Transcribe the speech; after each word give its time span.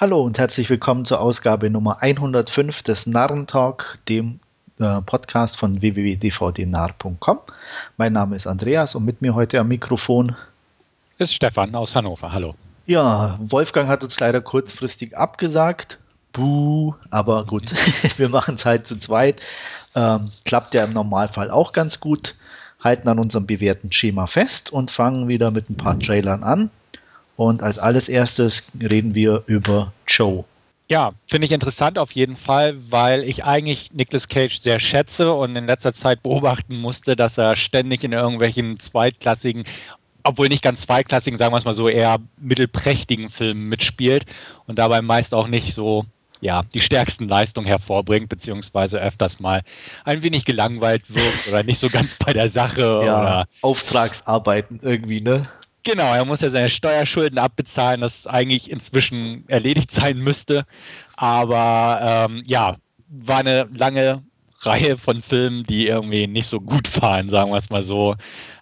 Hallo 0.00 0.22
und 0.22 0.38
herzlich 0.38 0.70
willkommen 0.70 1.04
zur 1.04 1.20
Ausgabe 1.20 1.68
Nummer 1.68 2.00
105 2.00 2.82
des 2.82 3.06
Narrentalk, 3.06 3.98
dem 4.08 4.40
äh, 4.78 5.02
Podcast 5.02 5.58
von 5.58 5.82
www.dvdnarr.com. 5.82 7.40
Mein 7.98 8.14
Name 8.14 8.34
ist 8.34 8.46
Andreas 8.46 8.94
und 8.94 9.04
mit 9.04 9.20
mir 9.20 9.34
heute 9.34 9.60
am 9.60 9.68
Mikrofon 9.68 10.34
ist 11.18 11.34
Stefan 11.34 11.74
aus 11.74 11.94
Hannover. 11.94 12.32
Hallo. 12.32 12.54
Ja, 12.86 13.38
Wolfgang 13.42 13.90
hat 13.90 14.02
uns 14.02 14.18
leider 14.18 14.40
kurzfristig 14.40 15.18
abgesagt. 15.18 15.98
Buh, 16.32 16.94
aber 17.10 17.44
gut, 17.44 17.70
wir 18.16 18.30
machen 18.30 18.54
es 18.54 18.64
halt 18.64 18.86
zu 18.86 18.98
zweit. 18.98 19.42
Ähm, 19.94 20.30
klappt 20.46 20.72
ja 20.72 20.84
im 20.84 20.94
Normalfall 20.94 21.50
auch 21.50 21.72
ganz 21.72 22.00
gut. 22.00 22.36
Halten 22.82 23.06
an 23.06 23.18
unserem 23.18 23.44
bewährten 23.44 23.92
Schema 23.92 24.26
fest 24.26 24.72
und 24.72 24.90
fangen 24.90 25.28
wieder 25.28 25.50
mit 25.50 25.68
ein 25.68 25.76
paar 25.76 26.00
Trailern 26.00 26.42
an. 26.42 26.70
Und 27.40 27.62
als 27.62 27.78
alles 27.78 28.10
erstes 28.10 28.64
reden 28.78 29.14
wir 29.14 29.44
über 29.46 29.94
Joe. 30.06 30.44
Ja, 30.90 31.12
finde 31.26 31.46
ich 31.46 31.52
interessant 31.52 31.98
auf 31.98 32.12
jeden 32.12 32.36
Fall, 32.36 32.76
weil 32.90 33.24
ich 33.24 33.44
eigentlich 33.44 33.90
Nicolas 33.94 34.28
Cage 34.28 34.60
sehr 34.60 34.78
schätze 34.78 35.32
und 35.32 35.56
in 35.56 35.64
letzter 35.64 35.94
Zeit 35.94 36.22
beobachten 36.22 36.76
musste, 36.76 37.16
dass 37.16 37.38
er 37.38 37.56
ständig 37.56 38.04
in 38.04 38.12
irgendwelchen 38.12 38.78
zweitklassigen, 38.78 39.64
obwohl 40.22 40.48
nicht 40.48 40.62
ganz 40.62 40.82
zweitklassigen, 40.82 41.38
sagen 41.38 41.54
wir 41.54 41.56
es 41.56 41.64
mal 41.64 41.72
so, 41.72 41.88
eher 41.88 42.18
mittelprächtigen 42.36 43.30
Filmen 43.30 43.70
mitspielt 43.70 44.26
und 44.66 44.78
dabei 44.78 45.00
meist 45.00 45.32
auch 45.32 45.46
nicht 45.46 45.72
so 45.72 46.04
ja, 46.42 46.64
die 46.74 46.82
stärksten 46.82 47.26
Leistungen 47.26 47.66
hervorbringt, 47.66 48.28
beziehungsweise 48.28 48.98
öfters 48.98 49.40
mal 49.40 49.62
ein 50.04 50.22
wenig 50.22 50.44
gelangweilt 50.44 51.04
wird 51.08 51.48
oder 51.48 51.62
nicht 51.62 51.80
so 51.80 51.88
ganz 51.88 52.16
bei 52.16 52.34
der 52.34 52.50
Sache. 52.50 52.82
Ja, 52.82 53.22
oder 53.22 53.48
Auftragsarbeiten 53.62 54.80
irgendwie, 54.82 55.22
ne? 55.22 55.48
Genau, 55.82 56.14
er 56.14 56.24
muss 56.24 56.42
ja 56.42 56.50
seine 56.50 56.68
Steuerschulden 56.68 57.38
abbezahlen, 57.38 58.02
das 58.02 58.26
eigentlich 58.26 58.70
inzwischen 58.70 59.48
erledigt 59.48 59.92
sein 59.92 60.18
müsste. 60.18 60.66
Aber 61.16 62.26
ähm, 62.30 62.42
ja, 62.46 62.76
war 63.08 63.38
eine 63.38 63.68
lange 63.72 64.22
Reihe 64.60 64.98
von 64.98 65.22
Filmen, 65.22 65.64
die 65.64 65.86
irgendwie 65.86 66.26
nicht 66.26 66.48
so 66.48 66.60
gut 66.60 67.00
waren, 67.00 67.30
sagen 67.30 67.50
wir 67.50 67.56
es 67.56 67.70
mal 67.70 67.82
so. 67.82 68.14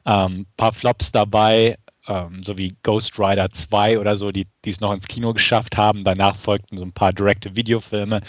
Ein 0.05 0.33
ähm, 0.33 0.47
paar 0.57 0.73
Flops 0.73 1.11
dabei, 1.11 1.77
ähm, 2.07 2.43
so 2.45 2.57
wie 2.57 2.77
Ghost 2.85 3.19
Rider 3.19 3.51
2 3.51 3.99
oder 3.99 4.17
so, 4.17 4.31
die 4.31 4.47
es 4.65 4.81
noch 4.81 4.93
ins 4.93 5.09
Kino 5.09 5.33
geschafft 5.35 5.77
haben. 5.77 6.05
Danach 6.05 6.37
folgten 6.37 6.79
so 6.79 6.85
ein 6.85 6.93
paar 6.93 7.13
Direct-to-Video-Filme, 7.13 8.23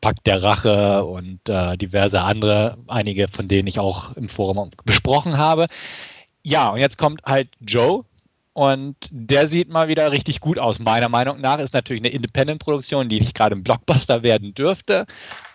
Pakt 0.00 0.26
der 0.26 0.42
Rache 0.42 1.04
und 1.04 1.40
äh, 1.48 1.76
diverse 1.76 2.22
andere, 2.22 2.78
einige 2.86 3.28
von 3.28 3.48
denen 3.48 3.66
ich 3.66 3.78
auch 3.80 4.14
im 4.16 4.28
Forum 4.28 4.70
besprochen 4.84 5.36
habe. 5.36 5.66
Ja, 6.44 6.68
und 6.68 6.78
jetzt 6.78 6.96
kommt 6.96 7.22
halt 7.24 7.48
Joe, 7.60 8.04
und 8.56 8.96
der 9.10 9.48
sieht 9.48 9.68
mal 9.68 9.88
wieder 9.88 10.10
richtig 10.12 10.40
gut 10.40 10.58
aus, 10.58 10.78
meiner 10.78 11.10
Meinung 11.10 11.42
nach. 11.42 11.58
Ist 11.58 11.74
natürlich 11.74 12.00
eine 12.00 12.08
Independent-Produktion, 12.14 13.10
die 13.10 13.20
nicht 13.20 13.34
gerade 13.34 13.54
ein 13.54 13.62
Blockbuster 13.62 14.22
werden 14.22 14.54
dürfte. 14.54 15.04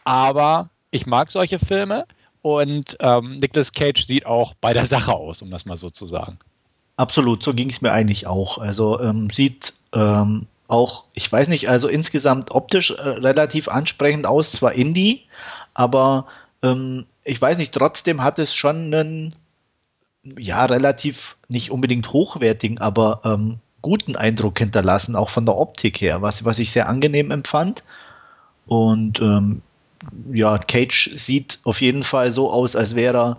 Aber 0.04 0.70
ich 0.92 1.08
mag 1.08 1.32
solche 1.32 1.58
Filme. 1.58 2.06
Und 2.44 2.98
ähm, 3.00 3.38
Nicolas 3.38 3.72
Cage 3.72 4.06
sieht 4.06 4.28
auch 4.28 4.54
bei 4.62 4.76
der 4.76 4.86
Sache 4.86 5.16
aus, 5.16 5.42
um 5.42 5.50
das 5.50 5.66
mal 5.66 5.78
so 5.78 5.90
zu 5.90 6.06
sagen. 6.06 6.38
Absolut, 6.96 7.44
so 7.44 7.56
ging 7.56 7.72
es 7.72 7.82
mir 7.82 7.92
eigentlich 7.92 8.28
auch. 8.28 8.60
Also 8.60 9.02
ähm, 9.02 9.32
sieht 9.32 9.74
ähm, 9.96 10.46
auch, 10.68 11.06
ich 11.16 11.32
weiß 11.32 11.48
nicht, 11.48 11.70
also 11.70 11.88
insgesamt 11.88 12.52
optisch 12.52 12.92
äh, 12.92 13.02
relativ 13.02 13.68
ansprechend 13.68 14.28
aus, 14.28 14.52
zwar 14.52 14.74
Indie, 14.74 15.24
aber 15.74 16.28
ähm, 16.62 17.08
ich 17.24 17.42
weiß 17.42 17.58
nicht, 17.58 17.74
trotzdem 17.74 18.24
hat 18.24 18.38
es 18.38 18.54
schon 18.54 18.94
einen 18.94 19.36
ja, 20.23 20.66
relativ 20.66 21.36
nicht 21.47 21.72
unbedingt 21.72 22.11
hochwertigen, 22.14 22.77
aber 22.80 23.22
ähm, 23.23 23.59
guten 23.81 24.16
Eindruck 24.16 24.59
hinterlassen, 24.59 25.16
auch 25.16 25.30
von 25.30 25.45
der 25.45 25.58
Optik 25.58 26.02
her, 26.02 26.22
was, 26.22 26.45
was 26.45 26.59
ich 26.59 26.72
sehr 26.72 26.88
angenehm 26.88 27.31
empfand. 27.31 27.83
Und 28.67 29.19
ähm, 29.19 29.61
ja, 30.31 30.58
Cage 30.58 31.11
sieht 31.16 31.59
auf 31.64 31.81
jeden 31.81 32.03
Fall 32.03 32.31
so 32.31 32.52
aus, 32.52 32.75
als 32.75 32.95
wäre 32.95 33.38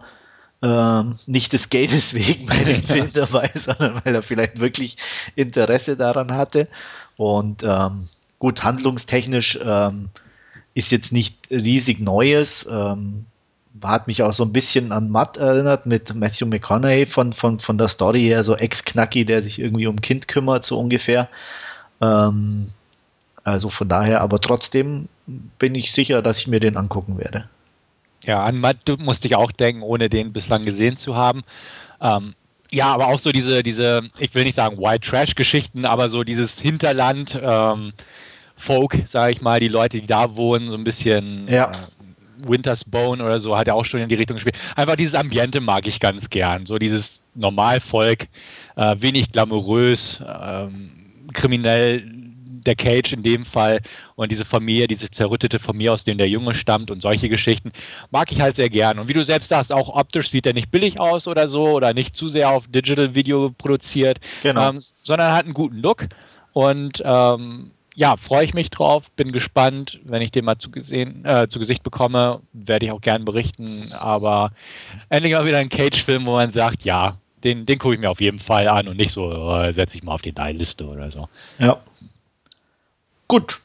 er 0.63 1.01
ähm, 1.03 1.19
nicht 1.27 1.53
des 1.53 1.71
Geldes 1.71 2.15
wegen 2.15 2.47
bei 2.47 2.65
dem 2.65 2.83
Film 2.83 3.09
dabei, 3.13 3.51
sondern 3.55 4.01
weil 4.05 4.15
er 4.15 4.23
vielleicht 4.23 4.61
wirklich 4.61 4.97
Interesse 5.35 5.97
daran 5.97 6.33
hatte. 6.33 6.69
Und 7.17 7.63
ähm, 7.63 8.09
gut, 8.39 8.63
handlungstechnisch 8.63 9.59
ähm, 9.65 10.11
ist 10.75 10.93
jetzt 10.93 11.13
nicht 11.13 11.37
riesig 11.51 12.01
Neues. 12.01 12.67
Ähm, 12.71 13.27
hat 13.83 14.07
mich 14.07 14.23
auch 14.23 14.33
so 14.33 14.45
ein 14.45 14.53
bisschen 14.53 14.93
an 14.93 15.11
Matt 15.11 15.37
erinnert 15.37 15.87
mit 15.87 16.15
Matthew 16.15 16.47
McConaughey 16.47 17.07
von, 17.07 17.33
von, 17.33 17.59
von 17.59 17.79
der 17.79 17.89
Story 17.89 18.21
her, 18.21 18.45
so 18.45 18.57
Ex-Knacki, 18.57 19.25
der 19.25 19.43
sich 19.43 19.59
irgendwie 19.59 19.87
um 19.87 20.01
Kind 20.01 20.29
kümmert, 20.29 20.65
so 20.65 20.79
ungefähr. 20.79 21.29
Ähm, 22.01 22.69
also 23.45 23.71
von 23.71 23.89
daher, 23.89 24.21
aber 24.21 24.41
trotzdem 24.41 25.09
bin 25.59 25.75
ich 25.75 25.93
sicher, 25.93 26.23
dass 26.23 26.39
ich 26.39 26.47
mir 26.47 26.61
den 26.61 26.77
angucken 26.77 27.19
werde. 27.19 27.49
Ja, 28.25 28.45
an 28.45 28.59
Matt 28.59 28.79
musste 28.99 29.27
ich 29.27 29.37
auch 29.37 29.51
denken, 29.51 29.83
ohne 29.83 30.09
den 30.09 30.33
bislang 30.33 30.65
gesehen 30.65 30.97
zu 30.97 31.17
haben. 31.17 31.43
Ähm, 32.01 32.35
ja, 32.71 32.93
aber 32.93 33.09
auch 33.09 33.19
so 33.19 33.33
diese, 33.33 33.63
diese, 33.63 34.01
ich 34.19 34.35
will 34.35 34.45
nicht 34.45 34.55
sagen 34.55 34.79
White 34.79 35.09
Trash-Geschichten, 35.09 35.85
aber 35.85 36.09
so 36.09 36.25
dieses 36.25 36.61
Hinterland, 36.61 37.39
ähm, 37.43 37.93
Folk, 38.57 39.03
sage 39.07 39.33
ich 39.33 39.41
mal, 39.41 39.59
die 39.59 39.69
Leute, 39.69 40.01
die 40.01 40.07
da 40.07 40.37
wohnen, 40.37 40.69
so 40.69 40.77
ein 40.77 40.85
bisschen 40.85 41.49
ja. 41.49 41.73
äh, 41.73 41.75
Winter's 42.47 42.85
Bone 42.85 43.23
oder 43.23 43.41
so 43.41 43.57
hat 43.57 43.69
er 43.69 43.75
auch 43.75 43.85
schon 43.85 44.01
in 44.01 44.09
die 44.09 44.15
Richtung 44.15 44.37
gespielt. 44.37 44.57
Einfach 44.77 44.97
dieses 44.97 45.15
Ambiente 45.15 45.61
mag 45.61 45.87
ich 45.87 46.01
ganz 46.01 46.31
gern. 46.31 46.67
So 46.67 46.79
dieses 46.79 47.23
Normalvolk, 47.35 48.27
äh, 48.77 48.97
wenig 48.99 49.33
glamourös, 49.33 50.23
ähm, 50.27 50.91
kriminell, 51.33 52.03
der 52.67 52.77
Cage 52.77 53.13
in 53.13 53.23
dem 53.23 53.45
Fall 53.45 53.81
und 54.15 54.31
diese 54.31 54.45
Familie, 54.45 54.87
diese 54.87 55.11
zerrüttete 55.11 55.59
Familie, 55.59 55.93
aus 55.93 56.05
der 56.05 56.15
der 56.15 56.29
Junge 56.29 56.55
stammt 56.55 56.91
und 56.91 57.03
solche 57.03 57.29
Geschichten, 57.29 57.73
mag 58.11 58.31
ich 58.31 58.41
halt 58.41 58.57
sehr 58.57 58.69
gern. 58.69 58.99
Und 58.99 59.09
wie 59.09 59.15
du 59.15 59.25
selbst 59.25 59.49
sagst, 59.49 59.73
auch 59.73 59.89
optisch 59.89 60.31
sieht 60.31 60.47
er 60.47 60.53
nicht 60.53 60.71
billig 60.71 61.01
aus 61.01 61.27
oder 61.27 61.49
so 61.49 61.65
oder 61.71 61.95
nicht 61.95 62.15
zu 62.17 62.29
sehr 62.29 62.51
auf 62.51 62.67
Digital 62.69 63.15
Video 63.15 63.51
produziert, 63.51 64.21
genau. 64.43 64.71
ähm, 64.71 64.77
sondern 64.79 65.33
hat 65.33 65.45
einen 65.45 65.55
guten 65.55 65.79
Look. 65.79 66.07
Und 66.53 67.03
ähm, 67.05 67.71
ja, 67.95 68.17
freue 68.17 68.45
ich 68.45 68.55
mich 68.55 68.71
drauf, 68.71 69.11
bin 69.13 69.33
gespannt. 69.33 70.01
Wenn 70.05 70.23
ich 70.23 70.31
den 70.31 70.45
mal 70.45 70.59
zu, 70.59 70.71
gesehen, 70.71 71.25
äh, 71.25 71.49
zu 71.49 71.59
Gesicht 71.59 71.83
bekomme, 71.83 72.41
werde 72.53 72.87
ich 72.87 72.93
auch 72.93 73.01
gern 73.01 73.25
berichten. 73.25 73.69
Aber 74.01 74.53
endlich 75.09 75.35
mal 75.35 75.47
wieder 75.47 75.59
ein 75.59 75.69
Cage-Film, 75.69 76.27
wo 76.27 76.33
man 76.33 76.51
sagt, 76.51 76.85
ja, 76.85 77.17
den, 77.45 77.67
den 77.67 77.79
gucke 77.79 77.95
ich 77.95 78.01
mir 78.01 78.11
auf 78.11 78.21
jeden 78.21 78.39
Fall 78.39 78.69
an 78.69 78.89
und 78.89 78.97
nicht 78.97 79.13
so, 79.13 79.31
äh, 79.31 79.73
setze 79.73 79.97
ich 79.97 80.03
mal 80.03 80.13
auf 80.13 80.23
die 80.23 80.33
Die-Liste 80.33 80.87
oder 80.87 81.11
so. 81.11 81.29
Ja. 81.59 81.81
Gut, 83.29 83.59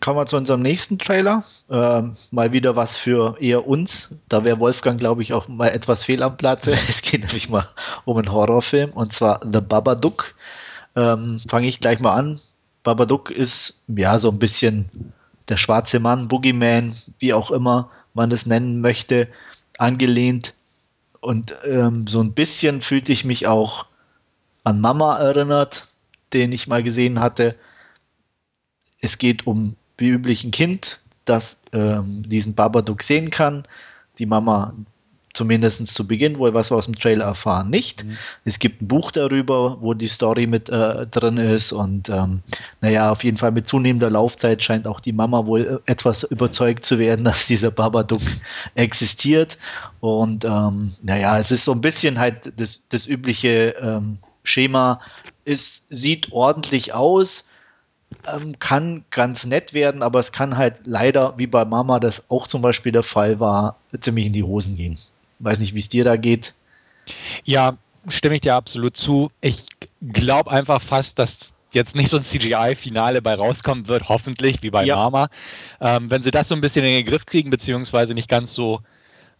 kommen 0.00 0.18
wir 0.18 0.26
zu 0.26 0.36
unserem 0.36 0.62
nächsten 0.62 0.98
Trailer. 0.98 1.42
Ähm, 1.70 2.12
mal 2.30 2.52
wieder 2.52 2.76
was 2.76 2.96
für 2.96 3.36
eher 3.40 3.66
uns. 3.66 4.10
Da 4.28 4.44
wäre 4.44 4.60
Wolfgang, 4.60 4.98
glaube 4.98 5.22
ich, 5.22 5.32
auch 5.32 5.48
mal 5.48 5.68
etwas 5.68 6.04
fehl 6.04 6.22
am 6.22 6.36
Platz. 6.36 6.66
Es 6.88 7.02
geht 7.02 7.20
nämlich 7.20 7.48
mal 7.48 7.68
um 8.04 8.16
einen 8.16 8.30
Horrorfilm 8.30 8.92
und 8.92 9.12
zwar 9.12 9.40
The 9.42 9.60
Babadook. 9.60 10.34
Ähm, 10.96 11.40
Fange 11.48 11.66
ich 11.66 11.80
gleich 11.80 12.00
mal 12.00 12.14
an. 12.14 12.40
Babadook 12.84 13.30
ist 13.30 13.80
ja 13.88 14.18
so 14.18 14.30
ein 14.30 14.38
bisschen 14.38 15.12
der 15.48 15.56
schwarze 15.56 15.98
Mann, 15.98 16.28
Boogeyman, 16.28 16.94
wie 17.18 17.34
auch 17.34 17.50
immer 17.50 17.90
man 18.14 18.30
es 18.30 18.46
nennen 18.46 18.80
möchte, 18.80 19.28
angelehnt. 19.78 20.54
Und 21.20 21.54
ähm, 21.64 22.06
so 22.06 22.20
ein 22.20 22.32
bisschen 22.32 22.80
fühlte 22.82 23.12
ich 23.12 23.24
mich 23.24 23.46
auch 23.46 23.86
an 24.62 24.80
Mama 24.80 25.18
erinnert, 25.18 25.84
den 26.32 26.52
ich 26.52 26.66
mal 26.66 26.82
gesehen 26.82 27.20
hatte. 27.20 27.56
Es 29.00 29.18
geht 29.18 29.46
um 29.46 29.76
wie 29.96 30.08
üblich 30.08 30.44
ein 30.44 30.50
Kind, 30.50 31.00
das 31.24 31.56
ähm, 31.72 32.24
diesen 32.28 32.54
Babadook 32.54 33.02
sehen 33.02 33.30
kann. 33.30 33.66
Die 34.18 34.26
Mama 34.26 34.74
zumindest 35.34 35.86
zu 35.88 36.06
Beginn, 36.06 36.38
wohl 36.38 36.54
was 36.54 36.70
wir 36.70 36.76
aus 36.76 36.86
dem 36.86 36.98
Trailer 36.98 37.26
erfahren, 37.26 37.68
nicht. 37.68 38.04
Mhm. 38.04 38.16
Es 38.44 38.58
gibt 38.58 38.80
ein 38.80 38.88
Buch 38.88 39.10
darüber, 39.10 39.76
wo 39.80 39.92
die 39.92 40.08
Story 40.08 40.46
mit 40.46 40.70
äh, 40.70 41.06
drin 41.08 41.36
ist 41.36 41.72
und 41.72 42.08
ähm, 42.08 42.40
naja, 42.80 43.10
auf 43.10 43.24
jeden 43.24 43.36
Fall 43.36 43.50
mit 43.50 43.68
zunehmender 43.68 44.10
Laufzeit 44.10 44.62
scheint 44.62 44.86
auch 44.86 45.00
die 45.00 45.12
Mama 45.12 45.44
wohl 45.44 45.82
äh, 45.86 45.90
etwas 45.90 46.22
überzeugt 46.22 46.86
zu 46.86 46.98
werden, 46.98 47.24
dass 47.24 47.46
dieser 47.46 47.70
Babadook 47.70 48.22
existiert 48.76 49.58
und 50.00 50.44
ähm, 50.44 50.92
naja, 51.02 51.38
es 51.38 51.50
ist 51.50 51.64
so 51.64 51.72
ein 51.72 51.80
bisschen 51.80 52.18
halt 52.18 52.52
das, 52.56 52.80
das 52.88 53.06
übliche 53.06 53.74
ähm, 53.80 54.18
Schema, 54.44 55.00
es 55.44 55.82
sieht 55.88 56.30
ordentlich 56.32 56.94
aus, 56.94 57.44
ähm, 58.26 58.58
kann 58.58 59.04
ganz 59.10 59.44
nett 59.44 59.74
werden, 59.74 60.02
aber 60.02 60.20
es 60.20 60.32
kann 60.32 60.56
halt 60.56 60.82
leider, 60.84 61.34
wie 61.38 61.46
bei 61.46 61.64
Mama 61.64 61.98
das 61.98 62.22
auch 62.30 62.46
zum 62.46 62.62
Beispiel 62.62 62.92
der 62.92 63.02
Fall 63.02 63.40
war, 63.40 63.76
ziemlich 64.00 64.26
in 64.26 64.32
die 64.32 64.42
Hosen 64.42 64.76
gehen. 64.76 64.96
Weiß 65.44 65.58
nicht, 65.60 65.74
wie 65.74 65.78
es 65.78 65.88
dir 65.88 66.04
da 66.04 66.16
geht. 66.16 66.54
Ja, 67.44 67.76
stimme 68.08 68.36
ich 68.36 68.40
dir 68.40 68.54
absolut 68.54 68.96
zu. 68.96 69.30
Ich 69.40 69.66
glaube 70.00 70.50
einfach 70.50 70.80
fast, 70.80 71.18
dass 71.18 71.54
jetzt 71.72 71.96
nicht 71.96 72.08
so 72.08 72.16
ein 72.16 72.22
CGI-Finale 72.22 73.20
bei 73.20 73.34
rauskommen 73.34 73.88
wird, 73.88 74.08
hoffentlich, 74.08 74.62
wie 74.62 74.70
bei 74.70 74.84
ja. 74.84 74.96
Mama. 74.96 75.28
Ähm, 75.80 76.10
wenn 76.10 76.22
sie 76.22 76.30
das 76.30 76.48
so 76.48 76.54
ein 76.54 76.60
bisschen 76.60 76.84
in 76.84 76.92
den 76.92 77.06
Griff 77.06 77.26
kriegen, 77.26 77.50
beziehungsweise 77.50 78.14
nicht 78.14 78.28
ganz 78.28 78.54
so 78.54 78.80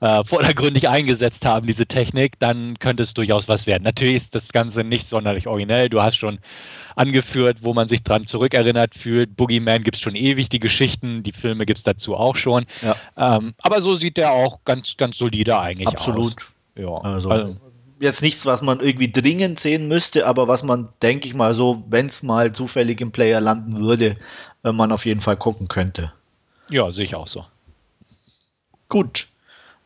äh, 0.00 0.24
vordergründig 0.24 0.88
eingesetzt 0.88 1.44
haben, 1.44 1.66
diese 1.66 1.86
Technik, 1.86 2.38
dann 2.38 2.78
könnte 2.78 3.02
es 3.02 3.14
durchaus 3.14 3.48
was 3.48 3.66
werden. 3.66 3.84
Natürlich 3.84 4.16
ist 4.16 4.34
das 4.34 4.52
Ganze 4.52 4.84
nicht 4.84 5.06
sonderlich 5.06 5.46
originell. 5.46 5.88
Du 5.88 6.02
hast 6.02 6.16
schon 6.16 6.38
angeführt, 6.96 7.58
wo 7.62 7.74
man 7.74 7.88
sich 7.88 8.02
dran 8.02 8.24
zurückerinnert 8.24 8.94
fühlt. 8.94 9.36
Boogeyman 9.36 9.82
gibt 9.82 9.96
es 9.96 10.02
schon 10.02 10.14
ewig, 10.14 10.48
die 10.48 10.60
Geschichten, 10.60 11.22
die 11.22 11.32
Filme 11.32 11.66
gibt 11.66 11.78
es 11.78 11.84
dazu 11.84 12.14
auch 12.16 12.36
schon. 12.36 12.66
Ja. 12.82 12.96
Ähm, 13.16 13.54
aber 13.58 13.80
so 13.80 13.94
sieht 13.94 14.16
der 14.16 14.32
auch 14.32 14.60
ganz, 14.64 14.96
ganz 14.96 15.18
solide 15.18 15.58
eigentlich 15.58 15.88
Absolut. 15.88 16.24
aus. 16.24 16.32
Absolut. 16.32 16.54
Ja. 16.76 17.10
Also, 17.10 17.28
also, 17.28 17.56
jetzt 18.00 18.22
nichts, 18.22 18.46
was 18.46 18.62
man 18.62 18.80
irgendwie 18.80 19.10
dringend 19.10 19.58
sehen 19.58 19.88
müsste, 19.88 20.26
aber 20.26 20.48
was 20.48 20.62
man, 20.62 20.88
denke 21.02 21.26
ich 21.26 21.34
mal 21.34 21.54
so, 21.54 21.82
wenn 21.88 22.06
es 22.06 22.22
mal 22.22 22.52
zufällig 22.52 23.00
im 23.00 23.12
Player 23.12 23.40
landen 23.40 23.78
würde, 23.78 24.16
äh, 24.64 24.72
man 24.72 24.92
auf 24.92 25.06
jeden 25.06 25.20
Fall 25.20 25.36
gucken 25.36 25.68
könnte. 25.68 26.12
Ja, 26.70 26.90
sehe 26.90 27.04
ich 27.04 27.14
auch 27.14 27.28
so. 27.28 27.44
Gut. 28.88 29.28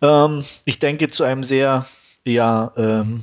Ähm, 0.02 0.44
ich 0.64 0.78
denke, 0.78 1.08
zu 1.08 1.24
einem 1.24 1.44
sehr, 1.44 1.84
ja, 2.24 2.72
ähm, 2.76 3.22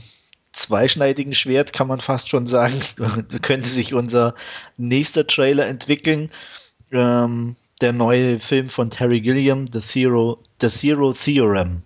zweischneidigen 0.55 1.35
Schwert 1.35 1.73
kann 1.73 1.87
man 1.87 1.99
fast 1.99 2.29
schon 2.29 2.47
sagen, 2.47 2.75
könnte 3.41 3.67
sich 3.67 3.93
unser 3.93 4.35
nächster 4.77 5.27
Trailer 5.27 5.67
entwickeln. 5.67 6.31
Ähm, 6.91 7.55
der 7.81 7.91
neue 7.91 8.39
Film 8.39 8.69
von 8.69 8.89
Terry 8.89 9.19
Gilliam, 9.19 9.65
The 9.71 9.81
Zero, 9.81 10.41
The 10.61 10.69
Zero 10.69 11.13
Theorem. 11.13 11.83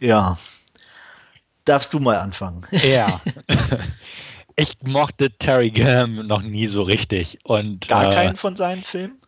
Ja. 0.00 0.36
Darfst 1.64 1.94
du 1.94 2.00
mal 2.00 2.16
anfangen? 2.16 2.66
Ja. 2.70 3.20
ich 4.56 4.76
mochte 4.82 5.30
Terry 5.38 5.70
Gilliam 5.70 6.26
noch 6.26 6.42
nie 6.42 6.66
so 6.66 6.82
richtig. 6.82 7.38
Und, 7.44 7.86
Gar 7.88 8.10
äh, 8.10 8.14
keinen 8.14 8.34
von 8.34 8.56
seinen 8.56 8.82
Filmen? 8.82 9.18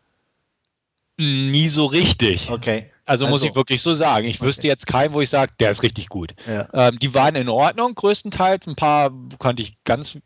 Nie 1.19 1.69
so 1.69 1.87
richtig. 1.87 2.51
Okay. 2.51 2.91
Also, 3.07 3.25
also, 3.25 3.27
muss 3.29 3.43
ich 3.43 3.55
wirklich 3.55 3.83
so 3.83 3.93
sagen. 3.95 4.27
Ich 4.27 4.41
okay. 4.41 4.47
wüsste 4.47 4.67
jetzt 4.67 4.87
keinen, 4.87 5.13
wo 5.15 5.21
ich 5.21 5.31
sage, 5.31 5.53
der 5.59 5.71
ist 5.71 5.83
richtig 5.83 6.09
gut. 6.09 6.35
Ja. 6.47 6.69
Ähm, 6.73 6.99
die 6.99 7.15
waren 7.15 7.35
in 7.35 7.49
Ordnung, 7.49 7.95
größtenteils. 7.95 8.67
Ein 8.67 8.77
paar 8.77 9.11
konnte 9.39 9.63
ich 9.63 9.77
ganz 9.85 10.19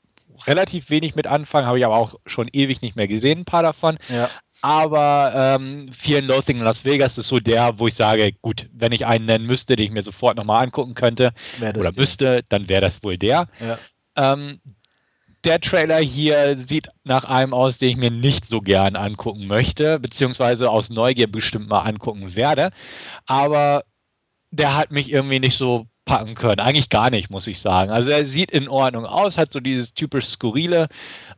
relativ 0.47 0.91
wenig 0.91 1.15
mit 1.15 1.27
anfangen, 1.27 1.67
habe 1.67 1.79
ich 1.79 1.85
aber 1.85 1.97
auch 1.97 2.15
schon 2.27 2.49
ewig 2.53 2.83
nicht 2.83 2.97
mehr 2.97 3.09
gesehen, 3.09 3.41
ein 3.41 3.45
paar 3.45 3.63
davon. 3.63 3.99
Ja. 4.09 4.31
Aber 4.63 5.33
ähm, 5.35 5.91
Fear 5.93 6.21
and 6.21 6.29
Loathing 6.29 6.59
in 6.59 6.65
Las 6.65 6.85
Vegas 6.85 7.19
ist 7.19 7.29
so 7.29 7.41
der, 7.41 7.79
wo 7.79 7.87
ich 7.87 7.95
sage, 7.95 8.33
gut, 8.41 8.69
wenn 8.73 8.93
ich 8.93 9.07
einen 9.07 9.27
nennen 9.27 9.47
müsste, 9.47 9.77
den 9.77 9.87
ich 9.87 9.93
mir 9.93 10.03
sofort 10.03 10.37
nochmal 10.37 10.65
angucken 10.65 10.95
könnte 10.95 11.33
oder 11.61 11.93
müsste, 11.93 12.43
dann 12.49 12.69
wäre 12.69 12.81
das 12.81 13.03
wohl 13.03 13.19
der. 13.19 13.49
Ja. 13.61 13.79
Ähm, 14.17 14.61
der 15.45 15.61
Trailer 15.61 15.99
hier 15.99 16.57
sieht 16.59 16.89
nach 17.05 17.25
einem 17.25 17.55
aus, 17.55 17.79
den 17.79 17.91
ich 17.91 17.97
mir 17.97 18.11
nicht 18.11 18.47
so 18.47 18.61
gern 18.61 18.97
angucken 18.97 19.47
möchte, 19.47 19.99
beziehungsweise 19.99 20.71
aus 20.71 20.91
Neugier 20.91 21.27
bestimmt 21.31 21.69
mal 21.69 21.81
angucken 21.81 22.35
werde. 22.35 22.71
Aber 23.27 23.85
der 24.51 24.77
hat 24.77 24.91
mich 24.91 25.11
irgendwie 25.11 25.41
nicht 25.41 25.57
so 25.57 25.87
packen 26.05 26.35
können. 26.35 26.61
Eigentlich 26.61 26.91
gar 26.91 27.11
nicht, 27.11 27.31
muss 27.31 27.47
ich 27.47 27.59
sagen. 27.59 27.91
Also 27.91 28.11
er 28.11 28.25
sieht 28.27 28.51
in 28.51 28.69
Ordnung 28.69 29.07
aus, 29.07 29.39
hat 29.39 29.53
so 29.53 29.61
dieses 29.61 29.95
typisch 29.95 30.27
Skurrile, 30.27 30.89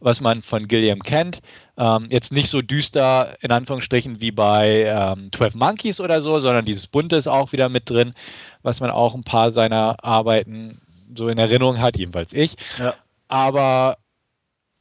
was 0.01 0.21
man 0.21 0.43
von 0.43 0.67
Gilliam 0.67 1.03
kennt. 1.03 1.41
Ähm, 1.77 2.09
jetzt 2.11 2.33
nicht 2.33 2.51
so 2.51 2.63
düster, 2.63 3.37
in 3.43 3.53
Anführungsstrichen, 3.53 4.21
wie 4.21 4.33
bei 4.33 4.85
ähm, 4.85 5.31
12 5.33 5.55
Monkeys 5.55 6.01
oder 6.01 6.21
so, 6.21 6.41
sondern 6.41 6.65
dieses 6.65 6.87
Bunte 6.87 7.17
ist 7.17 7.29
auch 7.29 7.53
wieder 7.53 7.69
mit 7.69 7.89
drin, 7.89 8.15
was 8.63 8.81
man 8.81 8.91
auch 8.91 9.15
ein 9.15 9.25
paar 9.25 9.53
seiner 9.53 10.03
Arbeiten 10.05 10.81
so 11.15 11.29
in 11.29 11.39
Erinnerung 11.39 11.79
hat, 11.79 11.97
jedenfalls 11.97 12.33
ich. 12.33 12.57
Ja 12.79 12.95
aber 13.29 13.99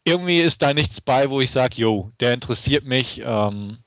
irgendwie 0.03 0.39
ist 0.39 0.61
da 0.61 0.73
nichts 0.73 1.01
bei, 1.01 1.29
wo 1.29 1.41
ich 1.41 1.51
sage, 1.51 1.75
yo, 1.77 2.11
der 2.19 2.33
interessiert 2.33 2.85
mich. 2.85 3.21
Ähm, 3.25 3.79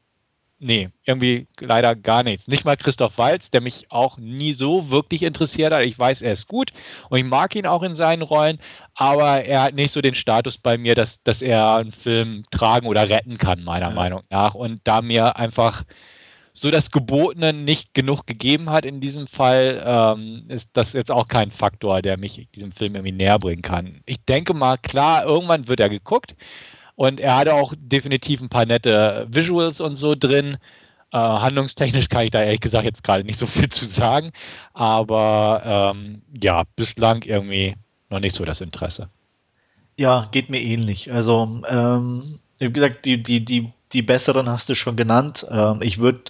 nee, 0.59 0.91
irgendwie 1.05 1.47
leider 1.61 1.95
gar 1.95 2.25
nichts. 2.25 2.49
Nicht 2.49 2.65
mal 2.65 2.77
Christoph 2.77 3.17
Walz, 3.19 3.51
der 3.51 3.61
mich 3.61 3.87
auch 3.91 4.19
nie 4.19 4.53
so 4.53 4.91
wirklich 4.91 5.23
interessiert 5.23 5.73
hat. 5.73 5.85
Ich 5.85 5.99
weiß, 5.99 6.23
er 6.23 6.33
ist 6.33 6.49
gut 6.49 6.73
und 7.09 7.19
ich 7.19 7.25
mag 7.25 7.55
ihn 7.55 7.67
auch 7.67 7.83
in 7.85 7.95
seinen 7.95 8.23
Rollen, 8.23 8.59
aber 8.95 9.45
er 9.45 9.63
hat 9.63 9.75
nicht 9.75 9.93
so 9.93 10.01
den 10.01 10.17
Status 10.17 10.59
bei 10.59 10.77
mir, 10.77 10.97
dass, 10.97 11.23
dass 11.23 11.41
er 11.41 11.77
einen 11.77 11.93
Film 11.93 12.45
tragen 12.51 12.89
oder 12.89 13.09
retten 13.09 13.39
kann, 13.39 13.63
meiner 13.63 13.91
ja. 13.91 13.95
Meinung 13.95 14.23
nach. 14.29 14.55
Und 14.55 14.81
da 14.85 15.03
mir 15.03 15.37
einfach 15.37 15.85
so 16.61 16.71
das 16.71 16.91
Gebotene 16.91 17.53
nicht 17.53 17.95
genug 17.95 18.27
gegeben 18.27 18.71
hat 18.71 18.85
in 18.85 19.01
diesem 19.01 19.27
Fall, 19.27 19.83
ähm, 19.85 20.45
ist 20.49 20.71
das 20.73 20.93
jetzt 20.93 21.11
auch 21.11 21.29
kein 21.29 21.51
Faktor, 21.51 22.03
der 22.03 22.19
mich 22.19 22.49
diesem 22.55 22.73
Film 22.73 22.95
irgendwie 22.95 23.13
näher 23.13 23.39
bringen 23.39 23.63
kann. 23.63 24.01
Ich 24.07 24.25
denke 24.25 24.55
mal, 24.55 24.77
klar, 24.77 25.25
irgendwann 25.25 25.69
wird 25.69 25.81
er 25.81 25.89
geguckt 25.89 26.35
und 26.97 27.21
er 27.21 27.37
hatte 27.37 27.55
auch 27.55 27.75
definitiv 27.77 28.41
ein 28.41 28.49
paar 28.49 28.67
nette 28.67 29.27
Visuals 29.31 29.81
und 29.81 29.97
so 29.97 30.15
drin. 30.15 30.59
Äh, 31.13 31.19
handlungstechnisch 31.19 32.09
kann 32.09 32.25
ich 32.25 32.31
da 32.31 32.43
ehrlich 32.43 32.61
gesagt 32.61 32.85
jetzt 32.85 33.03
gerade 33.05 33.25
nicht 33.25 33.39
so 33.39 33.47
viel 33.47 33.69
zu 33.69 33.87
sagen, 33.87 34.33
aber 34.75 35.95
ähm, 35.95 36.23
ja, 36.43 36.65
bislang 36.77 37.23
irgendwie 37.23 37.77
noch 38.11 38.21
nicht 38.21 38.35
so 38.35 38.45
das 38.45 38.61
Interesse. 38.61 39.09
Ja, 39.97 40.29
geht 40.31 40.51
mir 40.51 40.61
ähnlich. 40.61 41.13
Also, 41.13 41.63
ähm, 41.69 42.41
wie 42.59 42.73
gesagt, 42.73 43.05
die, 43.05 43.23
die, 43.23 43.45
die, 43.45 43.73
die 43.93 44.03
besseren 44.03 44.49
hast 44.49 44.69
du 44.69 44.75
schon 44.75 44.97
genannt. 44.97 45.47
Ähm, 45.51 45.81
ich 45.83 45.99
würde 45.99 46.23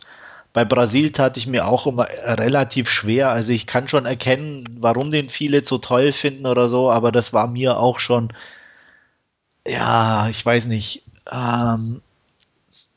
bei 0.53 0.65
Brasil 0.65 1.13
tat 1.13 1.37
ich 1.37 1.47
mir 1.47 1.67
auch 1.67 1.87
immer 1.87 2.09
relativ 2.09 2.91
schwer. 2.91 3.31
Also 3.31 3.53
ich 3.53 3.67
kann 3.67 3.89
schon 3.89 4.07
erkennen, 4.07 4.65
warum 4.79 5.11
den 5.11 5.29
viele 5.29 5.65
so 5.65 5.79
toll 5.79 6.13
finden 6.13 6.47
oder 6.47 6.69
so, 6.69 6.91
aber 6.91 7.13
das 7.13 7.33
war 7.33 7.49
mir 7.49 7.79
auch 7.79 8.01
schon, 8.01 8.33
ja, 9.67 10.29
ich 10.29 10.45
weiß 10.45 10.67
nicht. 10.67 11.03
Ähm, 11.31 12.03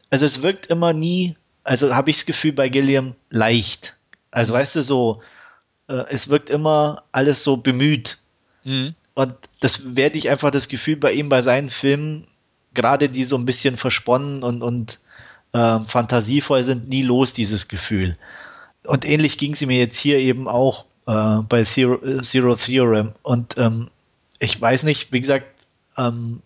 also 0.09 0.25
es 0.25 0.41
wirkt 0.41 0.67
immer 0.67 0.93
nie, 0.93 1.35
also 1.63 1.93
habe 1.93 2.09
ich 2.09 2.17
das 2.17 2.25
Gefühl 2.25 2.53
bei 2.53 2.69
Gilliam 2.69 3.15
leicht. 3.29 3.95
Also 4.31 4.53
weißt 4.53 4.77
du, 4.77 4.83
so, 4.83 5.21
äh, 5.87 6.05
es 6.09 6.29
wirkt 6.29 6.49
immer 6.49 7.03
alles 7.11 7.43
so 7.43 7.57
bemüht. 7.57 8.17
Mhm. 8.63 8.95
Und 9.13 9.35
das 9.59 9.95
werde 9.95 10.17
ich 10.17 10.29
einfach 10.29 10.51
das 10.51 10.67
Gefühl 10.67 10.95
bei 10.95 11.11
ihm, 11.13 11.29
bei 11.29 11.41
seinen 11.41 11.69
Filmen, 11.69 12.27
gerade 12.73 13.09
die 13.09 13.25
so 13.25 13.37
ein 13.37 13.45
bisschen 13.45 13.77
versponnen 13.77 14.43
und, 14.43 14.61
und 14.61 14.99
äh, 15.53 15.79
fantasievoll 15.79 16.63
sind, 16.63 16.89
nie 16.89 17.01
los, 17.01 17.33
dieses 17.33 17.67
Gefühl. 17.67 18.17
Und 18.85 19.05
ähnlich 19.05 19.37
ging 19.37 19.55
sie 19.55 19.65
mir 19.65 19.77
jetzt 19.77 19.99
hier 19.99 20.17
eben 20.17 20.47
auch 20.47 20.85
äh, 21.07 21.37
bei 21.47 21.63
Zero, 21.63 22.21
Zero, 22.21 22.55
Theorem. 22.55 23.13
Und 23.23 23.57
ähm, 23.57 23.89
ich 24.39 24.59
weiß 24.59 24.83
nicht, 24.83 25.11
wie 25.11 25.21
gesagt, 25.21 25.45
ähm, 25.97 26.41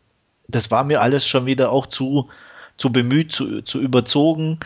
das 0.48 0.70
war 0.72 0.84
mir 0.84 1.02
alles 1.02 1.28
schon 1.28 1.46
wieder 1.46 1.72
auch 1.72 1.88
zu, 1.88 2.30
zu 2.78 2.92
bemüht, 2.92 3.34
zu, 3.34 3.62
zu 3.62 3.80
überzogen. 3.80 4.60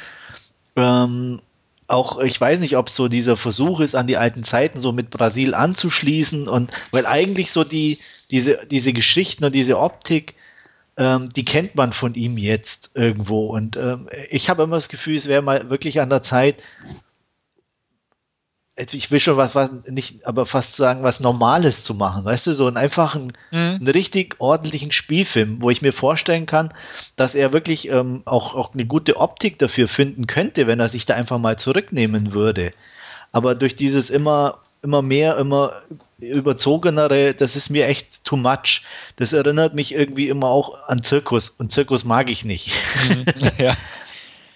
Ähm, 0.75 1.41
auch, 1.87 2.19
ich 2.19 2.39
weiß 2.39 2.59
nicht, 2.59 2.77
ob 2.77 2.89
so 2.89 3.07
dieser 3.07 3.35
Versuch 3.35 3.79
ist, 3.79 3.95
an 3.95 4.07
die 4.07 4.17
alten 4.17 4.43
Zeiten 4.43 4.79
so 4.79 4.91
mit 4.91 5.09
Brasil 5.09 5.53
anzuschließen 5.53 6.47
und 6.47 6.71
weil 6.91 7.05
eigentlich 7.05 7.51
so 7.51 7.63
die, 7.63 7.97
diese, 8.29 8.65
diese 8.69 8.93
Geschichten 8.93 9.45
und 9.45 9.55
diese 9.55 9.79
Optik, 9.79 10.35
ähm, 10.99 11.29
die 11.29 11.45
kennt 11.45 11.75
man 11.75 11.93
von 11.93 12.13
ihm 12.13 12.37
jetzt 12.37 12.91
irgendwo. 12.93 13.47
Und 13.47 13.77
ähm, 13.77 14.09
ich 14.29 14.49
habe 14.49 14.63
immer 14.63 14.75
das 14.75 14.89
Gefühl, 14.89 15.15
es 15.15 15.27
wäre 15.27 15.41
mal 15.41 15.69
wirklich 15.69 16.01
an 16.01 16.09
der 16.09 16.23
Zeit, 16.23 16.61
ich 18.75 19.11
will 19.11 19.19
schon 19.19 19.35
was, 19.35 19.55
was 19.55 19.71
nicht, 19.87 20.25
aber 20.25 20.45
fast 20.45 20.75
sagen, 20.75 21.03
was 21.03 21.19
Normales 21.19 21.83
zu 21.83 21.93
machen, 21.93 22.23
weißt 22.23 22.47
du, 22.47 22.53
so 22.53 22.67
einen 22.67 22.77
einfachen, 22.77 23.33
mhm. 23.51 23.57
einen 23.57 23.87
richtig 23.87 24.35
ordentlichen 24.39 24.91
Spielfilm, 24.91 25.61
wo 25.61 25.69
ich 25.69 25.81
mir 25.81 25.91
vorstellen 25.91 26.45
kann, 26.45 26.73
dass 27.15 27.35
er 27.35 27.51
wirklich 27.51 27.89
ähm, 27.89 28.21
auch, 28.25 28.55
auch 28.55 28.73
eine 28.73 28.85
gute 28.85 29.17
Optik 29.17 29.59
dafür 29.59 29.87
finden 29.87 30.27
könnte, 30.27 30.67
wenn 30.67 30.79
er 30.79 30.89
sich 30.89 31.05
da 31.05 31.15
einfach 31.15 31.39
mal 31.39 31.57
zurücknehmen 31.57 32.33
würde. 32.33 32.73
Aber 33.31 33.55
durch 33.55 33.75
dieses 33.75 34.09
immer 34.09 34.59
immer 34.81 35.01
mehr, 35.01 35.37
immer 35.37 35.73
überzogenere, 36.19 37.33
das 37.33 37.55
ist 37.55 37.69
mir 37.69 37.87
echt 37.87 38.23
too 38.23 38.35
much. 38.35 38.81
Das 39.15 39.33
erinnert 39.33 39.73
mich 39.73 39.93
irgendwie 39.93 40.29
immer 40.29 40.47
auch 40.47 40.87
an 40.87 41.03
Zirkus 41.03 41.49
und 41.57 41.71
Zirkus 41.71 42.03
mag 42.03 42.29
ich 42.29 42.45
nicht. 42.45 42.73
Mhm. 43.09 43.25
ja. 43.57 43.77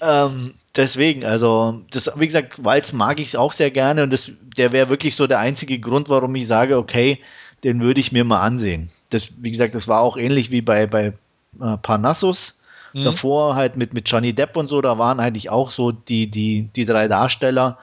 ähm, 0.02 0.54
deswegen, 0.76 1.26
also, 1.26 1.82
das, 1.92 2.12
wie 2.18 2.28
gesagt, 2.28 2.64
Walz 2.64 2.94
mag 2.94 3.20
ich 3.20 3.38
auch 3.38 3.54
sehr 3.54 3.72
gerne 3.72 4.04
und 4.04 4.12
das, 4.12 4.32
der 4.58 4.72
wäre 4.72 4.90
wirklich 4.90 5.16
so 5.16 5.28
der 5.28 5.40
einzige 5.40 5.80
Grund, 5.80 6.10
warum 6.10 6.36
ich 6.36 6.48
sage, 6.48 6.78
okay, 6.78 7.20
den 7.64 7.80
würde 7.80 8.02
ich 8.02 8.12
mir 8.12 8.26
mal 8.26 8.42
ansehen. 8.42 8.90
Das, 9.10 9.32
wie 9.38 9.52
gesagt, 9.52 9.74
das 9.76 9.88
war 9.88 10.02
auch 10.02 10.18
ähnlich 10.18 10.52
wie 10.52 10.62
bei, 10.62 10.86
bei 10.86 11.14
äh, 11.62 11.78
Parnassus. 11.82 12.60
Mhm. 12.94 13.06
Davor 13.06 13.56
halt 13.56 13.78
mit, 13.78 13.94
mit 13.94 14.10
Johnny 14.10 14.34
Depp 14.34 14.58
und 14.58 14.68
so, 14.68 14.82
da 14.82 14.98
waren 14.98 15.20
eigentlich 15.20 15.50
auch 15.50 15.72
so 15.72 15.92
die, 15.92 16.30
die, 16.30 16.70
die 16.76 16.86
drei 16.86 17.08
Darsteller. 17.08 17.78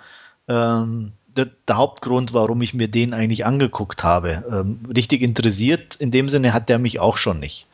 Ähm, 0.48 1.12
der, 1.36 1.48
der, 1.68 1.76
Hauptgrund, 1.76 2.32
warum 2.32 2.62
ich 2.62 2.74
mir 2.74 2.88
den 2.88 3.14
eigentlich 3.14 3.44
angeguckt 3.46 4.02
habe. 4.02 4.44
Ähm, 4.50 4.80
richtig 4.94 5.22
interessiert 5.22 5.96
in 5.96 6.10
dem 6.10 6.28
Sinne 6.28 6.52
hat 6.52 6.68
der 6.68 6.78
mich 6.78 7.00
auch 7.00 7.16
schon 7.16 7.40
nicht. 7.40 7.66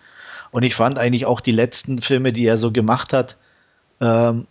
Und 0.51 0.63
ich 0.63 0.75
fand 0.75 0.99
eigentlich 0.99 1.27
auch 1.27 1.41
die 1.41 1.53
letzten 1.53 2.01
Filme, 2.01 2.33
die 2.33 2.47
er 2.47 2.59
so 2.59 2.71
gemacht 2.71 3.13
hat, 3.13 3.37
ähm, 4.01 4.47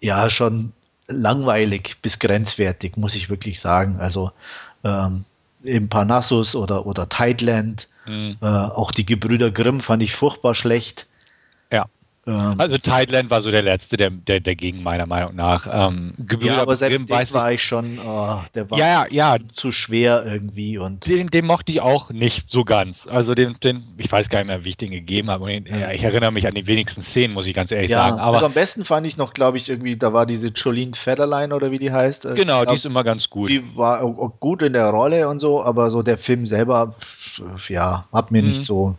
ja, 0.00 0.28
schon 0.30 0.72
langweilig 1.06 1.96
bis 2.02 2.18
grenzwertig, 2.18 2.96
muss 2.96 3.14
ich 3.14 3.28
wirklich 3.28 3.60
sagen. 3.60 3.98
Also 3.98 4.30
ähm, 4.84 5.24
eben 5.64 5.88
Parnassus 5.88 6.54
oder, 6.54 6.86
oder 6.86 7.08
Tideland, 7.08 7.88
mhm. 8.06 8.36
äh, 8.40 8.46
auch 8.46 8.92
die 8.92 9.06
Gebrüder 9.06 9.50
Grimm 9.50 9.80
fand 9.80 10.02
ich 10.02 10.14
furchtbar 10.14 10.54
schlecht. 10.54 11.06
Ja. 11.70 11.86
Ähm, 12.26 12.54
also 12.58 12.78
Tideland 12.78 13.30
war 13.30 13.42
so 13.42 13.50
der 13.50 13.62
letzte, 13.62 13.96
der, 13.96 14.10
der, 14.10 14.40
der 14.40 14.54
ging 14.54 14.82
meiner 14.82 15.06
Meinung 15.06 15.34
nach. 15.34 15.66
Ähm, 15.70 16.14
ja, 16.40 16.60
aber 16.60 16.76
selbst 16.76 17.00
den 17.00 17.08
war 17.10 17.52
ich 17.52 17.62
schon, 17.62 17.98
oh, 17.98 18.40
der 18.54 18.70
war 18.70 18.78
ja, 18.78 19.06
ja, 19.10 19.36
zu 19.52 19.72
schwer 19.72 20.24
irgendwie 20.26 20.78
und 20.78 21.06
den, 21.06 21.28
den 21.28 21.44
mochte 21.44 21.72
ich 21.72 21.80
auch 21.80 22.10
nicht 22.10 22.50
so 22.50 22.64
ganz. 22.64 23.06
Also 23.06 23.34
den, 23.34 23.56
den 23.62 23.84
ich 23.98 24.10
weiß 24.10 24.28
gar 24.30 24.38
nicht 24.38 24.48
mehr, 24.48 24.64
wie 24.64 24.70
ich 24.70 24.76
den 24.76 24.90
gegeben 24.90 25.30
habe. 25.30 25.52
Ja. 25.52 25.90
Ich 25.90 26.02
erinnere 26.02 26.32
mich 26.32 26.46
an 26.46 26.54
die 26.54 26.66
wenigsten 26.66 27.02
Szenen, 27.02 27.34
muss 27.34 27.46
ich 27.46 27.54
ganz 27.54 27.70
ehrlich 27.70 27.90
ja, 27.90 27.98
sagen. 27.98 28.18
Aber 28.18 28.36
also 28.36 28.46
am 28.46 28.52
besten 28.52 28.84
fand 28.84 29.06
ich 29.06 29.16
noch, 29.16 29.34
glaube 29.34 29.58
ich, 29.58 29.68
irgendwie, 29.68 29.96
da 29.96 30.12
war 30.12 30.24
diese 30.24 30.48
Jolene 30.48 30.94
Federline 30.94 31.54
oder 31.54 31.70
wie 31.70 31.78
die 31.78 31.92
heißt. 31.92 32.24
Äh, 32.24 32.34
genau, 32.34 32.62
glaub, 32.62 32.68
die 32.68 32.74
ist 32.76 32.86
immer 32.86 33.04
ganz 33.04 33.28
gut. 33.28 33.50
Die 33.50 33.76
war 33.76 34.00
gut 34.40 34.62
in 34.62 34.72
der 34.72 34.88
Rolle 34.88 35.28
und 35.28 35.40
so, 35.40 35.62
aber 35.62 35.90
so 35.90 36.02
der 36.02 36.16
Film 36.16 36.46
selber, 36.46 36.94
ja, 37.68 38.06
hat 38.12 38.30
mir 38.30 38.42
mhm. 38.42 38.48
nicht 38.48 38.64
so 38.64 38.96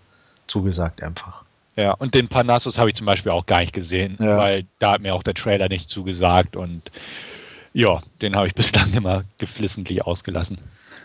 zugesagt 0.47 1.01
einfach. 1.01 1.44
Ja, 1.75 1.91
und 1.91 2.13
den 2.13 2.29
Parnassus 2.29 2.77
habe 2.77 2.89
ich 2.89 2.95
zum 2.95 3.05
Beispiel 3.05 3.31
auch 3.31 3.45
gar 3.45 3.59
nicht 3.59 3.73
gesehen, 3.73 4.17
ja. 4.19 4.37
weil 4.37 4.65
da 4.79 4.93
hat 4.93 5.01
mir 5.01 5.13
auch 5.13 5.23
der 5.23 5.33
Trailer 5.33 5.67
nicht 5.67 5.89
zugesagt 5.89 6.55
und 6.55 6.83
ja, 7.73 8.01
den 8.21 8.35
habe 8.35 8.47
ich 8.47 8.55
bislang 8.55 8.93
immer 8.93 9.25
geflissentlich 9.37 10.03
ausgelassen. 10.03 10.57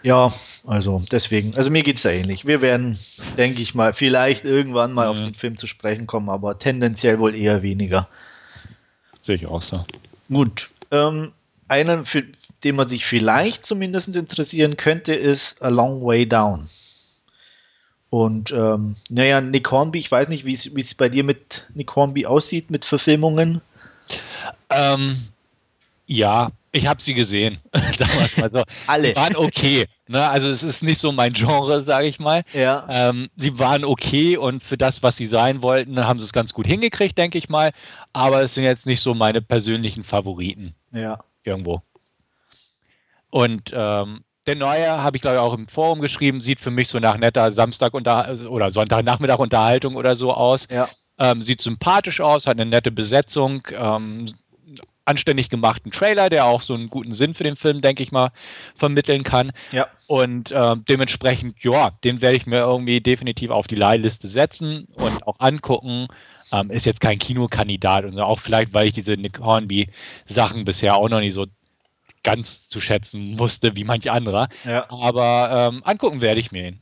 Ja, 0.03 0.33
also 0.67 1.03
deswegen, 1.11 1.55
also 1.57 1.71
mir 1.71 1.83
geht 1.83 1.97
es 1.97 2.03
da 2.03 2.11
ähnlich. 2.11 2.47
Wir 2.47 2.63
werden, 2.63 2.99
denke 3.37 3.61
ich 3.61 3.75
mal, 3.75 3.93
vielleicht 3.93 4.45
irgendwann 4.45 4.93
mal 4.93 5.07
mhm. 5.07 5.11
auf 5.11 5.21
den 5.21 5.35
Film 5.35 5.59
zu 5.59 5.67
sprechen 5.67 6.07
kommen, 6.07 6.31
aber 6.31 6.59
tendenziell 6.59 7.19
wohl 7.19 7.35
eher 7.35 7.63
weniger. 7.63 8.09
Sehe 9.21 9.37
ich 9.37 9.47
auch 9.47 9.61
so. 9.61 9.85
Gut. 10.31 10.71
Ähm, 10.91 11.33
einen, 11.69 12.07
für 12.07 12.25
den 12.65 12.77
man 12.77 12.89
sich 12.89 13.05
vielleicht 13.05 13.67
zumindest 13.67 14.17
interessieren 14.17 14.77
könnte, 14.77 15.13
ist 15.13 15.61
A 15.63 15.69
Long 15.69 16.03
Way 16.03 16.27
Down. 16.27 16.67
Und 18.11 18.51
ähm, 18.51 18.97
naja, 19.09 19.41
Nick 19.41 19.71
Hornby, 19.71 20.01
ich 20.01 20.11
weiß 20.11 20.29
nicht, 20.29 20.45
wie 20.45 20.53
es 20.53 20.95
bei 20.95 21.09
dir 21.09 21.23
mit 21.23 21.69
Nick 21.75 21.95
Hornby 21.95 22.27
aussieht, 22.27 22.71
mit 22.71 22.85
Verfilmungen. 22.85 23.61
Ähm, 24.69 25.29
ja, 26.07 26.51
ich 26.73 26.87
habe 26.87 27.01
sie 27.01 27.15
gesehen. 27.15 27.59
Es 28.01 28.37
mal 28.37 28.51
so. 28.51 28.63
Alle. 28.87 29.09
Sie 29.09 29.17
waren 29.17 29.37
okay. 29.37 29.85
Ne? 30.09 30.29
Also 30.29 30.49
es 30.49 30.63
ist 30.63 30.83
nicht 30.83 31.01
so 31.01 31.13
mein 31.13 31.33
Genre, 31.33 31.83
sage 31.83 32.07
ich 32.07 32.19
mal. 32.19 32.45
Ja. 32.53 32.87
Ähm, 32.89 33.29
sie 33.37 33.59
waren 33.59 33.85
okay 33.85 34.37
und 34.37 34.63
für 34.63 34.77
das, 34.77 35.03
was 35.03 35.17
sie 35.17 35.27
sein 35.27 35.63
wollten, 35.63 36.05
haben 36.05 36.19
sie 36.19 36.25
es 36.25 36.33
ganz 36.33 36.53
gut 36.53 36.67
hingekriegt, 36.67 37.19
denke 37.19 37.39
ich 37.39 37.49
mal. 37.49 37.73
Aber 38.13 38.43
es 38.43 38.55
sind 38.55 38.65
jetzt 38.65 38.87
nicht 38.87 39.01
so 39.03 39.15
meine 39.15 39.43
persönlichen 39.43 40.03
Favoriten. 40.03 40.75
Ja. 40.93 41.23
Irgendwo. 41.45 41.83
Und 43.31 43.71
ähm, 43.73 44.25
der 44.51 44.57
neue, 44.57 45.03
habe 45.03 45.17
ich 45.17 45.23
glaube 45.23 45.37
ich 45.37 45.41
auch 45.41 45.55
im 45.55 45.69
Forum 45.69 46.01
geschrieben, 46.01 46.41
sieht 46.41 46.61
für 46.61 46.71
mich 46.71 46.89
so 46.89 46.99
nach 46.99 47.17
netter 47.17 47.53
Samstag- 47.53 47.95
oder 47.95 48.71
Sonntagnachmittag 48.71 49.39
Unterhaltung 49.39 49.97
oder 49.97 50.17
so 50.17 50.33
aus. 50.33 50.67
Ja. 50.71 50.89
Ähm, 51.19 51.43
sieht 51.43 51.61
sympathisch 51.61 52.21
aus, 52.21 52.47
hat 52.47 52.59
eine 52.59 52.69
nette 52.69 52.91
Besetzung, 52.91 53.63
ähm, 53.73 54.27
anständig 55.05 55.51
gemachten 55.51 55.91
Trailer, 55.93 56.31
der 56.31 56.47
auch 56.47 56.63
so 56.63 56.75
einen 56.75 56.89
guten 56.89 57.13
Sinn 57.13 57.35
für 57.35 57.45
den 57.45 57.57
Film, 57.57 57.81
denke 57.81 58.03
ich 58.03 58.13
mal, 58.13 58.31
vermitteln 58.75 59.23
kann. 59.23 59.53
Ja. 59.73 59.87
Und 60.07 60.53
äh, 60.53 60.77
dementsprechend, 60.89 61.63
ja, 61.63 61.91
den 62.05 62.21
werde 62.21 62.37
ich 62.37 62.47
mir 62.47 62.61
irgendwie 62.61 63.01
definitiv 63.01 63.51
auf 63.51 63.67
die 63.67 63.77
Leihliste 63.77 64.29
setzen 64.29 64.87
und 64.95 65.27
auch 65.27 65.37
angucken. 65.39 66.09
Ähm, 66.53 66.71
ist 66.71 66.87
jetzt 66.87 67.01
kein 67.01 67.19
Kinokandidat 67.19 68.05
und 68.05 68.19
auch 68.19 68.41
vielleicht, 68.41 68.75
weil 68.75 68.89
ich 68.89 68.93
diese 68.93 69.13
Nick 69.13 69.39
Hornby-Sachen 69.39 70.65
bisher 70.65 70.97
auch 70.97 71.09
noch 71.09 71.21
nicht 71.21 71.35
so 71.35 71.47
ganz 72.23 72.69
zu 72.69 72.81
schätzen 72.81 73.39
wusste 73.39 73.77
wie 73.77 73.85
manch 73.85 74.11
anderer. 74.11 74.49
Ja. 74.65 74.87
Aber 74.91 75.71
ähm, 75.73 75.83
angucken 75.85 76.21
werde 76.21 76.41
ich 76.41 76.53
mir 76.53 76.69
ihn. 76.69 76.81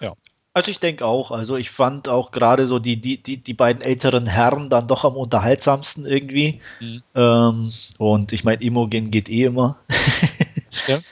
Ja. 0.00 0.14
Also 0.54 0.70
ich 0.70 0.80
denke 0.80 1.06
auch. 1.06 1.30
Also 1.30 1.56
ich 1.56 1.70
fand 1.70 2.08
auch 2.08 2.30
gerade 2.30 2.66
so 2.66 2.78
die, 2.78 3.00
die, 3.00 3.22
die, 3.22 3.38
die 3.38 3.54
beiden 3.54 3.82
älteren 3.82 4.26
Herren 4.26 4.70
dann 4.70 4.88
doch 4.88 5.04
am 5.04 5.16
unterhaltsamsten 5.16 6.04
irgendwie. 6.04 6.60
Mhm. 6.80 7.02
Ähm, 7.14 7.70
und 7.98 8.32
ich 8.32 8.44
meine, 8.44 8.62
Imogen 8.62 9.10
geht 9.10 9.28
eh 9.28 9.44
immer. 9.44 9.76
Stimmt. 10.70 11.04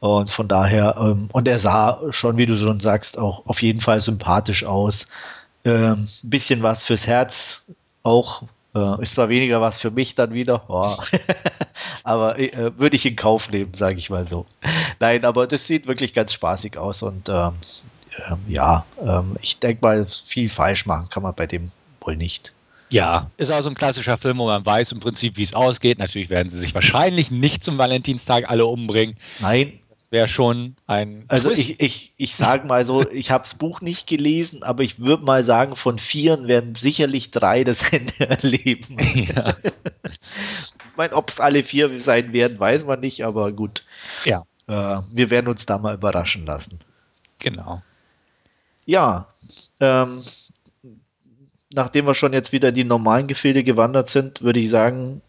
Und 0.00 0.30
von 0.30 0.48
daher, 0.48 0.96
ähm, 1.00 1.28
und 1.32 1.48
er 1.48 1.58
sah 1.58 1.98
schon, 2.10 2.36
wie 2.36 2.44
du 2.44 2.58
schon 2.58 2.78
sagst, 2.78 3.16
auch 3.16 3.46
auf 3.46 3.62
jeden 3.62 3.80
Fall 3.80 4.02
sympathisch 4.02 4.62
aus. 4.64 5.06
Ähm, 5.64 6.06
bisschen 6.24 6.62
was 6.62 6.84
fürs 6.84 7.06
Herz 7.06 7.64
auch 8.02 8.42
äh, 8.74 9.02
ist 9.02 9.14
zwar 9.14 9.28
weniger 9.28 9.60
was 9.60 9.80
für 9.80 9.90
mich 9.90 10.14
dann 10.14 10.32
wieder, 10.32 10.64
oh. 10.68 10.96
aber 12.04 12.38
äh, 12.38 12.72
würde 12.78 12.96
ich 12.96 13.06
in 13.06 13.16
Kauf 13.16 13.50
nehmen, 13.50 13.74
sage 13.74 13.98
ich 13.98 14.10
mal 14.10 14.26
so. 14.26 14.46
Nein, 15.00 15.24
aber 15.24 15.46
das 15.46 15.66
sieht 15.66 15.86
wirklich 15.86 16.14
ganz 16.14 16.32
spaßig 16.32 16.76
aus 16.76 17.02
und 17.02 17.28
ähm, 17.28 17.54
äh, 18.16 18.52
ja, 18.52 18.84
ähm, 19.04 19.36
ich 19.40 19.58
denke 19.58 19.82
mal, 19.82 20.06
viel 20.06 20.48
falsch 20.48 20.86
machen 20.86 21.08
kann 21.08 21.22
man 21.22 21.34
bei 21.34 21.46
dem 21.46 21.70
wohl 22.00 22.16
nicht. 22.16 22.52
Ja, 22.90 23.30
ist 23.38 23.50
auch 23.50 23.62
so 23.62 23.70
ein 23.70 23.74
klassischer 23.74 24.18
Film, 24.18 24.38
wo 24.38 24.46
man 24.46 24.64
weiß 24.64 24.92
im 24.92 25.00
Prinzip, 25.00 25.36
wie 25.36 25.42
es 25.42 25.54
ausgeht. 25.54 25.98
Natürlich 25.98 26.30
werden 26.30 26.48
sie 26.48 26.60
sich 26.60 26.74
wahrscheinlich 26.74 27.30
nicht 27.30 27.64
zum 27.64 27.78
Valentinstag 27.78 28.48
alle 28.48 28.66
umbringen. 28.66 29.16
Nein, 29.40 29.80
das 30.04 30.12
wäre 30.12 30.28
schon 30.28 30.76
ein. 30.86 31.24
Also 31.28 31.48
Twist. 31.48 31.70
ich, 31.70 31.80
ich, 31.80 32.12
ich 32.18 32.34
sage 32.34 32.66
mal 32.66 32.84
so, 32.84 33.08
ich 33.10 33.30
habe 33.30 33.44
das 33.44 33.54
Buch 33.54 33.80
nicht 33.80 34.06
gelesen, 34.06 34.62
aber 34.62 34.82
ich 34.82 34.98
würde 34.98 35.24
mal 35.24 35.44
sagen, 35.44 35.76
von 35.76 35.98
vieren 35.98 36.46
werden 36.46 36.74
sicherlich 36.74 37.30
drei 37.30 37.64
das 37.64 37.90
Ende 37.90 38.12
erleben. 38.28 38.98
Ja. 39.34 39.56
ich 39.62 40.96
meine, 40.96 41.14
ob 41.14 41.30
es 41.30 41.40
alle 41.40 41.64
vier 41.64 42.00
sein 42.00 42.34
werden, 42.34 42.60
weiß 42.60 42.84
man 42.84 43.00
nicht, 43.00 43.24
aber 43.24 43.52
gut. 43.52 43.84
Ja. 44.26 44.44
Äh, 44.66 45.00
wir 45.10 45.30
werden 45.30 45.48
uns 45.48 45.64
da 45.64 45.78
mal 45.78 45.94
überraschen 45.94 46.44
lassen. 46.44 46.78
Genau. 47.38 47.82
Ja. 48.84 49.28
Ähm, 49.80 50.22
nachdem 51.72 52.06
wir 52.06 52.14
schon 52.14 52.34
jetzt 52.34 52.52
wieder 52.52 52.72
die 52.72 52.84
normalen 52.84 53.26
Gefilde 53.26 53.64
gewandert 53.64 54.10
sind, 54.10 54.42
würde 54.42 54.60
ich 54.60 54.68
sagen, 54.68 55.22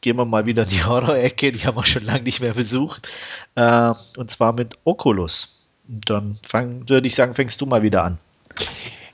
gehen 0.00 0.16
wir 0.16 0.24
mal 0.24 0.46
wieder 0.46 0.64
in 0.64 0.70
die 0.70 0.84
Horror-Ecke, 0.84 1.52
die 1.52 1.66
haben 1.66 1.76
wir 1.76 1.84
schon 1.84 2.04
lange 2.04 2.22
nicht 2.22 2.40
mehr 2.40 2.54
besucht. 2.54 3.08
Äh, 3.54 3.92
und 4.16 4.30
zwar 4.30 4.52
mit 4.52 4.76
Oculus. 4.84 5.70
Und 5.88 6.08
dann 6.10 6.38
fang, 6.46 6.88
würde 6.88 7.06
ich 7.06 7.14
sagen, 7.14 7.34
fängst 7.34 7.60
du 7.60 7.66
mal 7.66 7.82
wieder 7.82 8.04
an. 8.04 8.18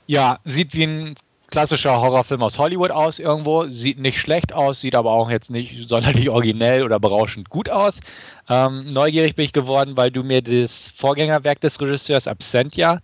Ja, 0.07 0.39
sieht 0.43 0.73
wie 0.73 0.83
ein 0.83 1.15
klassischer 1.49 2.01
Horrorfilm 2.01 2.43
aus 2.43 2.57
Hollywood 2.57 2.91
aus 2.91 3.19
irgendwo. 3.19 3.65
Sieht 3.65 3.99
nicht 3.99 4.19
schlecht 4.19 4.53
aus, 4.53 4.81
sieht 4.81 4.95
aber 4.95 5.11
auch 5.11 5.29
jetzt 5.29 5.49
nicht 5.49 5.87
sonderlich 5.87 6.29
originell 6.29 6.83
oder 6.83 6.99
berauschend 6.99 7.49
gut 7.49 7.69
aus. 7.69 7.99
Ähm, 8.49 8.91
neugierig 8.91 9.35
bin 9.35 9.45
ich 9.45 9.53
geworden, 9.53 9.95
weil 9.95 10.11
du 10.11 10.23
mir 10.23 10.41
das 10.41 10.91
Vorgängerwerk 10.95 11.61
des 11.61 11.79
Regisseurs 11.79 12.27
Absentia 12.27 13.01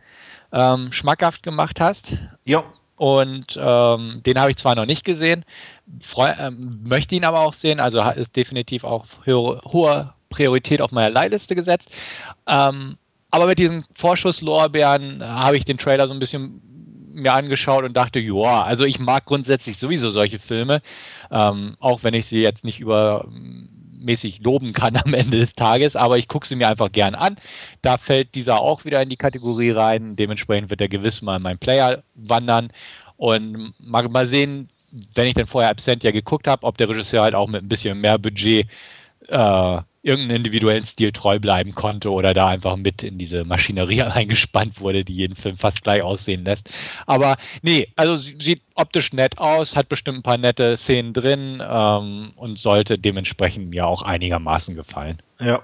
ähm, 0.52 0.92
schmackhaft 0.92 1.44
gemacht 1.44 1.80
hast. 1.80 2.14
Ja. 2.46 2.64
Und 3.02 3.58
ähm, 3.60 4.22
den 4.28 4.40
habe 4.40 4.52
ich 4.52 4.58
zwar 4.58 4.76
noch 4.76 4.86
nicht 4.86 5.04
gesehen, 5.04 5.44
freu, 6.00 6.30
ähm, 6.38 6.70
möchte 6.84 7.16
ihn 7.16 7.26
aber 7.26 7.40
auch 7.40 7.56
sehen, 7.56 7.80
also 7.80 8.00
ist 8.00 8.36
definitiv 8.36 8.84
auch 8.84 9.08
höhere, 9.24 9.60
hohe 9.66 10.14
Priorität 10.30 10.84
auf 10.84 10.92
meiner 10.92 11.10
Leihliste 11.10 11.56
gesetzt. 11.56 11.90
Ähm, 12.48 12.98
aber 13.32 13.48
mit 13.48 13.58
diesen 13.58 13.86
Vorschusslorbeeren 13.96 15.24
habe 15.26 15.58
ich 15.58 15.66
den 15.66 15.80
Trailer 15.80 16.08
so 16.08 16.14
ein 16.14 16.20
bisschen 16.20 16.62
mir 17.12 17.34
angeschaut 17.34 17.86
und 17.86 17.98
dachte, 17.98 18.20
ja, 18.20 18.62
also 18.62 18.86
ich 18.86 19.00
mag 19.00 19.26
grundsätzlich 19.26 19.78
sowieso 19.78 20.12
solche 20.12 20.38
Filme, 20.38 20.84
ähm, 21.32 21.78
auch 21.80 22.04
wenn 22.04 22.14
ich 22.14 22.28
sie 22.28 22.44
jetzt 22.44 22.64
nicht 22.64 22.82
übermäßig 24.02 24.42
loben 24.44 24.74
kann 24.74 24.98
am 24.98 25.14
Ende 25.14 25.40
des 25.40 25.56
Tages, 25.56 25.96
aber 25.96 26.18
ich 26.18 26.28
gucke 26.28 26.48
sie 26.48 26.56
mir 26.56 26.68
einfach 26.68 26.92
gern 26.92 27.16
an. 27.16 27.38
Da 27.82 27.98
fällt 27.98 28.36
dieser 28.36 28.62
auch 28.62 28.86
wieder 28.86 29.02
in 29.02 29.10
die 29.10 29.18
Kategorie 29.18 29.72
rein. 29.72 30.16
Dementsprechend 30.16 30.70
wird 30.70 30.82
er 30.82 30.90
gewiss 30.90 31.22
mal 31.22 31.38
in 31.38 31.44
meinen 31.44 31.60
Player 31.60 32.04
wandern. 32.16 32.72
Und 33.18 33.74
mal, 33.80 34.08
mal 34.10 34.28
sehen, 34.28 34.70
wenn 35.14 35.28
ich 35.28 35.36
dann 35.36 35.48
vorher 35.48 35.70
Absent 35.70 36.04
ja 36.04 36.12
geguckt 36.12 36.48
habe, 36.48 36.66
ob 36.66 36.78
der 36.78 36.90
Regisseur 36.90 37.22
halt 37.22 37.36
auch 37.36 37.48
mit 37.48 37.64
ein 37.64 37.70
bisschen 37.70 38.00
mehr 38.00 38.18
Budget 38.18 38.68
äh, 39.28 39.78
irgendeinen 40.04 40.38
individuellen 40.38 40.86
Stil 40.86 41.12
treu 41.12 41.40
bleiben 41.40 41.76
konnte 41.76 42.12
oder 42.12 42.34
da 42.34 42.48
einfach 42.48 42.76
mit 42.76 43.04
in 43.04 43.18
diese 43.18 43.44
Maschinerie 43.46 44.02
eingespannt 44.04 44.80
wurde, 44.80 45.06
die 45.06 45.14
jeden 45.14 45.36
Film 45.36 45.58
fast 45.58 45.84
gleich 45.84 46.02
aussehen 46.02 46.44
lässt. 46.44 46.70
Aber 47.06 47.36
nee, 47.62 47.88
also 47.96 48.16
sieht 48.16 48.62
optisch 48.76 49.14
nett 49.14 49.38
aus, 49.38 49.76
hat 49.76 49.90
bestimmt 49.90 50.20
ein 50.20 50.24
paar 50.24 50.38
nette 50.38 50.76
Szenen 50.78 51.14
drin 51.14 51.62
ähm, 51.64 52.32
und 52.36 52.58
sollte 52.58 52.98
dementsprechend 52.98 53.70
mir 53.70 53.86
auch 53.86 54.02
einigermaßen 54.02 54.76
gefallen. 54.76 55.22
Ja. 55.40 55.62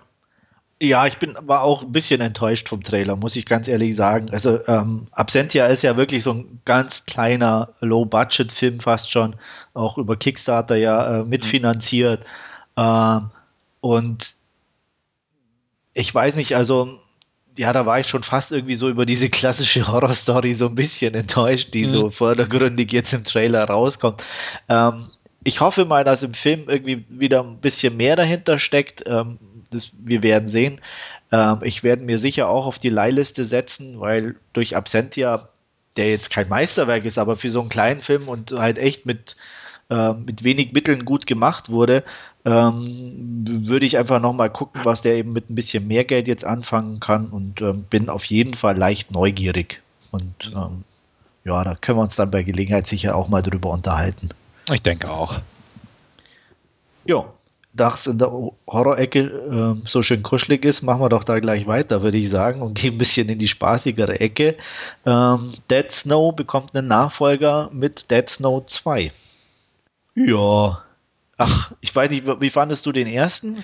Ja, 0.80 1.08
ich 1.08 1.18
bin 1.18 1.36
war 1.42 1.64
auch 1.64 1.82
ein 1.82 1.92
bisschen 1.92 2.22
enttäuscht 2.22 2.70
vom 2.70 2.84
Trailer, 2.84 3.16
muss 3.16 3.36
ich 3.36 3.48
ganz 3.48 3.68
ehrlich 3.68 3.96
sagen. 3.96 4.30
Also 4.30 4.60
ähm, 4.68 5.08
Absentia 5.12 5.66
ist 5.66 5.82
ja 5.82 5.98
wirklich 5.98 6.24
so 6.24 6.34
ein 6.34 6.62
ganz 6.66 7.04
kleiner 7.08 7.70
Low-Budget-Film 7.80 8.80
fast 8.80 9.12
schon, 9.12 9.36
auch 9.74 9.98
über 9.98 10.16
Kickstarter 10.16 10.76
ja 10.76 11.22
äh, 11.22 11.24
mitfinanziert. 11.24 12.24
Mhm. 12.76 12.84
Ähm, 12.84 13.32
und 13.88 14.36
ich 15.94 16.14
weiß 16.14 16.36
nicht, 16.36 16.56
also 16.56 17.00
ja, 17.58 17.74
da 17.74 17.86
war 17.86 18.00
ich 18.00 18.08
schon 18.08 18.24
fast 18.24 18.52
irgendwie 18.52 18.76
so 18.76 18.90
über 18.90 19.06
diese 19.06 19.30
klassische 19.30 19.88
Horror-Story 19.92 20.54
so 20.54 20.68
ein 20.68 20.76
bisschen 20.76 21.16
enttäuscht, 21.16 21.74
die 21.74 21.86
mhm. 21.86 21.92
so 21.92 22.10
vordergründig 22.10 22.92
jetzt 22.92 23.14
im 23.14 23.24
Trailer 23.24 23.64
rauskommt. 23.64 24.24
Ähm, 24.70 25.08
ich 25.44 25.62
hoffe 25.62 25.86
mal, 25.86 26.04
dass 26.04 26.24
im 26.24 26.34
Film 26.34 26.66
irgendwie 26.68 27.06
wieder 27.10 27.44
ein 27.44 27.58
bisschen 27.58 27.98
mehr 27.98 28.16
dahinter 28.16 28.60
steckt. 28.60 29.04
Ähm, 29.08 29.40
das, 29.72 29.92
wir 29.98 30.22
werden 30.22 30.50
sehen. 30.50 30.82
Ähm, 31.32 31.60
ich 31.64 31.84
werde 31.84 32.04
mir 32.04 32.20
sicher 32.20 32.48
auch 32.50 32.66
auf 32.66 32.80
die 32.80 32.90
Leihliste 32.90 33.46
setzen, 33.46 34.00
weil 34.00 34.36
durch 34.54 34.76
Absentia, 34.76 35.50
der 35.96 36.10
jetzt 36.10 36.30
kein 36.30 36.50
Meisterwerk 36.50 37.06
ist, 37.06 37.18
aber 37.18 37.38
für 37.38 37.52
so 37.52 37.62
einen 37.62 37.70
kleinen 37.70 38.02
Film 38.02 38.28
und 38.28 38.52
halt 38.52 38.78
echt 38.78 39.06
mit 39.06 39.36
äh, 39.90 40.14
mit 40.14 40.44
wenig 40.44 40.74
Mitteln 40.74 41.06
gut 41.06 41.28
gemacht 41.28 41.70
wurde, 41.70 42.04
ähm, 42.46 43.46
würde 43.68 43.86
ich 43.86 43.98
einfach 43.98 44.22
nochmal 44.22 44.50
gucken, 44.50 44.82
was 44.84 45.02
der 45.02 45.16
eben 45.16 45.34
mit 45.34 45.50
ein 45.50 45.56
bisschen 45.56 45.88
mehr 45.88 46.04
Geld 46.04 46.28
jetzt 46.28 46.46
anfangen 46.46 47.00
kann 47.00 47.28
und 47.30 47.62
ähm, 47.62 47.86
bin 47.90 48.10
auf 48.10 48.26
jeden 48.26 48.54
Fall 48.54 48.78
leicht 48.78 49.12
neugierig. 49.12 49.82
Und 50.12 50.54
ähm, 50.56 50.84
ja, 51.44 51.64
da 51.64 51.76
können 51.76 51.98
wir 51.98 52.04
uns 52.04 52.16
dann 52.16 52.32
bei 52.32 52.44
Gelegenheit 52.44 52.88
sicher 52.88 53.16
auch 53.16 53.30
mal 53.30 53.42
drüber 53.42 53.70
unterhalten. 53.70 54.30
Ich 54.72 54.82
denke 54.82 55.10
auch. 55.10 55.40
Ja, 57.06 57.26
da 57.74 57.94
es 57.94 58.08
in 58.08 58.18
der 58.18 58.32
Horror-Ecke 58.68 59.20
äh, 59.20 59.88
so 59.88 60.02
schön 60.02 60.24
kuschelig 60.24 60.66
ist, 60.66 60.82
machen 60.82 61.02
wir 61.02 61.10
doch 61.10 61.24
da 61.24 61.40
gleich 61.40 61.68
weiter, 61.68 62.02
würde 62.02 62.18
ich 62.18 62.30
sagen, 62.30 62.62
und 62.62 62.76
gehen 62.76 62.96
ein 62.96 62.98
bisschen 62.98 63.30
in 63.30 63.40
die 63.40 63.48
spaßigere 63.48 64.20
Ecke. 64.20 64.56
Ähm, 65.06 65.54
Dead 65.70 65.90
Snow 65.92 66.36
bekommt 66.36 66.76
einen 66.76 66.88
Nachfolger 66.88 67.70
mit 67.72 68.10
Dead 68.12 68.28
Snow 68.28 68.66
2. 68.66 69.12
Ja. 70.18 70.84
Ach, 71.38 71.72
ich 71.82 71.96
weiß 71.96 72.10
nicht, 72.10 72.26
wie 72.26 72.50
fandest 72.50 72.86
du 72.86 72.92
den 72.92 73.08
ersten? 73.08 73.64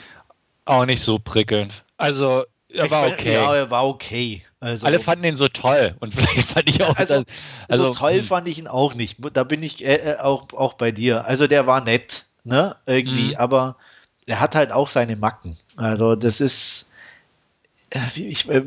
Auch 0.66 0.86
nicht 0.86 1.02
so 1.02 1.18
prickelnd. 1.18 1.84
Also, 1.98 2.44
er 2.70 2.92
war 2.92 3.08
okay. 3.08 3.34
Ja, 3.34 3.56
er 3.56 3.72
war 3.72 3.88
okay. 3.88 4.44
Also, 4.60 4.86
Alle 4.86 5.00
fanden 5.00 5.26
ihn 5.26 5.36
so 5.36 5.48
toll 5.48 5.96
und 6.00 6.14
vielleicht 6.16 6.50
fand 6.50 6.70
ich 6.70 6.84
auch. 6.84 6.96
Also, 6.96 7.24
also 7.68 7.84
so 7.86 7.92
toll 7.92 8.18
hm. 8.18 8.24
fand 8.24 8.48
ich 8.48 8.60
ihn 8.60 8.68
auch 8.68 8.94
nicht. 8.94 9.18
Da 9.34 9.44
bin 9.44 9.64
ich 9.64 9.84
äh, 9.84 9.96
äh, 9.96 10.20
auch, 10.20 10.54
auch 10.54 10.74
bei 10.74 10.92
dir. 10.92 11.26
Also 11.26 11.48
der 11.48 11.66
war 11.66 11.82
nett, 11.82 12.26
ne? 12.44 12.76
Irgendwie, 12.86 13.30
mhm. 13.30 13.38
aber 13.38 13.76
er 14.28 14.40
hat 14.40 14.56
halt 14.56 14.72
auch 14.72 14.90
seine 14.90 15.16
Macken. 15.16 15.58
Also 15.76 16.16
das 16.16 16.40
ist, 16.40 16.88
äh, 17.90 18.00
ich, 18.16 18.48
äh, 18.48 18.62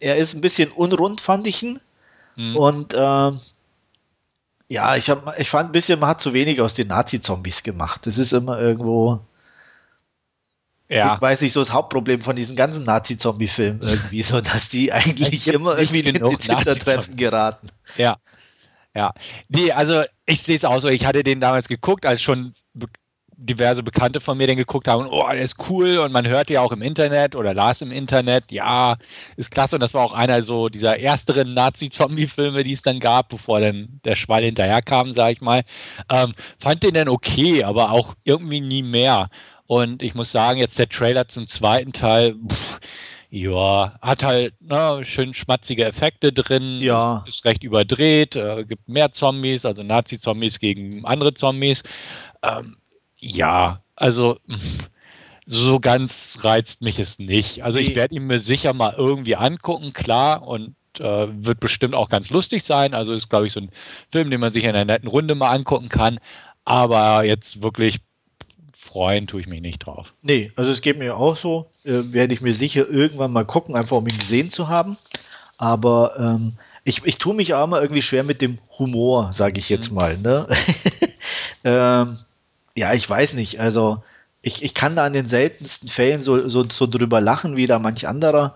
er 0.00 0.16
ist 0.16 0.34
ein 0.34 0.40
bisschen 0.40 0.72
unrund, 0.72 1.20
fand 1.20 1.46
ich 1.46 1.62
ihn. 1.62 1.80
Mhm. 2.34 2.56
Und 2.56 2.94
äh, 2.94 3.30
ja, 4.70 4.94
ich, 4.94 5.10
hab, 5.10 5.36
ich 5.38 5.50
fand 5.50 5.70
ein 5.70 5.72
bisschen, 5.72 5.98
man 5.98 6.10
hat 6.10 6.20
zu 6.20 6.32
wenig 6.32 6.60
aus 6.60 6.74
den 6.74 6.86
Nazi-Zombies 6.86 7.64
gemacht. 7.64 8.06
Das 8.06 8.18
ist 8.18 8.32
immer 8.32 8.60
irgendwo. 8.60 9.18
Ja. 10.88 11.16
Ich 11.16 11.20
weiß 11.20 11.40
nicht, 11.40 11.52
so 11.52 11.60
das 11.60 11.72
Hauptproblem 11.72 12.20
von 12.20 12.36
diesen 12.36 12.54
ganzen 12.54 12.84
Nazi-Zombie-Filmen 12.84 13.82
irgendwie, 13.82 14.22
so 14.22 14.40
dass 14.40 14.68
die 14.68 14.92
eigentlich 14.92 15.48
immer 15.48 15.76
irgendwie 15.76 16.00
in 16.00 16.14
die 16.14 16.20
Hintertreffen 16.20 17.16
geraten. 17.16 17.68
Ja. 17.96 18.16
Ja. 18.94 19.12
Nee, 19.48 19.72
also 19.72 20.04
ich 20.26 20.42
sehe 20.42 20.56
es 20.56 20.64
auch 20.64 20.80
so. 20.80 20.88
Ich 20.88 21.04
hatte 21.04 21.24
den 21.24 21.40
damals 21.40 21.66
geguckt, 21.66 22.06
als 22.06 22.22
schon 22.22 22.54
diverse 23.40 23.82
Bekannte 23.82 24.20
von 24.20 24.36
mir 24.36 24.46
den 24.46 24.58
geguckt 24.58 24.86
haben 24.86 25.06
und 25.06 25.08
oh, 25.10 25.26
der 25.26 25.40
ist 25.40 25.56
cool 25.70 25.98
und 25.98 26.12
man 26.12 26.28
hört 26.28 26.50
ja 26.50 26.60
auch 26.60 26.72
im 26.72 26.82
Internet 26.82 27.34
oder 27.34 27.54
las 27.54 27.80
im 27.80 27.90
Internet, 27.90 28.52
ja, 28.52 28.96
ist 29.36 29.50
klasse 29.50 29.76
und 29.76 29.80
das 29.80 29.94
war 29.94 30.04
auch 30.04 30.12
einer 30.12 30.42
so 30.42 30.68
dieser 30.68 30.98
ersteren 30.98 31.54
Nazi-Zombie-Filme, 31.54 32.64
die 32.64 32.72
es 32.72 32.82
dann 32.82 33.00
gab, 33.00 33.30
bevor 33.30 33.60
dann 33.60 34.00
der 34.04 34.14
Schwall 34.14 34.44
hinterherkam, 34.44 35.12
sag 35.12 35.32
ich 35.32 35.40
mal. 35.40 35.62
Ähm, 36.10 36.34
fand 36.58 36.82
den 36.82 36.94
dann 36.94 37.08
okay, 37.08 37.64
aber 37.64 37.92
auch 37.92 38.14
irgendwie 38.24 38.60
nie 38.60 38.82
mehr. 38.82 39.30
Und 39.66 40.02
ich 40.02 40.14
muss 40.14 40.32
sagen, 40.32 40.60
jetzt 40.60 40.78
der 40.78 40.88
Trailer 40.88 41.28
zum 41.28 41.46
zweiten 41.46 41.92
Teil, 41.92 42.34
pff, 42.34 42.80
ja, 43.30 43.96
hat 44.02 44.24
halt 44.24 44.54
ne, 44.60 45.00
schön 45.04 45.32
schmatzige 45.32 45.84
Effekte 45.84 46.32
drin, 46.32 46.80
ja. 46.80 47.24
ist, 47.26 47.36
ist 47.36 47.44
recht 47.44 47.62
überdreht, 47.62 48.34
äh, 48.34 48.64
gibt 48.64 48.88
mehr 48.88 49.12
Zombies, 49.12 49.64
also 49.64 49.82
Nazi-Zombies 49.82 50.58
gegen 50.58 51.04
andere 51.04 51.32
Zombies. 51.32 51.84
Ähm, 52.42 52.76
ja, 53.20 53.82
also 53.96 54.38
so 55.46 55.80
ganz 55.80 56.38
reizt 56.42 56.82
mich 56.82 56.98
es 56.98 57.18
nicht. 57.18 57.64
Also 57.64 57.78
ich 57.78 57.94
werde 57.94 58.14
ihn 58.14 58.26
mir 58.26 58.40
sicher 58.40 58.72
mal 58.72 58.94
irgendwie 58.96 59.36
angucken, 59.36 59.92
klar, 59.92 60.46
und 60.46 60.74
äh, 60.98 61.26
wird 61.28 61.60
bestimmt 61.60 61.94
auch 61.94 62.08
ganz 62.08 62.30
lustig 62.30 62.64
sein. 62.64 62.94
Also 62.94 63.12
ist, 63.12 63.28
glaube 63.28 63.46
ich, 63.46 63.52
so 63.52 63.60
ein 63.60 63.70
Film, 64.10 64.30
den 64.30 64.40
man 64.40 64.52
sich 64.52 64.64
in 64.64 64.70
einer 64.70 64.84
netten 64.84 65.08
Runde 65.08 65.34
mal 65.34 65.50
angucken 65.50 65.88
kann. 65.88 66.18
Aber 66.64 67.24
jetzt 67.24 67.62
wirklich 67.62 67.98
freuen 68.76 69.26
tue 69.26 69.40
ich 69.40 69.46
mich 69.46 69.60
nicht 69.60 69.80
drauf. 69.80 70.14
Nee, 70.22 70.52
also 70.56 70.70
es 70.70 70.80
geht 70.80 70.98
mir 70.98 71.16
auch 71.16 71.36
so. 71.36 71.70
Äh, 71.84 72.12
werde 72.12 72.34
ich 72.34 72.40
mir 72.40 72.54
sicher 72.54 72.88
irgendwann 72.88 73.32
mal 73.32 73.44
gucken, 73.44 73.76
einfach 73.76 73.96
um 73.96 74.06
ihn 74.06 74.18
gesehen 74.18 74.50
zu 74.50 74.68
haben. 74.68 74.96
Aber 75.58 76.14
ähm, 76.18 76.54
ich, 76.84 77.04
ich 77.04 77.18
tue 77.18 77.34
mich 77.34 77.54
auch 77.54 77.66
mal 77.66 77.82
irgendwie 77.82 78.02
schwer 78.02 78.24
mit 78.24 78.40
dem 78.40 78.58
Humor, 78.78 79.32
sage 79.32 79.58
ich 79.58 79.68
jetzt 79.68 79.90
mhm. 79.90 79.96
mal. 79.96 80.18
Ne? 80.18 80.46
ähm, 81.64 82.18
ja, 82.80 82.94
ich 82.94 83.08
weiß 83.08 83.34
nicht. 83.34 83.60
Also 83.60 84.02
ich, 84.40 84.62
ich 84.62 84.72
kann 84.72 84.96
da 84.96 85.06
in 85.06 85.12
den 85.12 85.28
seltensten 85.28 85.90
Fällen 85.90 86.22
so, 86.22 86.48
so, 86.48 86.66
so 86.68 86.86
drüber 86.86 87.20
lachen 87.20 87.56
wie 87.56 87.66
da 87.66 87.78
manch 87.78 88.08
anderer. 88.08 88.54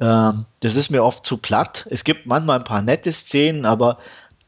Ähm, 0.00 0.44
das 0.60 0.76
ist 0.76 0.90
mir 0.90 1.02
oft 1.02 1.24
zu 1.24 1.38
platt. 1.38 1.86
Es 1.90 2.04
gibt 2.04 2.26
manchmal 2.26 2.58
ein 2.58 2.64
paar 2.64 2.82
nette 2.82 3.10
Szenen, 3.10 3.64
aber 3.64 3.98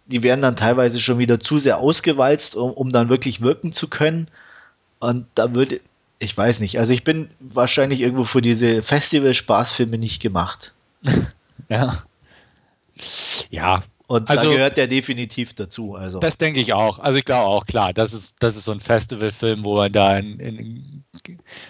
die 0.05 0.23
werden 0.23 0.43
dann 0.43 0.55
teilweise 0.55 1.01
schon 1.01 1.19
wieder 1.19 1.41
zu 1.41 1.59
sehr 1.59 1.79
ausgewalzt, 1.79 2.57
um, 2.57 2.73
um 2.73 2.91
dann 2.91 3.09
wirklich 3.09 3.41
wirken 3.41 3.73
zu 3.73 3.89
können. 3.89 4.29
Und 4.99 5.25
da 5.35 5.55
würde, 5.55 5.81
ich 6.19 6.37
weiß 6.37 6.61
nicht, 6.61 6.79
also 6.79 6.93
ich 6.93 7.03
bin 7.03 7.31
wahrscheinlich 7.41 8.01
irgendwo 8.01 8.25
für 8.25 8.43
diese 8.43 8.83
Festival-Spaßfilme 8.83 9.97
nicht 9.97 10.21
gemacht. 10.21 10.75
ja. 11.71 12.03
Ja, 13.49 13.83
und 14.09 14.31
also, 14.31 14.49
da 14.49 14.55
gehört 14.55 14.77
der 14.77 14.87
definitiv 14.87 15.55
dazu. 15.55 15.95
Also. 15.95 16.21
Das 16.21 16.39
denke 16.39 16.61
ich 16.61 16.73
auch. 16.73 16.99
Also 17.01 17.19
ich 17.19 17.25
glaube 17.25 17.49
auch, 17.49 17.67
klar, 17.67 17.93
das 17.93 18.15
ist, 18.15 18.37
das 18.39 18.57
ist 18.57 18.65
so 18.65 18.73
ein 18.73 18.81
Festivalfilm, 18.81 19.65
wo 19.65 19.77
man 19.77 19.93
da 19.93 20.17
in, 20.17 20.39
in 20.39 21.05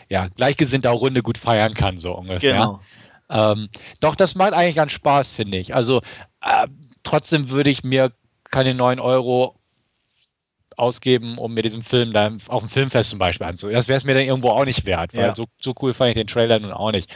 ja, 0.08 0.28
gleichgesinnter 0.28 0.90
Runde 0.90 1.22
gut 1.22 1.38
feiern 1.38 1.72
kann, 1.74 1.96
so 1.96 2.12
ungefähr. 2.12 2.52
Genau. 2.52 2.80
Ähm, 3.30 3.68
doch, 4.00 4.14
das 4.14 4.34
macht 4.34 4.52
eigentlich 4.52 4.76
ganz 4.76 4.92
Spaß, 4.92 5.30
finde 5.30 5.56
ich. 5.56 5.74
Also 5.74 6.02
äh, 6.42 6.68
trotzdem 7.02 7.48
würde 7.48 7.70
ich 7.70 7.84
mir 7.84 8.12
keine 8.50 8.74
9 8.74 9.00
Euro 9.00 9.54
ausgeben, 10.76 11.38
um 11.38 11.54
mir 11.54 11.62
diesen 11.62 11.82
Film 11.82 12.12
dann 12.12 12.40
auf 12.48 12.62
dem 12.62 12.68
Filmfest 12.68 13.10
zum 13.10 13.18
Beispiel 13.18 13.46
anzusehen. 13.46 13.74
Das 13.74 13.88
wäre 13.88 13.96
es 13.96 14.04
mir 14.04 14.14
dann 14.14 14.24
irgendwo 14.24 14.50
auch 14.50 14.66
nicht 14.66 14.84
wert, 14.84 15.14
weil 15.14 15.28
ja. 15.28 15.34
so, 15.34 15.46
so 15.58 15.74
cool 15.80 15.94
fand 15.94 16.10
ich 16.10 16.14
den 16.16 16.26
Trailer 16.26 16.58
nun 16.58 16.72
auch 16.72 16.92
nicht. 16.92 17.10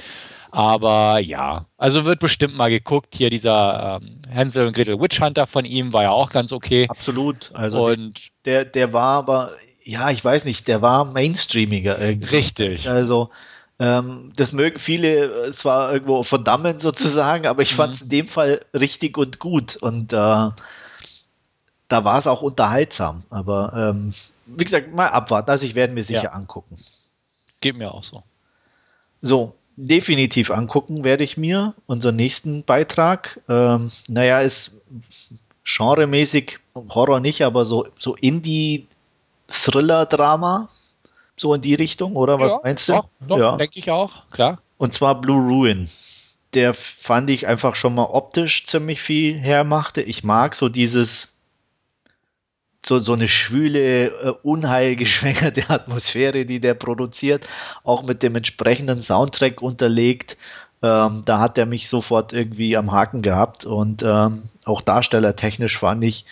Aber 0.52 1.20
ja, 1.20 1.66
also 1.78 2.04
wird 2.04 2.20
bestimmt 2.20 2.54
mal 2.54 2.70
geguckt. 2.70 3.14
Hier 3.14 3.30
dieser 3.30 4.00
ähm, 4.02 4.22
Hänsel 4.28 4.66
und 4.66 4.72
Gretel 4.72 5.00
Witch 5.00 5.20
Hunter 5.20 5.46
von 5.46 5.64
ihm 5.64 5.92
war 5.92 6.04
ja 6.04 6.10
auch 6.10 6.30
ganz 6.30 6.52
okay. 6.52 6.86
Absolut. 6.88 7.50
Also 7.54 7.86
und 7.86 8.30
der, 8.44 8.64
der 8.64 8.92
war 8.92 9.18
aber, 9.18 9.52
ja, 9.84 10.10
ich 10.10 10.24
weiß 10.24 10.44
nicht, 10.44 10.68
der 10.68 10.82
war 10.82 11.04
mainstreamiger 11.04 12.00
irgendwie. 12.00 12.36
Richtig. 12.36 12.88
Also 12.88 13.30
ähm, 13.80 14.32
das 14.36 14.52
mögen 14.52 14.78
viele 14.78 15.46
äh, 15.46 15.52
zwar 15.52 15.92
irgendwo 15.92 16.22
verdammen 16.22 16.78
sozusagen, 16.78 17.46
aber 17.46 17.62
ich 17.62 17.72
mhm. 17.72 17.76
fand 17.76 17.94
es 17.94 18.02
in 18.02 18.08
dem 18.10 18.26
Fall 18.26 18.60
richtig 18.74 19.16
und 19.16 19.38
gut. 19.38 19.76
Und 19.76 20.12
äh, 20.12 20.16
da 20.16 20.54
war 22.04 22.18
es 22.18 22.26
auch 22.26 22.42
unterhaltsam. 22.42 23.24
Aber 23.30 23.72
ähm, 23.74 24.12
wie 24.44 24.64
gesagt, 24.64 24.94
mal 24.94 25.08
abwarten. 25.08 25.50
Also 25.50 25.64
ich 25.64 25.74
werde 25.74 25.94
mir 25.94 26.04
sicher 26.04 26.24
ja. 26.24 26.32
angucken. 26.32 26.76
Geht 27.62 27.76
mir 27.76 27.92
auch 27.92 28.04
so. 28.04 28.22
So, 29.22 29.54
definitiv 29.86 30.50
angucken 30.50 31.04
werde 31.04 31.22
ich 31.24 31.36
mir 31.36 31.74
unseren 31.86 32.16
nächsten 32.16 32.64
Beitrag. 32.64 33.40
Ähm, 33.48 33.92
naja, 34.08 34.40
ist 34.40 34.72
genremäßig 35.64 36.58
Horror 36.74 37.20
nicht, 37.20 37.42
aber 37.42 37.64
so, 37.64 37.86
so 37.98 38.16
Indie-Thriller-Drama, 38.16 40.68
so 41.36 41.54
in 41.54 41.62
die 41.62 41.74
Richtung, 41.74 42.16
oder 42.16 42.38
was 42.38 42.52
ja, 42.52 42.60
meinst 42.62 42.88
du? 42.88 42.92
Doch, 42.94 43.08
doch 43.20 43.38
ja. 43.38 43.56
denke 43.56 43.78
ich 43.78 43.90
auch, 43.90 44.28
klar. 44.30 44.60
Und 44.78 44.92
zwar 44.92 45.20
Blue 45.20 45.40
Ruin. 45.40 45.88
Der 46.54 46.74
fand 46.74 47.30
ich 47.30 47.46
einfach 47.46 47.76
schon 47.76 47.94
mal 47.94 48.06
optisch 48.06 48.66
ziemlich 48.66 49.00
viel 49.00 49.38
hermachte. 49.38 50.02
Ich 50.02 50.24
mag 50.24 50.56
so 50.56 50.68
dieses 50.68 51.29
so, 52.84 52.98
so 52.98 53.12
eine 53.12 53.28
schwüle, 53.28 54.06
äh, 54.06 54.32
unheilgeschwängerte 54.42 55.64
Atmosphäre, 55.68 56.46
die 56.46 56.60
der 56.60 56.74
produziert, 56.74 57.46
auch 57.84 58.02
mit 58.04 58.22
dem 58.22 58.36
entsprechenden 58.36 59.02
Soundtrack 59.02 59.62
unterlegt. 59.62 60.36
Ähm, 60.82 61.22
da 61.26 61.40
hat 61.40 61.58
er 61.58 61.66
mich 61.66 61.88
sofort 61.88 62.32
irgendwie 62.32 62.76
am 62.76 62.90
Haken 62.90 63.22
gehabt 63.22 63.66
und 63.66 64.02
ähm, 64.02 64.44
auch 64.64 64.80
darstellertechnisch 64.80 65.76
fand 65.76 66.04
ich 66.04 66.24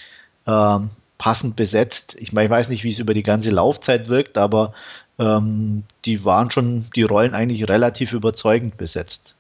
ähm, 0.46 0.90
passend 1.18 1.56
besetzt. 1.56 2.16
Ich 2.18 2.32
meine, 2.32 2.46
ich 2.46 2.50
weiß 2.50 2.68
nicht, 2.70 2.84
wie 2.84 2.90
es 2.90 2.98
über 2.98 3.12
die 3.12 3.22
ganze 3.22 3.50
Laufzeit 3.50 4.08
wirkt, 4.08 4.38
aber 4.38 4.72
ähm, 5.18 5.84
die 6.04 6.24
waren 6.24 6.50
schon 6.50 6.87
die 6.94 7.02
Rollen 7.02 7.34
eigentlich 7.34 7.68
relativ 7.68 8.12
überzeugend 8.12 8.78
besetzt. 8.78 9.34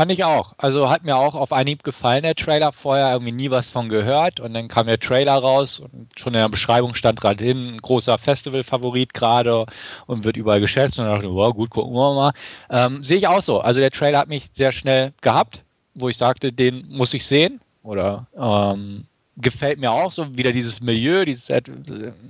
Fand 0.00 0.12
ich 0.12 0.24
auch. 0.24 0.54
Also 0.56 0.88
hat 0.88 1.04
mir 1.04 1.14
auch 1.14 1.34
auf 1.34 1.52
Anhieb 1.52 1.82
gefallen, 1.82 2.22
der 2.22 2.34
Trailer. 2.34 2.72
Vorher 2.72 3.12
irgendwie 3.12 3.32
nie 3.32 3.50
was 3.50 3.68
von 3.68 3.90
gehört. 3.90 4.40
Und 4.40 4.54
dann 4.54 4.66
kam 4.66 4.86
der 4.86 4.98
Trailer 4.98 5.34
raus 5.34 5.78
und 5.78 6.08
schon 6.18 6.32
in 6.32 6.40
der 6.40 6.48
Beschreibung 6.48 6.94
stand 6.94 7.20
gerade 7.20 7.44
hin, 7.44 7.74
ein 7.74 7.82
großer 7.82 8.16
Festival-Favorit 8.16 9.12
gerade 9.12 9.66
und 10.06 10.24
wird 10.24 10.38
überall 10.38 10.62
geschätzt. 10.62 10.98
Und 10.98 11.04
dann 11.04 11.12
dachte 11.12 11.26
ich, 11.26 11.34
wow, 11.34 11.52
gut, 11.52 11.68
gucken 11.68 11.92
wir 11.92 12.14
mal. 12.14 12.32
Ähm, 12.70 13.04
Sehe 13.04 13.18
ich 13.18 13.28
auch 13.28 13.42
so. 13.42 13.60
Also 13.60 13.78
der 13.78 13.90
Trailer 13.90 14.20
hat 14.20 14.28
mich 14.28 14.46
sehr 14.52 14.72
schnell 14.72 15.12
gehabt, 15.20 15.60
wo 15.92 16.08
ich 16.08 16.16
sagte, 16.16 16.50
den 16.50 16.88
muss 16.88 17.12
ich 17.12 17.26
sehen. 17.26 17.60
Oder 17.82 18.26
ähm, 18.34 19.04
gefällt 19.36 19.78
mir 19.78 19.90
auch 19.90 20.12
so 20.12 20.36
wieder 20.36 20.52
dieses 20.52 20.80
Milieu, 20.80 21.24
dieses 21.24 21.48
äh, 21.50 21.62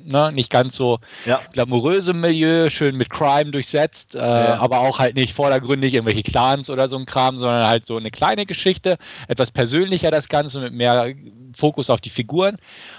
ne, 0.05 0.33
nicht 0.33 0.51
ganz 0.51 0.77
so 0.77 0.99
ja. 1.25 1.41
glamouröse 1.53 2.13
Milieu, 2.13 2.71
schön 2.71 2.97
mit 2.97 3.11
Crime 3.11 3.51
durchsetzt, 3.51 4.15
äh, 4.15 4.19
ja. 4.19 4.59
aber 4.59 4.81
auch 4.81 4.99
halt 4.99 5.17
nicht 5.17 5.35
vordergründig 5.35 5.95
irgendwelche 5.95 6.23
Clans 6.23 6.71
oder 6.71 6.89
so 6.89 6.97
ein 6.97 7.07
Kram, 7.07 7.39
sondern 7.39 7.67
halt 7.67 7.87
so 7.87 7.97
eine 7.97 8.11
kleine 8.11 8.47
Geschichte, 8.47 8.99
etwas 9.29 9.51
persönlicher 9.51 10.11
das 10.11 10.29
Ganze 10.29 10.61
mit 10.61 10.73
mehr 10.73 11.15
Fokus 11.53 11.91
auf 11.91 12.01
die 12.01 12.11
Figuren 12.11 12.59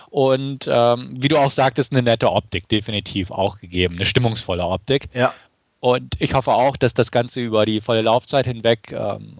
und 0.10 0.68
ähm, 0.68 1.16
wie 1.18 1.30
du 1.30 1.38
auch 1.38 1.52
sagtest, 1.52 1.94
eine 1.94 2.02
nette 2.02 2.32
Optik 2.32 2.68
definitiv 2.68 3.32
auch 3.32 3.60
gegeben, 3.60 3.96
eine 3.96 4.06
stimmungsvolle 4.06 4.66
Optik. 4.66 5.08
Ja. 5.14 5.34
Und 5.80 6.16
ich 6.20 6.34
hoffe 6.34 6.52
auch, 6.52 6.76
dass 6.78 6.94
das 6.94 7.12
Ganze 7.12 7.40
über 7.40 7.66
die 7.66 7.82
volle 7.82 8.02
Laufzeit 8.02 8.46
hinweg 8.46 8.92
ähm, 8.92 9.40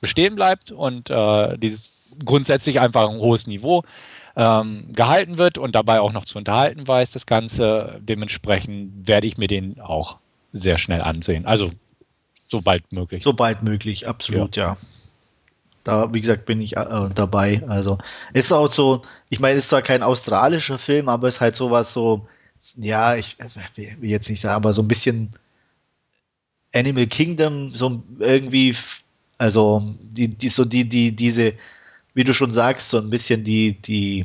bestehen 0.00 0.34
bleibt 0.34 0.72
und 0.72 1.10
äh, 1.10 1.58
dieses 1.58 1.95
grundsätzlich 2.24 2.80
einfach 2.80 3.08
ein 3.08 3.18
hohes 3.18 3.46
Niveau 3.46 3.82
ähm, 4.36 4.92
gehalten 4.92 5.38
wird 5.38 5.58
und 5.58 5.74
dabei 5.74 6.00
auch 6.00 6.12
noch 6.12 6.24
zu 6.24 6.38
unterhalten 6.38 6.86
weiß, 6.86 7.12
das 7.12 7.26
Ganze. 7.26 7.98
Dementsprechend 8.00 9.08
werde 9.08 9.26
ich 9.26 9.38
mir 9.38 9.48
den 9.48 9.80
auch 9.80 10.18
sehr 10.52 10.78
schnell 10.78 11.00
ansehen. 11.00 11.46
Also 11.46 11.70
sobald 12.46 12.92
möglich. 12.92 13.22
Sobald 13.24 13.62
möglich, 13.62 14.06
absolut, 14.06 14.56
ja. 14.56 14.74
ja. 14.74 14.76
Da, 15.84 16.12
wie 16.12 16.20
gesagt, 16.20 16.46
bin 16.46 16.60
ich 16.60 16.76
äh, 16.76 17.08
dabei. 17.14 17.62
Also 17.68 17.98
ist 18.32 18.52
auch 18.52 18.72
so, 18.72 19.02
ich 19.30 19.40
meine, 19.40 19.58
ist 19.58 19.68
zwar 19.68 19.82
kein 19.82 20.02
australischer 20.02 20.78
Film, 20.78 21.08
aber 21.08 21.28
ist 21.28 21.40
halt 21.40 21.56
sowas 21.56 21.92
so, 21.92 22.26
ja, 22.76 23.14
ich 23.16 23.38
will 23.38 24.10
jetzt 24.10 24.28
nicht 24.28 24.40
sagen, 24.40 24.56
aber 24.56 24.72
so 24.72 24.82
ein 24.82 24.88
bisschen 24.88 25.32
Animal 26.74 27.06
Kingdom, 27.06 27.70
so 27.70 28.02
irgendwie, 28.18 28.74
also 29.38 29.80
die, 30.00 30.28
die, 30.28 30.48
so 30.48 30.64
die, 30.64 30.88
die, 30.88 31.12
diese, 31.12 31.54
wie 32.16 32.24
du 32.24 32.32
schon 32.32 32.52
sagst, 32.52 32.88
so 32.88 32.98
ein 32.98 33.10
bisschen 33.10 33.44
die, 33.44 33.74
die 33.74 34.24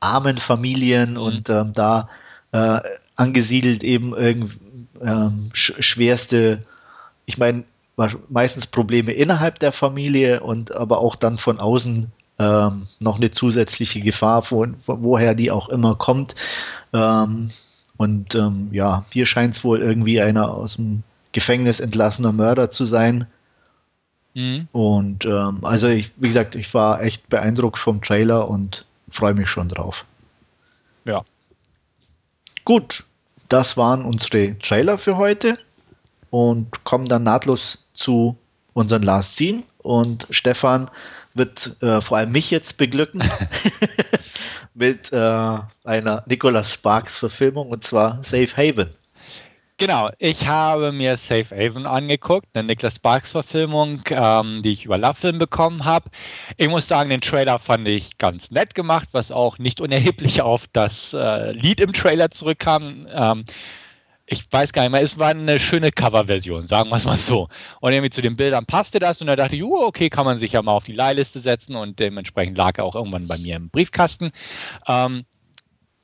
armen 0.00 0.36
Familien 0.36 1.12
mhm. 1.12 1.16
und 1.16 1.48
ähm, 1.48 1.72
da 1.72 2.08
äh, 2.50 2.80
angesiedelt 3.14 3.84
eben 3.84 4.14
irgend, 4.16 4.58
ähm, 5.00 5.48
sch 5.54 5.74
schwerste, 5.78 6.64
ich 7.24 7.38
meine, 7.38 7.62
meistens 8.28 8.66
Probleme 8.66 9.12
innerhalb 9.12 9.60
der 9.60 9.70
Familie 9.70 10.40
und 10.40 10.74
aber 10.74 10.98
auch 10.98 11.14
dann 11.14 11.38
von 11.38 11.60
außen 11.60 12.10
ähm, 12.40 12.86
noch 12.98 13.18
eine 13.18 13.30
zusätzliche 13.30 14.00
Gefahr, 14.00 14.42
von, 14.42 14.76
von, 14.84 15.04
woher 15.04 15.36
die 15.36 15.52
auch 15.52 15.68
immer 15.68 15.94
kommt. 15.94 16.34
Ähm, 16.92 17.50
und 17.96 18.34
ähm, 18.34 18.70
ja, 18.72 19.04
hier 19.12 19.24
scheint 19.24 19.54
es 19.54 19.62
wohl 19.62 19.80
irgendwie 19.80 20.20
einer 20.20 20.52
aus 20.52 20.74
dem 20.74 21.04
Gefängnis 21.30 21.78
entlassener 21.78 22.32
Mörder 22.32 22.70
zu 22.70 22.84
sein. 22.84 23.28
Mhm. 24.34 24.68
Und 24.72 25.24
ähm, 25.24 25.60
also 25.62 25.88
ich, 25.88 26.10
wie 26.16 26.28
gesagt, 26.28 26.54
ich 26.54 26.72
war 26.74 27.00
echt 27.02 27.28
beeindruckt 27.28 27.78
vom 27.78 28.02
Trailer 28.02 28.48
und 28.48 28.84
freue 29.10 29.34
mich 29.34 29.48
schon 29.48 29.68
drauf. 29.68 30.04
Ja. 31.04 31.24
Gut, 32.64 33.04
das 33.48 33.76
waren 33.76 34.04
unsere 34.04 34.58
Trailer 34.58 34.98
für 34.98 35.16
heute 35.16 35.58
und 36.30 36.84
kommen 36.84 37.06
dann 37.06 37.22
nahtlos 37.22 37.78
zu 37.94 38.36
unseren 38.72 39.02
Last 39.02 39.36
Scene. 39.36 39.62
Und 39.78 40.26
Stefan 40.30 40.90
wird 41.34 41.76
äh, 41.82 42.00
vor 42.00 42.16
allem 42.16 42.32
mich 42.32 42.50
jetzt 42.50 42.76
beglücken 42.76 43.22
mit 44.74 45.12
äh, 45.12 45.58
einer 45.84 46.24
Nicholas 46.26 46.72
Sparks 46.72 47.18
Verfilmung 47.18 47.70
und 47.70 47.82
zwar 47.82 48.22
Safe 48.24 48.56
Haven. 48.56 48.90
Genau, 49.76 50.08
ich 50.20 50.46
habe 50.46 50.92
mir 50.92 51.16
Safe 51.16 51.46
Haven 51.50 51.84
angeguckt, 51.84 52.46
eine 52.54 52.64
Niklas 52.64 52.94
Sparks-Verfilmung, 52.94 54.02
ähm, 54.10 54.62
die 54.62 54.70
ich 54.70 54.84
über 54.84 54.98
Love-Film 54.98 55.38
bekommen 55.38 55.84
habe. 55.84 56.10
Ich 56.56 56.68
muss 56.68 56.86
sagen, 56.86 57.10
den 57.10 57.20
Trailer 57.20 57.58
fand 57.58 57.88
ich 57.88 58.16
ganz 58.18 58.52
nett 58.52 58.76
gemacht, 58.76 59.08
was 59.10 59.32
auch 59.32 59.58
nicht 59.58 59.80
unerheblich 59.80 60.42
auf 60.42 60.66
das 60.72 61.12
äh, 61.12 61.50
Lied 61.50 61.80
im 61.80 61.92
Trailer 61.92 62.30
zurückkam. 62.30 63.08
Ähm, 63.10 63.44
ich 64.26 64.44
weiß 64.48 64.72
gar 64.72 64.82
nicht 64.82 64.92
mehr, 64.92 65.02
es 65.02 65.18
war 65.18 65.30
eine 65.30 65.58
schöne 65.58 65.90
Coverversion, 65.90 66.68
sagen 66.68 66.88
wir 66.90 66.96
es 66.96 67.04
mal 67.04 67.18
so. 67.18 67.48
Und 67.80 67.92
irgendwie 67.92 68.10
zu 68.10 68.22
den 68.22 68.36
Bildern 68.36 68.66
passte 68.66 69.00
das 69.00 69.20
und 69.20 69.26
da 69.26 69.34
dachte 69.34 69.56
ich, 69.56 69.64
uh, 69.64 69.82
okay, 69.82 70.08
kann 70.08 70.24
man 70.24 70.36
sich 70.36 70.52
ja 70.52 70.62
mal 70.62 70.72
auf 70.72 70.84
die 70.84 70.92
Leihliste 70.92 71.40
setzen 71.40 71.74
und 71.74 71.98
dementsprechend 71.98 72.56
lag 72.56 72.78
er 72.78 72.84
auch 72.84 72.94
irgendwann 72.94 73.26
bei 73.26 73.38
mir 73.38 73.56
im 73.56 73.70
Briefkasten. 73.70 74.30
Ähm, 74.86 75.24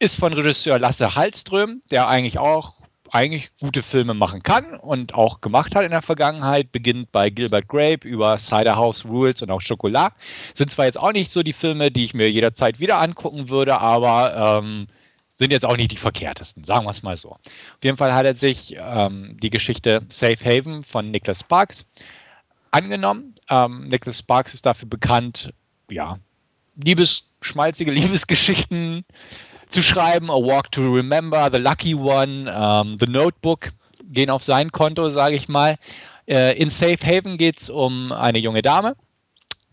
ist 0.00 0.16
von 0.16 0.32
Regisseur 0.32 0.80
Lasse 0.80 1.14
Hallström, 1.14 1.82
der 1.92 2.08
eigentlich 2.08 2.38
auch 2.38 2.79
eigentlich 3.12 3.50
gute 3.60 3.82
Filme 3.82 4.14
machen 4.14 4.42
kann 4.42 4.74
und 4.74 5.14
auch 5.14 5.40
gemacht 5.40 5.74
hat 5.74 5.84
in 5.84 5.90
der 5.90 6.02
Vergangenheit, 6.02 6.72
beginnt 6.72 7.12
bei 7.12 7.30
Gilbert 7.30 7.68
Grape 7.68 8.06
über 8.06 8.38
Cider 8.38 8.76
House 8.76 9.04
Rules 9.04 9.42
und 9.42 9.50
auch 9.50 9.62
Chocolat. 9.62 10.12
Sind 10.54 10.70
zwar 10.70 10.86
jetzt 10.86 10.98
auch 10.98 11.12
nicht 11.12 11.30
so 11.30 11.42
die 11.42 11.52
Filme, 11.52 11.90
die 11.90 12.04
ich 12.04 12.14
mir 12.14 12.30
jederzeit 12.30 12.80
wieder 12.80 13.00
angucken 13.00 13.48
würde, 13.48 13.80
aber 13.80 14.58
ähm, 14.58 14.86
sind 15.34 15.52
jetzt 15.52 15.64
auch 15.64 15.76
nicht 15.76 15.90
die 15.90 15.96
verkehrtesten, 15.96 16.64
sagen 16.64 16.84
wir 16.84 16.90
es 16.90 17.02
mal 17.02 17.16
so. 17.16 17.30
Auf 17.30 17.40
jeden 17.82 17.96
Fall 17.96 18.14
hat 18.14 18.26
er 18.26 18.36
sich 18.36 18.76
ähm, 18.78 19.36
die 19.42 19.50
Geschichte 19.50 20.02
Safe 20.08 20.44
Haven 20.44 20.82
von 20.82 21.10
Nicholas 21.10 21.40
Sparks 21.40 21.86
angenommen. 22.70 23.34
Ähm, 23.48 23.88
Nicholas 23.88 24.18
Sparks 24.18 24.54
ist 24.54 24.66
dafür 24.66 24.88
bekannt, 24.88 25.52
ja, 25.90 26.18
Liebes, 26.76 27.28
schmalzige 27.40 27.90
Liebesgeschichten 27.92 29.04
zu 29.70 29.82
schreiben. 29.82 30.30
A 30.30 30.34
Walk 30.34 30.70
to 30.72 30.82
Remember, 30.82 31.48
The 31.52 31.58
Lucky 31.58 31.94
One, 31.94 32.52
ähm, 32.54 32.96
The 33.00 33.06
Notebook 33.06 33.70
gehen 34.04 34.30
auf 34.30 34.44
sein 34.44 34.72
Konto, 34.72 35.08
sage 35.10 35.36
ich 35.36 35.48
mal. 35.48 35.76
Äh, 36.26 36.56
in 36.60 36.70
Safe 36.70 36.98
Haven 37.04 37.38
geht 37.38 37.60
es 37.60 37.70
um 37.70 38.12
eine 38.12 38.38
junge 38.38 38.62
Dame, 38.62 38.96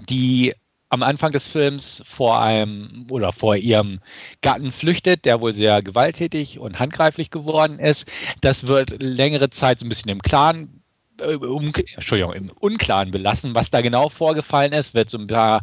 die 0.09 0.53
am 0.89 1.03
Anfang 1.03 1.31
des 1.31 1.47
Films 1.47 2.01
vor 2.05 2.41
einem 2.41 3.07
oder 3.09 3.33
vor 3.33 3.55
ihrem 3.55 3.99
Gatten 4.41 4.71
flüchtet, 4.71 5.25
der 5.25 5.41
wohl 5.41 5.53
sehr 5.53 5.81
gewalttätig 5.81 6.59
und 6.59 6.79
handgreiflich 6.79 7.29
geworden 7.29 7.79
ist. 7.79 8.07
Das 8.41 8.67
wird 8.67 9.01
längere 9.01 9.49
Zeit 9.49 9.79
so 9.79 9.85
ein 9.85 9.89
bisschen 9.89 10.09
im 10.09 10.21
Klaren, 10.21 10.81
äh, 11.19 11.33
um, 11.33 11.73
Entschuldigung, 11.95 12.33
im 12.33 12.51
Unklaren 12.59 13.11
belassen, 13.11 13.53
was 13.53 13.69
da 13.69 13.81
genau 13.81 14.09
vorgefallen 14.09 14.71
ist, 14.71 14.93
wird 14.93 15.09
so 15.09 15.17
ein 15.17 15.27
paar 15.27 15.61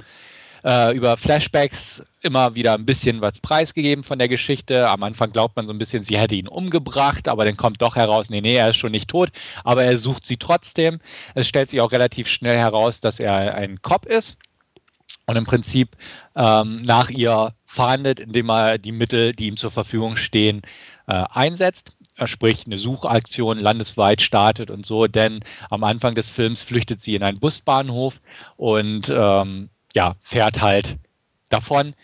äh, 0.65 0.95
über 0.95 1.17
Flashbacks 1.17 2.03
immer 2.23 2.55
wieder 2.55 2.75
ein 2.75 2.87
bisschen 2.87 3.21
was 3.21 3.39
preisgegeben 3.41 4.03
von 4.03 4.19
der 4.19 4.29
Geschichte. 4.29 4.89
Am 4.89 5.03
Anfang 5.03 5.31
glaubt 5.31 5.57
man 5.57 5.69
so 5.69 5.75
ein 5.75 5.79
bisschen, 5.79 6.03
sie 6.03 6.19
hätte 6.19 6.35
ihn 6.35 6.49
umgebracht, 6.49 7.29
aber 7.29 7.45
dann 7.45 7.57
kommt 7.57 7.83
doch 7.83 7.97
heraus, 7.97 8.31
nee, 8.31 8.41
nee, 8.41 8.55
er 8.55 8.71
ist 8.71 8.77
schon 8.77 8.93
nicht 8.93 9.09
tot, 9.09 9.31
aber 9.63 9.85
er 9.85 9.99
sucht 9.99 10.27
sie 10.27 10.39
trotzdem. 10.39 11.01
Es 11.35 11.47
stellt 11.47 11.71
sich 11.71 11.81
auch 11.81 11.93
relativ 11.93 12.29
schnell 12.29 12.57
heraus, 12.57 13.01
dass 13.01 13.21
er 13.21 13.55
ein 13.55 13.83
Cop 13.83 14.07
ist 14.07 14.37
und 15.27 15.37
im 15.37 15.45
Prinzip 15.45 15.97
ähm, 16.35 16.83
nach 16.83 17.11
ihr 17.11 17.55
fahndet, 17.67 18.21
indem 18.21 18.49
er 18.51 18.79
die 18.79 18.93
Mittel, 18.93 19.33
die 19.35 19.47
ihm 19.47 19.57
zur 19.57 19.71
Verfügung 19.71 20.17
stehen, 20.17 20.63
äh, 21.07 21.25
einsetzt. 21.31 21.93
Sprich, 22.27 22.65
eine 22.65 22.79
Suchaktion 22.79 23.59
landesweit 23.59 24.23
startet 24.23 24.71
und 24.71 24.87
so, 24.87 25.09
denn 25.09 25.41
am 25.69 25.83
Anfang 25.83 26.15
des 26.15 26.29
Films 26.29 26.63
flüchtet 26.63 27.01
sie 27.01 27.17
in 27.17 27.25
einen 27.25 27.41
Busbahnhof 27.41 28.21
und 28.57 29.13
ähm, 29.13 29.69
ja, 29.95 30.17
fährt 30.23 30.61
halt 30.61 30.99
davon. 31.49 31.95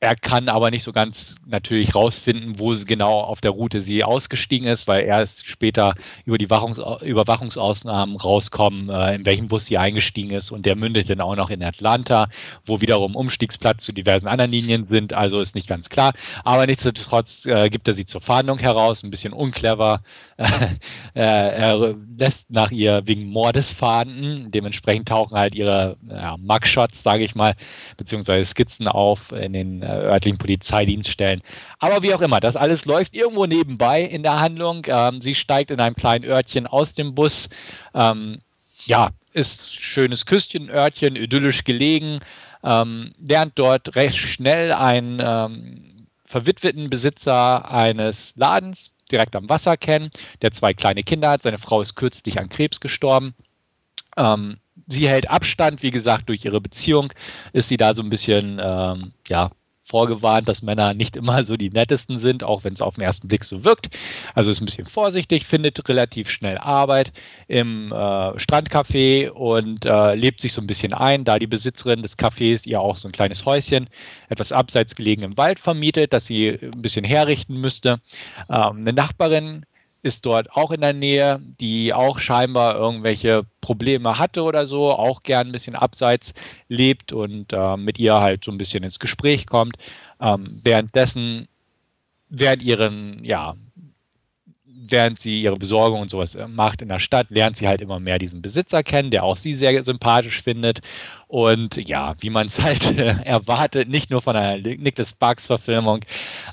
Er 0.00 0.14
kann 0.14 0.50
aber 0.50 0.70
nicht 0.70 0.82
so 0.82 0.92
ganz 0.92 1.36
natürlich 1.46 1.94
rausfinden, 1.94 2.58
wo 2.58 2.74
genau 2.84 3.18
auf 3.18 3.40
der 3.40 3.52
Route 3.52 3.80
sie 3.80 4.04
ausgestiegen 4.04 4.68
ist, 4.68 4.86
weil 4.86 5.06
erst 5.06 5.48
später 5.48 5.94
über 6.26 6.36
die 6.36 6.50
Wachungs 6.50 6.78
Überwachungsausnahmen 7.02 8.16
rauskommen, 8.16 8.90
äh, 8.90 9.14
in 9.14 9.24
welchem 9.24 9.48
Bus 9.48 9.64
sie 9.64 9.78
eingestiegen 9.78 10.32
ist. 10.32 10.50
Und 10.50 10.66
der 10.66 10.76
mündet 10.76 11.08
dann 11.08 11.22
auch 11.22 11.34
noch 11.34 11.48
in 11.48 11.62
Atlanta, 11.62 12.28
wo 12.66 12.82
wiederum 12.82 13.16
Umstiegsplatz 13.16 13.84
zu 13.84 13.92
diversen 13.92 14.28
anderen 14.28 14.50
Linien 14.50 14.84
sind. 14.84 15.14
Also 15.14 15.40
ist 15.40 15.54
nicht 15.54 15.66
ganz 15.66 15.88
klar. 15.88 16.12
Aber 16.44 16.66
nichtsdestotrotz 16.66 17.46
äh, 17.46 17.70
gibt 17.70 17.88
er 17.88 17.94
sie 17.94 18.04
zur 18.04 18.20
Fahndung 18.20 18.58
heraus, 18.58 19.02
ein 19.02 19.10
bisschen 19.10 19.32
unclever. 19.32 20.02
er 21.14 21.94
lässt 22.18 22.50
nach 22.50 22.70
ihr 22.70 23.06
wegen 23.06 23.24
Mordes 23.24 23.72
fahnden. 23.72 24.50
Dementsprechend 24.50 25.08
tauchen 25.08 25.38
halt 25.38 25.54
ihre 25.54 25.96
ja, 26.06 26.36
Mugshots, 26.36 27.02
sage 27.02 27.24
ich 27.24 27.34
mal, 27.34 27.54
beziehungsweise 27.96 28.44
Skizzen 28.44 28.88
auf 28.88 29.32
in 29.32 29.54
den 29.54 29.85
äh, 29.86 30.06
örtlichen 30.06 30.38
Polizeidienststellen. 30.38 31.42
Aber 31.78 32.02
wie 32.02 32.14
auch 32.14 32.20
immer, 32.20 32.40
das 32.40 32.56
alles 32.56 32.84
läuft 32.84 33.14
irgendwo 33.14 33.46
nebenbei 33.46 34.02
in 34.02 34.22
der 34.22 34.40
Handlung. 34.40 34.82
Ähm, 34.86 35.20
sie 35.20 35.34
steigt 35.34 35.70
in 35.70 35.80
einem 35.80 35.96
kleinen 35.96 36.24
Örtchen 36.24 36.66
aus 36.66 36.92
dem 36.92 37.14
Bus. 37.14 37.48
Ähm, 37.94 38.38
ja, 38.84 39.10
ist 39.32 39.80
schönes 39.80 40.26
Küstenörtchen, 40.26 41.16
idyllisch 41.16 41.64
gelegen. 41.64 42.20
Ähm, 42.64 43.12
lernt 43.18 43.52
dort 43.58 43.94
recht 43.96 44.18
schnell 44.18 44.72
einen 44.72 45.20
ähm, 45.22 46.06
verwitweten 46.24 46.90
Besitzer 46.90 47.70
eines 47.70 48.34
Ladens 48.36 48.90
direkt 49.10 49.36
am 49.36 49.48
Wasser 49.48 49.76
kennen, 49.76 50.10
der 50.42 50.52
zwei 50.52 50.74
kleine 50.74 51.02
Kinder 51.02 51.30
hat. 51.30 51.42
Seine 51.42 51.58
Frau 51.58 51.80
ist 51.80 51.94
kürzlich 51.94 52.38
an 52.40 52.48
Krebs 52.48 52.80
gestorben. 52.80 53.34
Ähm, 54.16 54.56
sie 54.86 55.08
hält 55.08 55.30
Abstand, 55.30 55.82
wie 55.82 55.90
gesagt, 55.90 56.28
durch 56.28 56.44
ihre 56.44 56.60
Beziehung 56.60 57.12
ist 57.52 57.68
sie 57.68 57.76
da 57.76 57.94
so 57.94 58.02
ein 58.02 58.10
bisschen, 58.10 58.60
ähm, 58.62 59.12
ja, 59.28 59.50
vorgewarnt, 59.86 60.48
dass 60.48 60.62
Männer 60.62 60.94
nicht 60.94 61.16
immer 61.16 61.44
so 61.44 61.56
die 61.56 61.70
nettesten 61.70 62.18
sind, 62.18 62.42
auch 62.42 62.64
wenn 62.64 62.74
es 62.74 62.82
auf 62.82 62.96
den 62.96 63.04
ersten 63.04 63.28
Blick 63.28 63.44
so 63.44 63.64
wirkt. 63.64 63.88
Also 64.34 64.50
ist 64.50 64.60
ein 64.60 64.66
bisschen 64.66 64.86
vorsichtig, 64.86 65.46
findet 65.46 65.88
relativ 65.88 66.28
schnell 66.28 66.58
Arbeit 66.58 67.12
im 67.46 67.92
äh, 67.92 67.94
Strandcafé 67.94 69.30
und 69.30 69.86
äh, 69.86 70.14
lebt 70.14 70.40
sich 70.40 70.52
so 70.52 70.60
ein 70.60 70.66
bisschen 70.66 70.92
ein, 70.92 71.24
da 71.24 71.38
die 71.38 71.46
Besitzerin 71.46 72.02
des 72.02 72.18
Cafés 72.18 72.66
ihr 72.66 72.80
auch 72.80 72.96
so 72.96 73.08
ein 73.08 73.12
kleines 73.12 73.46
Häuschen 73.46 73.88
etwas 74.28 74.52
abseits 74.52 74.96
gelegen 74.96 75.22
im 75.22 75.36
Wald 75.36 75.60
vermietet, 75.60 76.12
das 76.12 76.26
sie 76.26 76.58
ein 76.60 76.82
bisschen 76.82 77.04
herrichten 77.04 77.60
müsste. 77.60 78.00
Ähm, 78.50 78.78
eine 78.78 78.92
Nachbarin 78.92 79.64
ist 80.02 80.24
dort 80.24 80.52
auch 80.52 80.70
in 80.70 80.80
der 80.80 80.92
Nähe, 80.92 81.40
die 81.60 81.92
auch 81.92 82.18
scheinbar 82.18 82.76
irgendwelche 82.76 83.44
Probleme 83.60 84.18
hatte 84.18 84.42
oder 84.42 84.66
so, 84.66 84.92
auch 84.92 85.22
gern 85.22 85.48
ein 85.48 85.52
bisschen 85.52 85.74
abseits 85.74 86.32
lebt 86.68 87.12
und 87.12 87.52
äh, 87.52 87.76
mit 87.76 87.98
ihr 87.98 88.20
halt 88.20 88.44
so 88.44 88.52
ein 88.52 88.58
bisschen 88.58 88.84
ins 88.84 88.98
Gespräch 88.98 89.46
kommt. 89.46 89.76
Ähm, 90.20 90.60
währenddessen, 90.62 91.48
während 92.28 92.62
ihren, 92.62 93.24
ja, 93.24 93.56
während 94.90 95.18
sie 95.18 95.42
ihre 95.42 95.56
Besorgung 95.56 96.00
und 96.00 96.10
sowas 96.10 96.34
äh, 96.34 96.48
macht 96.48 96.82
in 96.82 96.88
der 96.88 96.98
Stadt, 96.98 97.26
lernt 97.30 97.56
sie 97.56 97.68
halt 97.68 97.80
immer 97.80 98.00
mehr 98.00 98.18
diesen 98.18 98.42
Besitzer 98.42 98.82
kennen, 98.82 99.10
der 99.10 99.24
auch 99.24 99.36
sie 99.36 99.54
sehr 99.54 99.82
sympathisch 99.84 100.42
findet. 100.42 100.80
Und 101.28 101.88
ja, 101.88 102.14
wie 102.20 102.30
man 102.30 102.46
es 102.46 102.60
halt 102.60 102.98
äh, 102.98 103.14
erwartet, 103.24 103.88
nicht 103.88 104.10
nur 104.10 104.22
von 104.22 104.36
einer 104.36 104.56
Nicholas 104.58 105.10
Sparks-Verfilmung, 105.10 106.00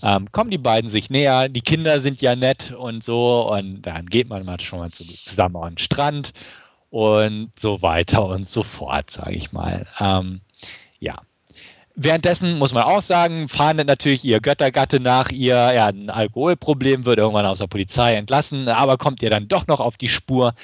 ähm, 0.04 0.32
kommen 0.32 0.52
die 0.52 0.58
beiden 0.58 0.90
sich 0.90 1.10
näher. 1.10 1.50
Die 1.50 1.62
Kinder 1.62 2.00
sind 2.00 2.22
ja 2.22 2.36
nett 2.36 2.72
und 2.72 3.04
so. 3.04 3.52
Und 3.52 3.82
dann 3.84 4.08
geht 4.08 4.30
man 4.30 4.46
mal 4.46 4.60
schon 4.60 4.80
mal 4.80 4.92
zusammen 4.92 5.56
an 5.58 5.74
den 5.74 5.78
Strand 5.78 6.34
und 6.90 7.52
so 7.58 7.82
weiter 7.82 8.26
und 8.26 8.50
so 8.50 8.64
fort, 8.64 9.10
sage 9.10 9.36
ich 9.36 9.52
mal. 9.52 9.88
Ähm, 10.00 10.42
ja, 11.00 11.18
Währenddessen 11.96 12.58
muss 12.58 12.74
man 12.74 12.84
auch 12.84 13.04
sagen, 13.04 13.48
fahndet 13.48 13.88
natürlich 13.88 14.26
ihr 14.26 14.40
Göttergatte 14.40 15.00
nach 15.00 15.30
ihr. 15.30 15.56
Er 15.56 15.86
hat 15.86 15.96
ein 15.96 16.10
Alkoholproblem, 16.10 17.06
wird 17.06 17.20
irgendwann 17.20 17.46
aus 17.46 17.60
der 17.60 17.68
Polizei 17.68 18.16
entlassen, 18.16 18.68
aber 18.68 18.98
kommt 18.98 19.22
ihr 19.22 19.30
dann 19.30 19.48
doch 19.48 19.68
noch 19.68 19.80
auf 19.80 19.98
die 19.98 20.10
Spur. 20.10 20.56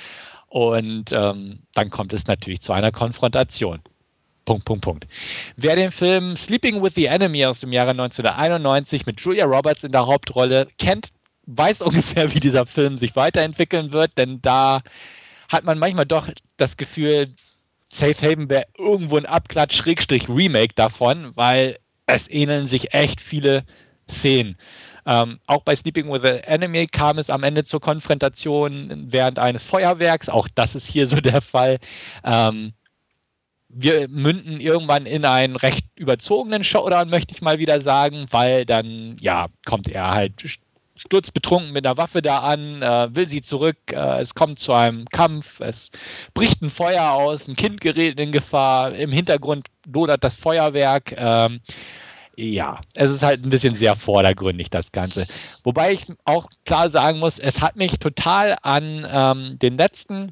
Und 0.47 1.11
ähm, 1.11 1.59
dann 1.75 1.91
kommt 1.91 2.13
es 2.13 2.25
natürlich 2.25 2.61
zu 2.61 2.73
einer 2.73 2.91
Konfrontation. 2.91 3.79
Punkt, 4.45 4.65
Punkt, 4.65 4.83
Punkt. 4.83 5.07
Wer 5.57 5.75
den 5.75 5.91
Film 5.91 6.35
Sleeping 6.35 6.81
with 6.81 6.95
the 6.95 7.05
Enemy 7.05 7.45
aus 7.45 7.59
dem 7.59 7.71
Jahre 7.71 7.91
1991 7.91 9.05
mit 9.05 9.21
Julia 9.21 9.45
Roberts 9.45 9.83
in 9.83 9.91
der 9.91 10.07
Hauptrolle 10.07 10.67
kennt, 10.79 11.11
weiß 11.45 11.81
ungefähr, 11.83 12.33
wie 12.33 12.39
dieser 12.39 12.65
Film 12.65 12.97
sich 12.97 13.15
weiterentwickeln 13.15 13.93
wird, 13.93 14.17
denn 14.17 14.41
da 14.41 14.81
hat 15.49 15.65
man 15.65 15.77
manchmal 15.77 16.07
doch 16.07 16.27
das 16.57 16.77
Gefühl, 16.77 17.25
Safe 17.91 18.15
Haven 18.21 18.49
wäre 18.49 18.65
irgendwo 18.77 19.17
ein 19.17 19.25
Abklatsch-Remake 19.25 20.75
davon, 20.75 21.35
weil 21.35 21.79
es 22.05 22.29
ähneln 22.29 22.67
sich 22.67 22.93
echt 22.93 23.21
viele 23.21 23.63
Szenen. 24.09 24.57
Ähm, 25.05 25.39
auch 25.47 25.63
bei 25.63 25.75
Sleeping 25.75 26.11
with 26.11 26.21
the 26.23 26.43
Enemy 26.43 26.87
kam 26.87 27.17
es 27.17 27.29
am 27.29 27.43
Ende 27.43 27.63
zur 27.63 27.79
Konfrontation 27.79 29.07
während 29.11 29.39
eines 29.39 29.63
Feuerwerks. 29.63 30.29
Auch 30.29 30.47
das 30.53 30.75
ist 30.75 30.87
hier 30.87 31.07
so 31.07 31.15
der 31.21 31.41
Fall. 31.41 31.79
Ähm, 32.23 32.73
wir 33.69 34.07
münden 34.07 34.59
irgendwann 34.59 35.05
in 35.05 35.25
einen 35.25 35.55
recht 35.55 35.85
überzogenen 35.95 36.63
Showdown, 36.63 37.09
möchte 37.09 37.33
ich 37.33 37.41
mal 37.41 37.59
wieder 37.59 37.81
sagen, 37.81 38.25
weil 38.31 38.65
dann, 38.65 39.15
ja, 39.19 39.47
kommt 39.65 39.89
er 39.89 40.09
halt 40.09 40.41
sturzbetrunken 40.99 41.71
mit 41.71 41.85
einer 41.85 41.97
Waffe 41.97 42.21
da 42.21 42.39
an, 42.39 42.81
äh, 42.81 43.15
will 43.15 43.27
sie 43.27 43.41
zurück, 43.41 43.77
äh, 43.91 44.19
es 44.21 44.35
kommt 44.35 44.59
zu 44.59 44.73
einem 44.73 45.05
Kampf, 45.09 45.59
es 45.59 45.91
bricht 46.33 46.61
ein 46.61 46.69
Feuer 46.69 47.11
aus, 47.11 47.47
ein 47.47 47.55
Kind 47.55 47.81
gerät 47.81 48.19
in 48.19 48.31
Gefahr, 48.31 48.93
im 48.93 49.11
Hintergrund 49.11 49.67
lodert 49.91 50.23
das 50.23 50.35
Feuerwerk. 50.35 51.13
Ähm, 51.17 51.61
ja, 52.35 52.79
es 52.93 53.11
ist 53.11 53.23
halt 53.23 53.45
ein 53.45 53.49
bisschen 53.49 53.75
sehr 53.75 53.95
vordergründig, 53.95 54.69
das 54.69 54.91
Ganze. 54.91 55.27
Wobei 55.63 55.93
ich 55.93 56.05
auch 56.23 56.49
klar 56.65 56.89
sagen 56.89 57.19
muss, 57.19 57.37
es 57.37 57.59
hat 57.59 57.75
mich 57.75 57.99
total 57.99 58.57
an 58.61 59.05
ähm, 59.09 59.59
den 59.59 59.77
letzten 59.77 60.31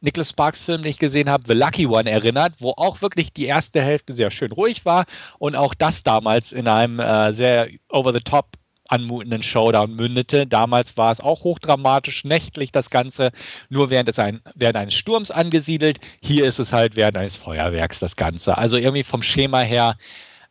Nicholas 0.00 0.30
Sparks 0.30 0.60
Film, 0.60 0.82
den 0.82 0.90
ich 0.90 0.98
gesehen 0.98 1.28
habe, 1.28 1.44
The 1.48 1.54
Lucky 1.54 1.86
One, 1.86 2.08
erinnert, 2.08 2.54
wo 2.60 2.70
auch 2.70 3.02
wirklich 3.02 3.32
die 3.32 3.46
erste 3.46 3.82
Hälfte 3.82 4.12
sehr 4.12 4.30
schön 4.30 4.52
ruhig 4.52 4.84
war 4.84 5.06
und 5.38 5.56
auch 5.56 5.74
das 5.74 6.04
damals 6.04 6.52
in 6.52 6.68
einem 6.68 7.00
äh, 7.00 7.32
sehr 7.32 7.68
over-the-top 7.88 8.46
anmutenden 8.88 9.42
Showdown 9.42 9.94
mündete. 9.94 10.46
Damals 10.46 10.96
war 10.96 11.12
es 11.12 11.20
auch 11.20 11.44
hochdramatisch, 11.44 12.24
nächtlich 12.24 12.72
das 12.72 12.90
Ganze, 12.90 13.32
nur 13.68 13.90
während, 13.90 14.08
es 14.08 14.18
ein, 14.18 14.40
während 14.54 14.76
eines 14.76 14.94
Sturms 14.94 15.30
angesiedelt. 15.30 16.00
Hier 16.20 16.46
ist 16.46 16.58
es 16.58 16.72
halt 16.72 16.96
während 16.96 17.16
eines 17.16 17.36
Feuerwerks 17.36 18.00
das 18.00 18.16
Ganze. 18.16 18.58
Also 18.58 18.76
irgendwie 18.76 19.04
vom 19.04 19.22
Schema 19.22 19.60
her 19.60 19.96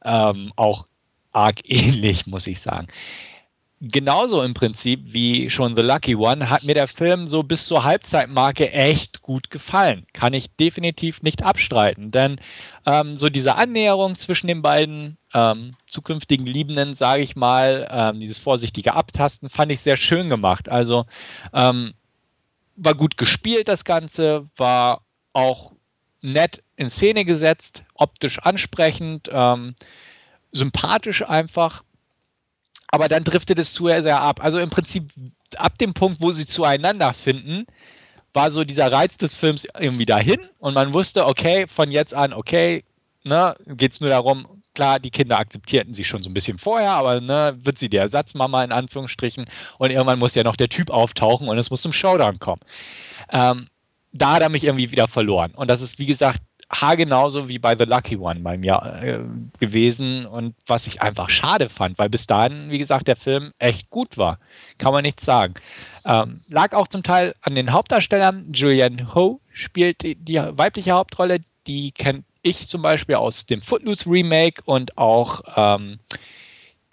ähm, 0.05 0.53
auch 0.55 0.87
arg 1.31 1.59
ähnlich, 1.65 2.27
muss 2.27 2.47
ich 2.47 2.59
sagen 2.59 2.87
genauso 3.79 4.41
im 4.41 4.53
Prinzip 4.53 5.01
wie 5.13 5.49
schon 5.49 5.75
The 5.75 5.83
Lucky 5.83 6.15
One 6.15 6.49
hat 6.49 6.63
mir 6.63 6.73
der 6.73 6.87
Film 6.87 7.27
so 7.27 7.43
bis 7.43 7.65
zur 7.67 7.83
Halbzeitmarke 7.83 8.71
echt 8.71 9.21
gut 9.21 9.49
gefallen. 9.49 10.05
Kann 10.13 10.33
ich 10.33 10.55
definitiv 10.55 11.21
nicht 11.21 11.43
abstreiten, 11.43 12.11
denn 12.11 12.39
ähm, 12.85 13.17
so 13.17 13.29
diese 13.29 13.55
Annäherung 13.55 14.17
zwischen 14.17 14.47
den 14.47 14.61
beiden 14.61 15.17
ähm, 15.33 15.75
zukünftigen 15.87 16.47
Liebenden, 16.47 16.95
sage 16.95 17.21
ich 17.21 17.35
mal, 17.35 17.87
ähm, 17.91 18.19
dieses 18.19 18.39
vorsichtige 18.39 18.95
Abtasten, 18.95 19.49
fand 19.49 19.71
ich 19.71 19.81
sehr 19.81 19.97
schön 19.97 20.29
gemacht. 20.29 20.69
Also 20.69 21.05
ähm, 21.53 21.93
war 22.75 22.95
gut 22.95 23.17
gespielt 23.17 23.67
das 23.67 23.85
Ganze, 23.85 24.47
war 24.55 25.01
auch 25.33 25.73
nett 26.21 26.63
in 26.77 26.89
Szene 26.89 27.25
gesetzt, 27.25 27.83
optisch 27.93 28.39
ansprechend, 28.39 29.29
ähm, 29.31 29.75
sympathisch 30.51 31.23
einfach 31.27 31.83
aber 32.87 33.07
dann 33.07 33.23
driftet 33.23 33.59
es 33.59 33.73
zu 33.73 33.87
sehr 33.87 34.21
ab. 34.21 34.43
Also 34.43 34.59
im 34.59 34.69
Prinzip 34.69 35.11
ab 35.57 35.77
dem 35.77 35.93
Punkt, 35.93 36.21
wo 36.21 36.31
sie 36.31 36.45
zueinander 36.45 37.13
finden, 37.13 37.65
war 38.33 38.51
so 38.51 38.63
dieser 38.63 38.91
Reiz 38.91 39.17
des 39.17 39.33
Films 39.33 39.65
irgendwie 39.79 40.05
dahin 40.05 40.39
und 40.59 40.73
man 40.73 40.93
wusste, 40.93 41.25
okay, 41.25 41.67
von 41.67 41.91
jetzt 41.91 42.13
an, 42.13 42.33
okay, 42.33 42.83
ne, 43.23 43.55
geht 43.67 43.93
es 43.93 44.01
nur 44.01 44.09
darum, 44.09 44.47
klar, 44.75 44.99
die 44.99 45.09
Kinder 45.09 45.39
akzeptierten 45.39 45.93
sie 45.93 46.03
schon 46.03 46.21
so 46.21 46.29
ein 46.29 46.33
bisschen 46.35 46.59
vorher, 46.59 46.91
aber 46.91 47.19
ne, 47.19 47.57
wird 47.59 47.79
sie 47.79 47.89
die 47.89 47.97
Ersatzmama 47.97 48.63
in 48.63 48.71
Anführungsstrichen 48.71 49.45
und 49.79 49.91
irgendwann 49.91 50.19
muss 50.19 50.35
ja 50.35 50.43
noch 50.43 50.55
der 50.55 50.69
Typ 50.69 50.91
auftauchen 50.91 51.49
und 51.49 51.57
es 51.57 51.71
muss 51.71 51.81
zum 51.81 51.93
Showdown 51.93 52.37
kommen. 52.37 52.61
Ähm, 53.31 53.67
da 54.13 54.33
hat 54.33 54.41
er 54.41 54.49
mich 54.49 54.63
irgendwie 54.63 54.91
wieder 54.91 55.07
verloren. 55.07 55.51
Und 55.55 55.69
das 55.69 55.81
ist, 55.81 55.99
wie 55.99 56.05
gesagt, 56.05 56.41
haargenauso 56.69 57.47
wie 57.47 57.59
bei 57.59 57.75
The 57.77 57.85
Lucky 57.85 58.17
One 58.17 58.41
bei 58.41 58.57
mir 58.57 58.99
äh, 59.01 59.19
gewesen 59.59 60.25
und 60.25 60.55
was 60.65 60.87
ich 60.87 61.01
einfach 61.01 61.29
schade 61.29 61.69
fand, 61.69 61.97
weil 61.97 62.09
bis 62.09 62.27
dahin, 62.27 62.69
wie 62.69 62.77
gesagt, 62.77 63.07
der 63.07 63.15
Film 63.15 63.53
echt 63.57 63.89
gut 63.89 64.17
war. 64.17 64.39
Kann 64.77 64.93
man 64.93 65.03
nichts 65.03 65.23
sagen. 65.25 65.53
Ähm, 66.05 66.41
lag 66.49 66.73
auch 66.73 66.87
zum 66.87 67.03
Teil 67.03 67.35
an 67.41 67.55
den 67.55 67.71
Hauptdarstellern. 67.71 68.51
Julianne 68.53 69.13
Ho 69.15 69.39
spielt 69.53 70.03
die, 70.03 70.15
die 70.15 70.35
weibliche 70.35 70.91
Hauptrolle, 70.91 71.39
die 71.67 71.91
kennt 71.91 72.25
ich 72.41 72.67
zum 72.67 72.81
Beispiel 72.81 73.15
aus 73.15 73.45
dem 73.45 73.61
Footloose 73.61 74.09
Remake 74.09 74.61
und 74.65 74.97
auch 74.97 75.41
ähm, 75.55 75.99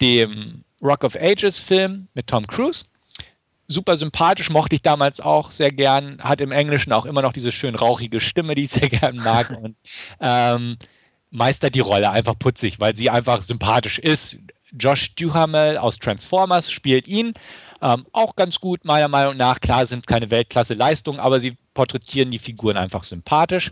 dem 0.01 0.63
Rock 0.81 1.03
of 1.03 1.15
Ages 1.15 1.59
Film 1.59 2.07
mit 2.13 2.27
Tom 2.27 2.45
Cruise 2.45 2.83
super 3.67 3.97
sympathisch, 3.97 4.49
mochte 4.49 4.75
ich 4.75 4.81
damals 4.81 5.19
auch 5.19 5.51
sehr 5.51 5.71
gern. 5.71 6.19
Hat 6.21 6.41
im 6.41 6.51
Englischen 6.51 6.91
auch 6.91 7.05
immer 7.05 7.21
noch 7.21 7.33
diese 7.33 7.51
schön 7.51 7.75
rauchige 7.75 8.19
Stimme, 8.19 8.55
die 8.55 8.63
ich 8.63 8.71
sehr 8.71 8.89
gern 8.89 9.17
mag. 9.17 9.49
und 9.61 9.75
ähm, 10.19 10.77
meistert 11.31 11.75
die 11.75 11.81
Rolle 11.81 12.11
einfach 12.11 12.37
putzig, 12.37 12.79
weil 12.79 12.95
sie 12.95 13.09
einfach 13.09 13.43
sympathisch 13.43 13.99
ist. 13.99 14.37
Josh 14.71 15.15
Duhamel 15.15 15.77
aus 15.77 15.97
Transformers 15.97 16.71
spielt 16.71 17.07
ihn. 17.07 17.33
Ähm, 17.81 18.05
auch 18.13 18.35
ganz 18.35 18.59
gut, 18.59 18.85
meiner 18.85 19.07
Meinung 19.07 19.37
nach. 19.37 19.59
Klar 19.59 19.85
sind 19.85 20.07
keine 20.07 20.31
Weltklasse-Leistungen, 20.31 21.19
aber 21.19 21.39
sie 21.39 21.57
porträtieren 21.73 22.31
die 22.31 22.39
Figuren 22.39 22.77
einfach 22.77 23.03
sympathisch. 23.03 23.71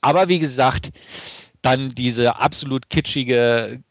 Aber 0.00 0.28
wie 0.28 0.38
gesagt, 0.38 0.90
dann 1.62 1.94
diese 1.94 2.36
absolut 2.36 2.90
kitschige 2.90 3.82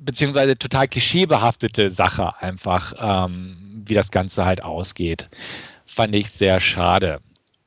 beziehungsweise 0.00 0.58
total 0.58 0.88
klischeebehaftete 0.88 1.90
Sache 1.90 2.34
einfach, 2.40 2.92
ähm, 2.98 3.82
wie 3.86 3.94
das 3.94 4.10
Ganze 4.10 4.44
halt 4.44 4.62
ausgeht. 4.62 5.28
Fand 5.86 6.14
ich 6.14 6.30
sehr 6.30 6.60
schade. 6.60 7.20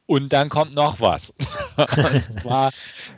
Und 0.06 0.34
dann 0.34 0.50
kommt 0.50 0.76
noch 0.76 1.00
was. 1.00 1.34
Und 1.78 2.32
zwar 2.32 2.72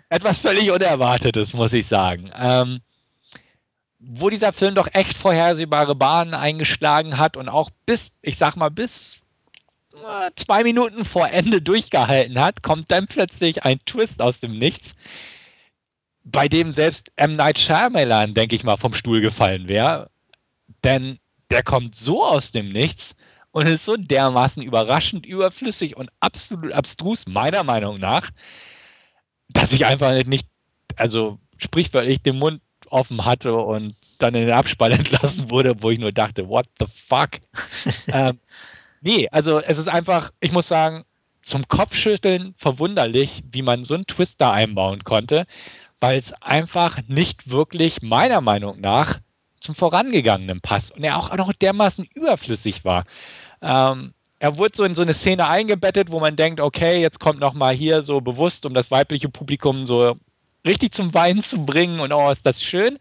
etwas 0.09 0.39
völlig 0.39 0.71
Unerwartetes, 0.71 1.53
muss 1.53 1.73
ich 1.73 1.87
sagen. 1.87 2.31
Ähm, 2.35 2.81
wo 3.99 4.29
dieser 4.29 4.53
Film 4.53 4.75
doch 4.75 4.87
echt 4.93 5.17
vorhersehbare 5.17 5.95
Bahnen 5.95 6.33
eingeschlagen 6.33 7.17
hat 7.17 7.37
und 7.37 7.49
auch 7.49 7.71
bis, 7.85 8.11
ich 8.21 8.37
sag 8.37 8.55
mal, 8.55 8.69
bis 8.69 9.21
äh, 9.93 10.29
zwei 10.35 10.63
Minuten 10.63 11.05
vor 11.05 11.29
Ende 11.29 11.61
durchgehalten 11.61 12.39
hat, 12.39 12.61
kommt 12.61 12.91
dann 12.91 13.07
plötzlich 13.07 13.63
ein 13.63 13.79
Twist 13.85 14.21
aus 14.21 14.39
dem 14.39 14.59
Nichts, 14.59 14.95
bei 16.25 16.47
dem 16.47 16.73
selbst 16.73 17.11
M. 17.15 17.33
Night 17.33 17.59
Shyamalan, 17.59 18.33
denke 18.33 18.55
ich 18.55 18.63
mal, 18.63 18.77
vom 18.77 18.93
Stuhl 18.93 19.21
gefallen 19.21 19.67
wäre. 19.67 20.09
Denn 20.83 21.19
der 21.51 21.63
kommt 21.63 21.95
so 21.95 22.23
aus 22.23 22.51
dem 22.51 22.69
Nichts 22.69 23.15
und 23.51 23.67
ist 23.67 23.85
so 23.85 23.95
dermaßen 23.95 24.61
überraschend 24.61 25.25
überflüssig 25.25 25.95
und 25.95 26.09
absolut 26.19 26.73
abstrus, 26.73 27.25
meiner 27.27 27.63
Meinung 27.63 27.99
nach, 27.99 28.31
dass 29.49 29.71
ich 29.71 29.85
einfach 29.85 30.11
nicht, 30.25 30.47
also 30.95 31.39
sprichwörtlich 31.57 32.21
den 32.21 32.37
Mund 32.37 32.61
offen 32.89 33.23
hatte 33.23 33.53
und 33.55 33.95
dann 34.17 34.35
in 34.35 34.47
den 34.47 34.55
Abspann 34.55 34.91
entlassen 34.93 35.49
wurde, 35.49 35.81
wo 35.81 35.91
ich 35.91 35.99
nur 35.99 36.11
dachte, 36.11 36.49
what 36.49 36.65
the 36.79 36.87
fuck? 36.87 37.29
ähm, 38.07 38.39
nee, 39.01 39.27
also 39.31 39.61
es 39.61 39.77
ist 39.77 39.87
einfach, 39.87 40.31
ich 40.39 40.51
muss 40.51 40.67
sagen, 40.67 41.05
zum 41.41 41.67
Kopfschütteln 41.67 42.55
verwunderlich, 42.57 43.43
wie 43.51 43.61
man 43.61 43.83
so 43.83 43.93
einen 43.93 44.07
Twist 44.07 44.41
da 44.41 44.49
einbauen 44.49 45.03
konnte, 45.03 45.45
weil 45.99 46.17
es 46.17 46.33
einfach 46.41 46.99
nicht 47.07 47.49
wirklich 47.49 48.01
meiner 48.01 48.41
Meinung 48.41 48.79
nach 48.79 49.19
zum 49.59 49.75
Vorangegangenen 49.75 50.61
passt 50.61 50.91
und 50.91 51.03
er 51.03 51.17
auch 51.17 51.35
noch 51.35 51.51
dermaßen 51.53 52.05
überflüssig 52.13 52.85
war. 52.85 53.05
Ähm, 53.61 54.13
er 54.39 54.57
wurde 54.57 54.75
so 54.75 54.83
in 54.83 54.95
so 54.95 55.01
eine 55.01 55.13
Szene 55.13 55.47
eingebettet, 55.47 56.11
wo 56.11 56.19
man 56.19 56.35
denkt, 56.35 56.59
okay, 56.59 57.01
jetzt 57.01 57.19
kommt 57.19 57.39
noch 57.39 57.53
mal 57.53 57.73
hier 57.73 58.03
so 58.03 58.21
bewusst, 58.21 58.65
um 58.65 58.73
das 58.73 58.91
weibliche 58.91 59.29
Publikum 59.29 59.87
so 59.87 60.17
richtig 60.65 60.93
zum 60.93 61.13
Weinen 61.13 61.41
zu 61.41 61.65
bringen 61.65 61.99
und 61.99 62.11
oh, 62.11 62.29
ist 62.29 62.45
das 62.45 62.61
schön. 62.63 62.99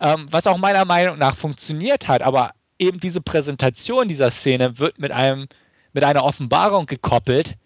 Ähm, 0.00 0.28
was 0.30 0.46
auch 0.46 0.58
meiner 0.58 0.84
Meinung 0.84 1.18
nach 1.18 1.34
funktioniert 1.34 2.06
hat, 2.06 2.22
aber 2.22 2.52
eben 2.78 3.00
diese 3.00 3.20
Präsentation 3.20 4.08
dieser 4.08 4.30
Szene 4.30 4.78
wird 4.78 4.98
mit 4.98 5.10
einem 5.10 5.48
mit 5.92 6.04
einer 6.04 6.24
Offenbarung 6.24 6.84
gekoppelt, 6.84 7.56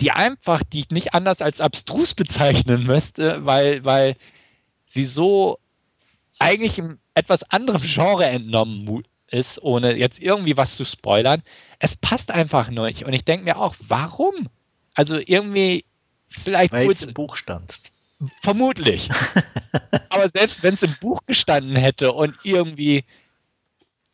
die 0.00 0.10
einfach, 0.10 0.62
die 0.64 0.80
ich 0.80 0.90
nicht 0.90 1.14
anders 1.14 1.40
als 1.40 1.60
abstrus 1.60 2.14
bezeichnen 2.14 2.84
müsste, 2.84 3.44
weil, 3.44 3.84
weil 3.84 4.16
sie 4.86 5.04
so 5.04 5.58
eigentlich 6.38 6.78
im 6.78 6.98
etwas 7.14 7.42
anderem 7.50 7.82
Genre 7.82 8.26
entnommen 8.26 9.04
ist, 9.28 9.62
ohne 9.62 9.96
jetzt 9.96 10.20
irgendwie 10.20 10.56
was 10.56 10.76
zu 10.76 10.84
spoilern. 10.84 11.42
Es 11.78 11.96
passt 11.96 12.30
einfach 12.30 12.70
nicht. 12.70 13.04
Und 13.04 13.12
ich 13.12 13.24
denke 13.24 13.44
mir 13.44 13.58
auch, 13.58 13.76
warum? 13.86 14.48
Also 14.94 15.18
irgendwie 15.18 15.84
vielleicht. 16.28 16.72
Weil 16.72 16.90
es 16.90 17.02
im 17.02 17.14
Buch 17.14 17.36
stand. 17.36 17.78
Vermutlich. 18.42 19.08
Aber 20.10 20.28
selbst 20.32 20.62
wenn 20.62 20.74
es 20.74 20.82
im 20.82 20.94
Buch 21.00 21.20
gestanden 21.26 21.76
hätte 21.76 22.12
und 22.12 22.34
irgendwie 22.44 23.04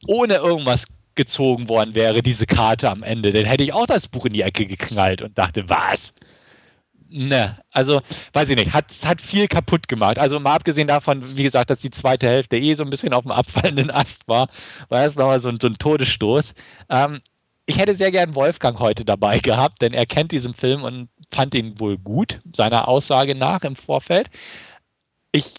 ohne 0.06 0.36
irgendwas 0.36 0.84
gezogen 1.20 1.68
worden 1.68 1.94
wäre, 1.94 2.22
diese 2.22 2.46
Karte 2.46 2.90
am 2.90 3.02
Ende, 3.02 3.30
dann 3.30 3.44
hätte 3.44 3.62
ich 3.62 3.74
auch 3.74 3.85
das 3.85 4.09
Buch 4.09 4.24
in 4.24 4.33
die 4.33 4.40
Ecke 4.40 4.64
geknallt 4.64 5.20
und 5.20 5.37
dachte, 5.37 5.68
was? 5.68 6.14
Ne, 7.11 7.59
also 7.72 8.00
weiß 8.33 8.48
ich 8.48 8.56
nicht, 8.56 8.72
hat, 8.72 8.87
hat 9.04 9.20
viel 9.20 9.46
kaputt 9.46 9.87
gemacht. 9.87 10.18
Also 10.18 10.40
mal 10.40 10.54
abgesehen 10.54 10.88
davon, 10.88 11.37
wie 11.37 11.42
gesagt, 11.42 11.68
dass 11.68 11.80
die 11.80 11.90
zweite 11.90 12.26
Hälfte 12.26 12.56
eh 12.56 12.72
so 12.74 12.85
ein 12.85 12.88
bisschen 12.88 13.12
auf 13.12 13.24
dem 13.24 13.33
abfallenden 13.33 13.90
Ast 13.90 14.26
war, 14.28 14.48
war 14.88 15.04
es 15.04 15.16
nochmal 15.16 15.40
so 15.42 15.50
ein, 15.50 15.59
so 15.61 15.66
ein 15.66 15.76
Todesstoß. 15.76 16.54
Ähm, 16.88 17.20
ich 17.66 17.78
hätte 17.78 17.94
sehr 17.94 18.11
gern 18.12 18.35
Wolfgang 18.35 18.78
heute 18.78 19.04
dabei 19.04 19.40
gehabt, 19.40 19.83
denn 19.83 19.92
er 19.92 20.06
kennt 20.06 20.33
diesen 20.33 20.54
Film 20.54 20.85
und 20.85 21.11
fand 21.30 21.54
ihn 21.54 21.78
wohl 21.78 21.98
gut, 21.98 22.40
seiner 22.56 22.88
Aussage 22.88 23.35
nach 23.35 23.62
im 23.62 23.76
Vorfeld. 23.76 24.30
Ich 25.33 25.52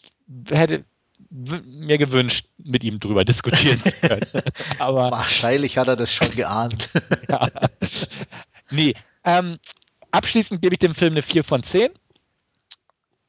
hätte 0.49 0.85
mir 1.31 1.97
gewünscht, 1.97 2.45
mit 2.57 2.83
ihm 2.83 2.99
drüber 2.99 3.23
diskutieren 3.23 3.81
zu 3.81 3.91
können. 3.91 4.25
Aber, 4.79 5.11
Wahrscheinlich 5.11 5.77
hat 5.77 5.87
er 5.87 5.95
das 5.95 6.13
schon 6.13 6.29
geahnt. 6.31 6.89
ja. 7.29 7.47
Nee, 8.69 8.93
ähm, 9.23 9.57
abschließend 10.11 10.61
gebe 10.61 10.75
ich 10.75 10.79
dem 10.79 10.93
Film 10.93 11.13
eine 11.13 11.21
4 11.21 11.43
von 11.43 11.63
10. 11.63 11.89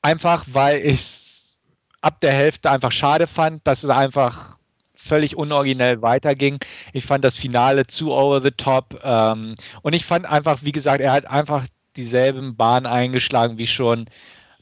Einfach, 0.03 0.45
weil 0.49 0.81
ich 0.81 0.95
es 0.95 1.55
ab 2.01 2.21
der 2.21 2.33
Hälfte 2.33 2.71
einfach 2.71 2.91
schade 2.91 3.29
fand, 3.29 3.65
dass 3.67 3.85
es 3.85 3.91
einfach 3.91 4.57
völlig 4.95 5.37
unoriginell 5.37 6.03
weiterging. 6.03 6.59
Ich 6.93 7.07
fand 7.07 7.25
das 7.25 7.37
Finale 7.37 7.87
zu 7.87 8.13
over 8.13 8.43
the 8.43 8.51
top. 8.51 9.01
Ähm, 9.05 9.55
und 9.83 9.95
ich 9.95 10.05
fand 10.05 10.27
einfach, 10.27 10.61
wie 10.63 10.73
gesagt, 10.73 11.01
er 11.01 11.13
hat 11.13 11.27
einfach 11.27 11.67
dieselben 11.97 12.57
Bahnen 12.57 12.87
eingeschlagen 12.87 13.59
wie 13.59 13.67
schon 13.69 14.07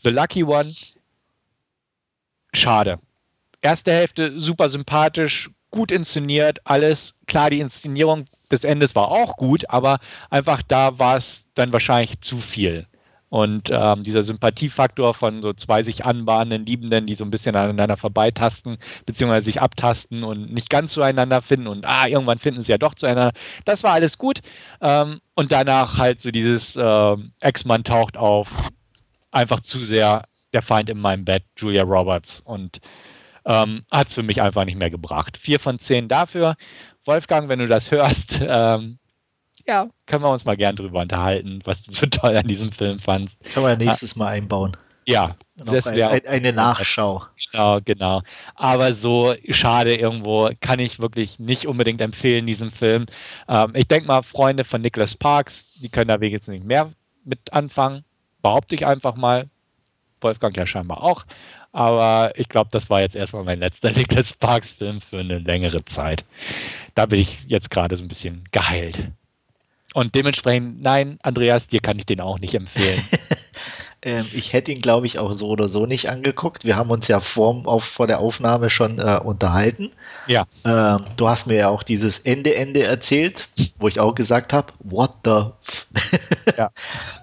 The 0.03 0.11
Lucky 0.11 0.44
One. 0.44 0.74
Schade 2.53 2.98
erste 3.62 3.92
Hälfte 3.92 4.40
super 4.40 4.68
sympathisch, 4.68 5.51
gut 5.70 5.92
inszeniert, 5.92 6.59
alles. 6.64 7.14
Klar, 7.27 7.51
die 7.51 7.61
Inszenierung 7.61 8.27
des 8.51 8.64
Endes 8.64 8.94
war 8.94 9.09
auch 9.09 9.37
gut, 9.37 9.68
aber 9.68 9.99
einfach 10.31 10.62
da 10.62 10.99
war 10.99 11.16
es 11.16 11.46
dann 11.55 11.73
wahrscheinlich 11.73 12.20
zu 12.20 12.38
viel. 12.38 12.87
Und 13.29 13.70
ähm, 13.70 14.03
dieser 14.03 14.25
Sympathiefaktor 14.25 15.14
von 15.14 15.40
so 15.40 15.53
zwei 15.53 15.85
sich 15.85 16.05
anbahnenden 16.05 16.66
Liebenden, 16.66 17.07
die 17.07 17.14
so 17.14 17.25
ein 17.25 17.31
bisschen 17.31 17.55
aneinander 17.55 17.96
vorbeitasten, 17.96 18.77
beziehungsweise 19.07 19.44
sich 19.44 19.61
abtasten 19.61 20.25
und 20.25 20.53
nicht 20.53 20.68
ganz 20.68 20.92
zueinander 20.94 21.40
finden 21.40 21.68
und 21.68 21.85
ah, 21.85 22.09
irgendwann 22.09 22.40
finden 22.40 22.62
sie 22.62 22.73
ja 22.73 22.79
doch 22.79 22.96
zueinander. 22.96 23.33
Das 23.64 23.85
war 23.85 23.92
alles 23.92 24.18
gut. 24.18 24.40
Ähm, 24.81 25.20
und 25.37 25.53
danach 25.53 25.96
halt 25.96 26.20
so 26.20 26.33
dieses 26.33 26.75
äh, 26.75 27.16
Ex-Mann 27.38 27.85
taucht 27.85 28.16
auf, 28.16 28.51
einfach 29.31 29.61
zu 29.61 29.79
sehr 29.79 30.25
der 30.53 30.62
Feind 30.62 30.90
in 30.90 30.99
meinem 30.99 31.25
Bett, 31.25 31.44
Julia 31.57 31.85
Roberts. 31.85 32.42
Und 32.44 32.81
ähm, 33.44 33.83
hat 33.90 34.09
es 34.09 34.14
für 34.14 34.22
mich 34.22 34.42
einfach 34.42 34.64
nicht 34.64 34.79
mehr 34.79 34.90
gebracht. 34.90 35.37
Vier 35.37 35.61
von 35.61 35.79
zehn 35.79 36.09
dafür. 36.09 36.57
Wolfgang, 37.05 37.48
wenn 37.48 37.59
du 37.59 37.66
das 37.66 37.90
hörst, 37.90 38.38
ähm, 38.42 38.98
ja, 39.66 39.88
können 40.07 40.24
wir 40.24 40.31
uns 40.31 40.44
mal 40.44 40.57
gern 40.57 40.76
drüber 40.76 41.00
unterhalten, 41.00 41.61
was 41.64 41.83
du 41.83 41.92
so 41.92 42.07
toll 42.07 42.37
an 42.37 42.48
diesem 42.48 42.72
Film 42.72 42.98
fandst. 42.98 43.38
Können 43.53 43.66
wir 43.66 43.76
nächstes 43.76 44.16
Mal 44.16 44.29
einbauen. 44.29 44.76
Ja, 45.07 45.37
das 45.57 45.87
wäre 45.87 46.11
ein, 46.11 46.26
eine 46.26 46.53
Nachschau. 46.53 47.24
Genau, 47.50 47.81
genau. 47.85 48.22
Aber 48.55 48.94
so 48.94 49.35
schade 49.48 49.94
irgendwo 49.94 50.50
kann 50.61 50.79
ich 50.79 51.00
wirklich 51.00 51.38
nicht 51.38 51.66
unbedingt 51.66 52.00
empfehlen, 52.00 52.46
diesen 52.46 52.70
Film. 52.70 53.07
Ähm, 53.48 53.72
ich 53.74 53.88
denke 53.88 54.07
mal, 54.07 54.22
Freunde 54.22 54.62
von 54.64 54.81
Nicholas 54.81 55.14
Parks, 55.14 55.74
die 55.81 55.88
können 55.88 56.09
da 56.09 56.20
wenigstens 56.20 56.53
nicht 56.53 56.64
mehr 56.64 56.92
mit 57.24 57.53
anfangen. 57.53 58.05
Behaupte 58.42 58.74
ich 58.74 58.87
einfach 58.87 59.16
mal. 59.16 59.48
Wolfgang 60.20 60.57
ja 60.57 60.66
scheinbar 60.66 61.03
auch. 61.03 61.24
Aber 61.72 62.33
ich 62.37 62.48
glaube, 62.48 62.70
das 62.72 62.90
war 62.90 63.00
jetzt 63.00 63.16
erstmal 63.16 63.44
mein 63.44 63.61
letzter 63.61 63.90
Nicholas 63.96 64.33
Parks 64.33 64.72
Film 64.72 65.00
für 65.00 65.20
eine 65.20 65.38
längere 65.38 65.85
Zeit. 65.85 66.24
Da 66.94 67.06
bin 67.06 67.20
ich 67.20 67.44
jetzt 67.46 67.70
gerade 67.70 67.96
so 67.96 68.04
ein 68.04 68.09
bisschen 68.09 68.44
geheilt. 68.50 68.98
Und 69.92 70.14
dementsprechend, 70.14 70.83
nein, 70.83 71.18
Andreas, 71.22 71.68
dir 71.68 71.80
kann 71.80 71.98
ich 71.98 72.06
den 72.06 72.20
auch 72.20 72.38
nicht 72.38 72.54
empfehlen. 72.54 73.00
ähm, 74.02 74.26
ich 74.33 74.52
hätte 74.52 74.70
ihn, 74.70 74.80
glaube 74.80 75.06
ich, 75.06 75.18
auch 75.18 75.33
so 75.33 75.48
oder 75.48 75.68
so 75.68 75.85
nicht 75.85 76.09
angeguckt. 76.09 76.64
Wir 76.64 76.76
haben 76.76 76.90
uns 76.90 77.09
ja 77.09 77.18
vor, 77.18 77.62
auf, 77.66 77.85
vor 77.85 78.06
der 78.06 78.20
Aufnahme 78.20 78.70
schon 78.70 79.00
äh, 79.00 79.18
unterhalten. 79.22 79.90
Ja. 80.28 80.44
Ähm, 80.64 81.06
du 81.16 81.28
hast 81.28 81.48
mir 81.48 81.56
ja 81.56 81.68
auch 81.70 81.83
dieses 81.83 82.20
Ende-Ende 82.20 82.85
erzählt, 82.85 83.48
wo 83.78 83.88
ich 83.88 83.98
auch 83.98 84.14
gesagt 84.14 84.52
habe, 84.52 84.72
what 84.78 85.12
the 85.24 85.50
f 85.66 85.87
ja. 86.56 86.70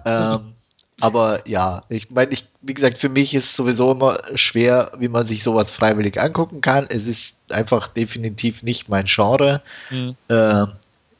ähm, 0.36 0.56
aber 0.99 1.47
ja, 1.47 1.83
ich 1.89 2.10
meine, 2.10 2.31
ich, 2.31 2.47
wie 2.62 2.73
gesagt, 2.73 2.97
für 2.97 3.10
mich 3.10 3.36
ist 3.36 3.45
es 3.45 3.55
sowieso 3.55 3.91
immer 3.91 4.19
schwer, 4.36 4.91
wie 4.97 5.07
man 5.07 5.27
sich 5.27 5.43
sowas 5.43 5.69
freiwillig 5.69 6.19
angucken 6.19 6.62
kann. 6.62 6.88
Es 6.89 7.05
ist 7.05 7.36
einfach 7.49 7.88
definitiv 7.88 8.63
nicht 8.63 8.89
mein 8.89 9.05
Genre. 9.05 9.62
Mhm. 9.91 10.15
Äh, 10.27 10.65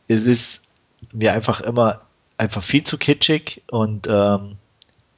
es 0.08 0.26
ist 0.26 0.62
mir 1.13 1.34
einfach 1.34 1.62
immer 1.62 2.02
einfach 2.38 2.63
viel 2.63 2.84
zu 2.84 2.98
kitschig 2.98 3.63
und 3.72 4.08
ähm, 4.10 4.58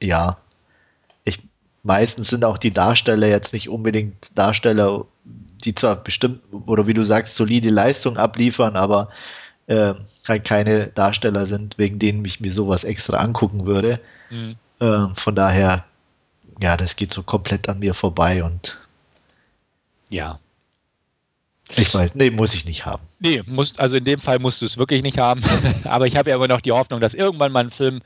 ja, 0.02 0.38
ich 1.24 1.40
meistens 1.82 2.28
sind 2.28 2.44
auch 2.44 2.58
die 2.58 2.72
Darsteller 2.72 3.28
jetzt 3.28 3.52
nicht 3.52 3.68
unbedingt 3.68 4.30
Darsteller, 4.34 5.06
die 5.64 5.74
zwar 5.74 5.96
bestimmt 5.96 6.40
oder 6.66 6.86
wie 6.86 6.94
du 6.94 7.04
sagst 7.04 7.36
solide 7.36 7.70
Leistung 7.70 8.16
abliefern, 8.16 8.76
aber 8.76 9.08
äh, 9.66 9.94
halt 10.26 10.44
keine 10.44 10.88
Darsteller 10.88 11.46
sind, 11.46 11.78
wegen 11.78 11.98
denen 11.98 12.24
ich 12.24 12.40
mir 12.40 12.52
sowas 12.52 12.84
extra 12.84 13.18
angucken 13.18 13.66
würde. 13.66 14.00
Mhm. 14.30 14.56
Äh, 14.80 15.14
von 15.14 15.34
daher, 15.34 15.84
ja, 16.60 16.76
das 16.76 16.96
geht 16.96 17.12
so 17.12 17.22
komplett 17.22 17.68
an 17.68 17.78
mir 17.78 17.94
vorbei 17.94 18.42
und 18.42 18.78
ja. 20.08 20.38
Ich 21.76 21.94
weiß, 21.94 22.16
nee, 22.16 22.30
muss 22.30 22.54
ich 22.54 22.64
nicht 22.64 22.84
haben. 22.84 23.02
Nee, 23.20 23.42
muss, 23.46 23.78
also 23.78 23.96
in 23.96 24.04
dem 24.04 24.20
Fall 24.20 24.40
musst 24.40 24.60
du 24.60 24.66
es 24.66 24.76
wirklich 24.76 25.02
nicht 25.02 25.18
haben. 25.18 25.42
Aber 25.84 26.06
ich 26.06 26.16
habe 26.16 26.30
ja 26.30 26.36
immer 26.36 26.48
noch 26.48 26.60
die 26.60 26.72
Hoffnung, 26.72 27.00
dass 27.00 27.14
irgendwann 27.14 27.52
mal 27.52 27.64
ein 27.64 27.70
Film 27.70 28.00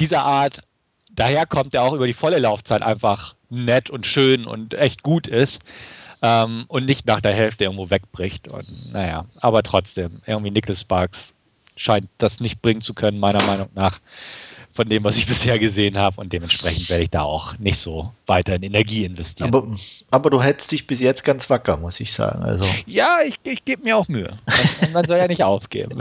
dieser 0.00 0.24
Art 0.24 0.62
daherkommt, 1.10 1.74
der 1.74 1.82
auch 1.82 1.92
über 1.92 2.06
die 2.06 2.14
volle 2.14 2.38
Laufzeit 2.38 2.80
einfach 2.82 3.34
nett 3.50 3.90
und 3.90 4.06
schön 4.06 4.46
und 4.46 4.72
echt 4.72 5.02
gut 5.02 5.28
ist 5.28 5.60
ähm, 6.22 6.64
und 6.68 6.86
nicht 6.86 7.06
nach 7.06 7.20
der 7.20 7.34
Hälfte 7.34 7.64
irgendwo 7.64 7.90
wegbricht. 7.90 8.48
Und 8.48 8.92
naja, 8.92 9.26
aber 9.40 9.62
trotzdem, 9.62 10.22
irgendwie 10.26 10.50
Nicholas 10.50 10.80
Sparks 10.80 11.34
scheint 11.76 12.08
das 12.16 12.40
nicht 12.40 12.62
bringen 12.62 12.80
zu 12.80 12.94
können, 12.94 13.18
meiner 13.18 13.42
Meinung 13.42 13.68
nach 13.74 14.00
von 14.72 14.88
dem, 14.88 15.04
was 15.04 15.16
ich 15.16 15.26
bisher 15.28 15.58
gesehen 15.58 15.98
habe. 15.98 16.20
Und 16.20 16.32
dementsprechend 16.32 16.88
werde 16.88 17.04
ich 17.04 17.10
da 17.10 17.22
auch 17.22 17.58
nicht 17.58 17.78
so 17.78 18.12
weiter 18.26 18.54
in 18.54 18.62
Energie 18.62 19.04
investieren. 19.04 19.54
Aber, 19.54 19.66
aber 20.10 20.30
du 20.30 20.42
hältst 20.42 20.72
dich 20.72 20.86
bis 20.86 21.00
jetzt 21.00 21.24
ganz 21.24 21.48
wacker, 21.50 21.76
muss 21.76 22.00
ich 22.00 22.12
sagen. 22.12 22.42
Also. 22.42 22.66
Ja, 22.86 23.18
ich, 23.24 23.36
ich 23.44 23.64
gebe 23.64 23.84
mir 23.84 23.96
auch 23.96 24.08
Mühe. 24.08 24.38
Man, 24.80 24.92
man 24.92 25.04
soll 25.04 25.18
ja 25.18 25.28
nicht 25.28 25.44
aufgeben. 25.44 25.98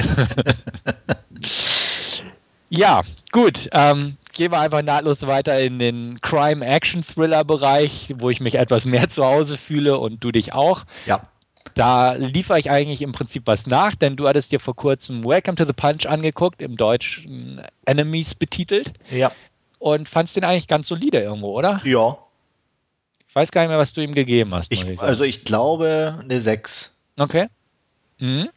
ja, 2.69 3.01
gut. 3.31 3.69
Ähm, 3.73 4.17
gehen 4.33 4.51
wir 4.51 4.59
einfach 4.59 4.81
nahtlos 4.81 5.21
weiter 5.23 5.59
in 5.59 5.79
den 5.79 6.19
Crime-Action-Thriller-Bereich, 6.21 8.15
wo 8.17 8.29
ich 8.29 8.39
mich 8.39 8.55
etwas 8.55 8.85
mehr 8.85 9.09
zu 9.09 9.25
Hause 9.25 9.57
fühle 9.57 9.97
und 9.97 10.23
du 10.23 10.31
dich 10.31 10.53
auch. 10.53 10.83
Ja. 11.05 11.27
Da 11.73 12.13
liefere 12.13 12.59
ich 12.59 12.69
eigentlich 12.69 13.01
im 13.01 13.11
Prinzip 13.11 13.43
was 13.45 13.67
nach, 13.67 13.95
denn 13.95 14.15
du 14.15 14.27
hattest 14.27 14.51
dir 14.51 14.59
vor 14.59 14.75
kurzem 14.75 15.23
Welcome 15.23 15.55
to 15.55 15.65
the 15.65 15.73
Punch 15.73 16.05
angeguckt, 16.05 16.61
im 16.61 16.77
Deutschen 16.77 17.61
Enemies 17.85 18.35
betitelt. 18.35 18.93
Ja. 19.09 19.31
Und 19.79 20.09
fandst 20.09 20.35
den 20.35 20.43
eigentlich 20.43 20.67
ganz 20.67 20.87
solide 20.87 21.19
irgendwo, 21.19 21.57
oder? 21.57 21.81
Ja. 21.83 22.17
Ich 23.27 23.35
weiß 23.35 23.51
gar 23.51 23.61
nicht 23.61 23.69
mehr, 23.69 23.79
was 23.79 23.93
du 23.93 24.01
ihm 24.01 24.13
gegeben 24.13 24.53
hast. 24.53 24.71
Ich, 24.71 24.85
ich 24.85 25.01
also 25.01 25.23
ich 25.23 25.45
glaube 25.45 26.19
eine 26.21 26.39
6. 26.39 26.93
Okay. 27.17 27.47
Mhm. 28.19 28.49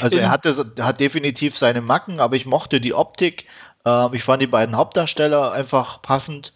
Also 0.00 0.18
er 0.18 0.30
hatte, 0.30 0.72
hat 0.80 1.00
definitiv 1.00 1.56
seine 1.56 1.80
Macken, 1.80 2.20
aber 2.20 2.36
ich 2.36 2.46
mochte 2.46 2.80
die 2.80 2.94
Optik. 2.94 3.46
Äh, 3.84 4.14
ich 4.14 4.22
fand 4.22 4.42
die 4.42 4.46
beiden 4.46 4.76
Hauptdarsteller 4.76 5.52
einfach 5.52 6.02
passend 6.02 6.52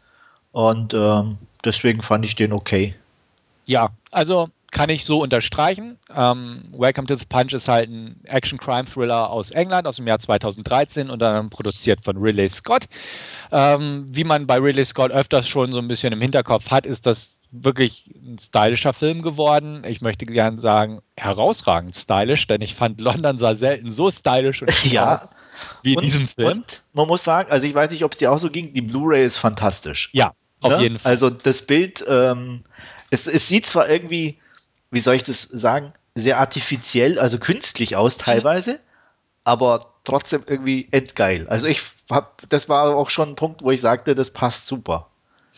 und 0.52 0.92
ähm, 0.94 1.38
deswegen 1.64 2.02
fand 2.02 2.24
ich 2.24 2.34
den 2.34 2.52
okay. 2.52 2.94
Ja, 3.64 3.90
also 4.10 4.50
kann 4.72 4.88
ich 4.88 5.04
so 5.04 5.22
unterstreichen. 5.22 5.98
Ähm, 6.14 6.64
Welcome 6.72 7.06
to 7.06 7.14
the 7.14 7.26
Punch 7.26 7.52
ist 7.52 7.68
halt 7.68 7.90
ein 7.90 8.18
Action-Crime-Thriller 8.24 9.30
aus 9.30 9.50
England 9.50 9.86
aus 9.86 9.96
dem 9.96 10.06
Jahr 10.08 10.18
2013 10.18 11.10
und 11.10 11.20
dann 11.20 11.50
produziert 11.50 12.02
von 12.02 12.16
Ridley 12.16 12.48
Scott. 12.48 12.88
Ähm, 13.52 14.06
wie 14.08 14.24
man 14.24 14.46
bei 14.46 14.56
Ridley 14.56 14.84
Scott 14.84 15.10
öfters 15.10 15.46
schon 15.46 15.72
so 15.72 15.78
ein 15.78 15.88
bisschen 15.88 16.12
im 16.14 16.22
Hinterkopf 16.22 16.70
hat, 16.70 16.86
ist 16.86 17.06
das 17.06 17.38
wirklich 17.50 18.10
ein 18.16 18.38
stylischer 18.38 18.94
Film 18.94 19.20
geworden. 19.20 19.84
Ich 19.86 20.00
möchte 20.00 20.24
gerne 20.24 20.58
sagen, 20.58 21.02
herausragend 21.18 21.94
stylisch, 21.94 22.46
denn 22.46 22.62
ich 22.62 22.74
fand 22.74 22.98
London 22.98 23.36
sah 23.36 23.54
selten 23.54 23.92
so 23.92 24.10
stylisch 24.10 24.62
und 24.62 24.84
ja. 24.90 25.16
aus 25.16 25.28
wie 25.82 25.92
in 25.92 25.98
und, 25.98 26.04
diesem 26.04 26.26
Film. 26.26 26.48
Und 26.48 26.82
man 26.94 27.06
muss 27.08 27.22
sagen, 27.22 27.52
also 27.52 27.66
ich 27.66 27.74
weiß 27.74 27.90
nicht, 27.90 28.04
ob 28.04 28.12
es 28.12 28.18
dir 28.18 28.32
auch 28.32 28.38
so 28.38 28.48
ging, 28.48 28.72
die 28.72 28.80
Blu-ray 28.80 29.26
ist 29.26 29.36
fantastisch. 29.36 30.08
Ja, 30.14 30.32
auf 30.62 30.70
ne? 30.70 30.82
jeden 30.82 30.98
Fall. 30.98 31.12
Also 31.12 31.28
das 31.28 31.60
Bild, 31.60 32.02
ähm, 32.08 32.64
es, 33.10 33.26
es 33.26 33.46
sieht 33.48 33.66
zwar 33.66 33.90
irgendwie 33.90 34.38
wie 34.93 35.01
soll 35.01 35.16
ich 35.16 35.24
das 35.24 35.43
sagen, 35.43 35.93
sehr 36.14 36.38
artifiziell, 36.38 37.18
also 37.18 37.38
künstlich 37.38 37.97
aus 37.97 38.18
teilweise, 38.18 38.74
mhm. 38.74 38.78
aber 39.45 39.86
trotzdem 40.05 40.45
irgendwie 40.47 40.86
endgeil. 40.93 41.49
Also 41.49 41.66
ich 41.66 41.82
hab, 42.11 42.49
das 42.49 42.68
war 42.68 42.95
auch 42.95 43.11
schon 43.11 43.30
ein 43.30 43.36
Punkt, 43.36 43.62
wo 43.62 43.70
ich 43.70 43.80
sagte, 43.80 44.14
das 44.14 44.30
passt 44.30 44.66
super. 44.66 45.09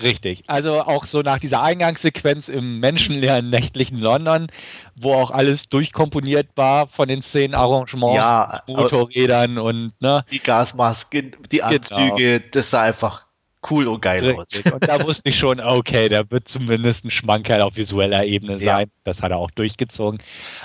Richtig. 0.02 0.42
Also 0.48 0.82
auch 0.82 1.06
so 1.06 1.22
nach 1.22 1.38
dieser 1.38 1.62
Eingangssequenz 1.62 2.48
im 2.48 2.80
menschenleeren 2.80 3.48
nächtlichen 3.48 3.98
London, 3.98 4.48
wo 4.96 5.14
auch 5.14 5.30
alles 5.30 5.68
durchkomponiert 5.68 6.48
war 6.56 6.88
von 6.88 7.06
den 7.06 7.22
Szenenarrangements, 7.22 8.16
ja, 8.16 8.62
Motorrädern 8.66 9.58
und 9.58 9.92
ne. 10.00 10.24
Die 10.32 10.40
Gasmasken, 10.40 11.36
die 11.52 11.58
genau. 11.58 11.68
Anzüge, 11.68 12.40
genau. 12.40 12.44
das 12.50 12.70
sah 12.70 12.82
einfach 12.82 13.23
cool 13.70 13.88
und 13.88 14.00
geil 14.00 14.24
Richtig. 14.24 14.66
aus. 14.66 14.72
Und 14.72 14.88
da 14.88 15.02
wusste 15.02 15.28
ich 15.28 15.38
schon, 15.38 15.60
okay, 15.60 16.08
der 16.08 16.30
wird 16.30 16.48
zumindest 16.48 17.04
ein 17.04 17.10
Schmankerl 17.10 17.62
auf 17.62 17.76
visueller 17.76 18.24
Ebene 18.24 18.58
sein. 18.58 18.86
Ja. 18.86 18.92
Das 19.04 19.22
hat 19.22 19.30
er 19.30 19.38
auch 19.38 19.50
durchgezogen. 19.50 20.20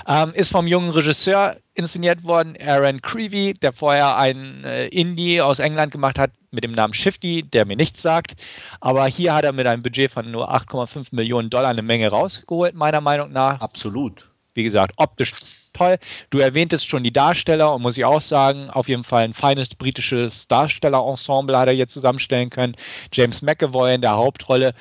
Ähm, 0.06 0.32
ist 0.34 0.50
vom 0.50 0.66
jungen 0.66 0.90
Regisseur 0.90 1.56
inszeniert 1.74 2.24
worden, 2.24 2.56
Aaron 2.60 3.00
Creevy, 3.00 3.54
der 3.54 3.72
vorher 3.72 4.16
ein 4.16 4.64
äh, 4.64 4.88
Indie 4.88 5.40
aus 5.40 5.58
England 5.58 5.92
gemacht 5.92 6.18
hat 6.18 6.32
mit 6.50 6.64
dem 6.64 6.72
Namen 6.72 6.94
Shifty, 6.94 7.42
der 7.42 7.64
mir 7.64 7.76
nichts 7.76 8.02
sagt. 8.02 8.34
Aber 8.80 9.06
hier 9.06 9.34
hat 9.34 9.44
er 9.44 9.52
mit 9.52 9.66
einem 9.66 9.82
Budget 9.82 10.10
von 10.10 10.30
nur 10.30 10.52
8,5 10.52 11.08
Millionen 11.12 11.48
Dollar 11.48 11.70
eine 11.70 11.82
Menge 11.82 12.08
rausgeholt, 12.08 12.74
meiner 12.74 13.00
Meinung 13.00 13.32
nach. 13.32 13.60
Absolut. 13.60 14.28
Wie 14.54 14.62
gesagt, 14.62 14.92
optisch 14.96 15.32
toll. 15.72 15.98
Du 16.30 16.38
erwähntest 16.38 16.88
schon 16.88 17.04
die 17.04 17.12
Darsteller 17.12 17.74
und 17.74 17.82
muss 17.82 17.96
ich 17.96 18.04
auch 18.04 18.20
sagen, 18.20 18.70
auf 18.70 18.88
jeden 18.88 19.04
Fall 19.04 19.22
ein 19.22 19.34
feines 19.34 19.68
britisches 19.70 20.48
Darstellerensemble 20.48 21.58
hat 21.58 21.68
er 21.68 21.74
hier 21.74 21.88
zusammenstellen 21.88 22.50
können. 22.50 22.76
James 23.12 23.42
McAvoy 23.42 23.94
in 23.94 24.00
der 24.00 24.16
Hauptrolle 24.16 24.74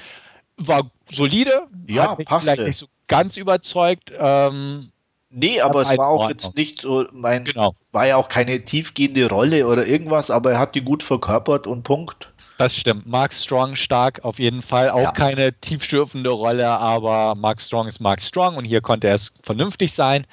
war 0.57 0.89
solide, 1.09 1.67
ja, 1.87 2.11
hat 2.11 2.17
mich 2.17 2.27
passte. 2.27 2.51
vielleicht 2.51 2.67
nicht 2.67 2.77
so 2.77 2.87
ganz 3.07 3.37
überzeugt. 3.37 4.11
Ähm, 4.17 4.91
Nee, 5.31 5.61
aber 5.61 5.81
es 5.81 5.95
war 5.95 6.07
auch 6.07 6.27
jetzt 6.27 6.55
nicht 6.55 6.81
so, 6.81 7.05
mein, 7.11 7.45
genau. 7.45 7.75
war 7.91 8.07
ja 8.07 8.15
auch 8.15 8.29
keine 8.29 8.65
tiefgehende 8.65 9.29
Rolle 9.29 9.67
oder 9.67 9.85
irgendwas, 9.85 10.31
aber 10.31 10.53
er 10.53 10.59
hat 10.59 10.73
die 10.73 10.81
gut 10.81 11.03
verkörpert 11.03 11.67
und 11.67 11.83
Punkt. 11.83 12.31
Das 12.57 12.75
stimmt. 12.75 13.05
Mark 13.05 13.33
Strong 13.33 13.77
stark 13.77 14.25
auf 14.25 14.37
jeden 14.37 14.61
Fall. 14.61 14.89
Auch 14.89 15.03
ja. 15.03 15.11
keine 15.11 15.53
tiefschürfende 15.53 16.29
Rolle, 16.31 16.67
aber 16.67 17.35
Mark 17.35 17.61
Strong 17.61 17.87
ist 17.87 18.01
Mark 18.01 18.21
Strong 18.21 18.57
und 18.57 18.65
hier 18.65 18.81
konnte 18.81 19.07
er 19.07 19.15
es 19.15 19.33
vernünftig 19.43 19.93
sein. 19.93 20.25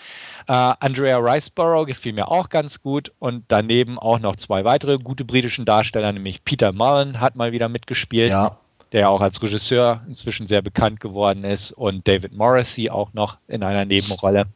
Äh, 0.48 0.74
Andrea 0.80 1.18
Riceborough 1.18 1.86
gefiel 1.86 2.12
mir 2.12 2.28
auch 2.28 2.48
ganz 2.48 2.80
gut 2.80 3.12
und 3.18 3.44
daneben 3.48 3.98
auch 3.98 4.20
noch 4.20 4.36
zwei 4.36 4.64
weitere 4.64 4.96
gute 4.98 5.24
britischen 5.24 5.64
Darsteller, 5.64 6.12
nämlich 6.12 6.44
Peter 6.44 6.72
Mullen 6.72 7.20
hat 7.20 7.34
mal 7.34 7.52
wieder 7.52 7.68
mitgespielt. 7.68 8.30
Ja. 8.30 8.58
Der 8.92 9.10
auch 9.10 9.20
als 9.20 9.42
Regisseur 9.42 10.02
inzwischen 10.06 10.46
sehr 10.46 10.62
bekannt 10.62 11.00
geworden 11.00 11.42
ist 11.42 11.72
und 11.72 12.06
David 12.06 12.32
Morrissey 12.32 12.88
auch 12.88 13.12
noch 13.14 13.36
in 13.48 13.64
einer 13.64 13.84
Nebenrolle, 13.84 14.46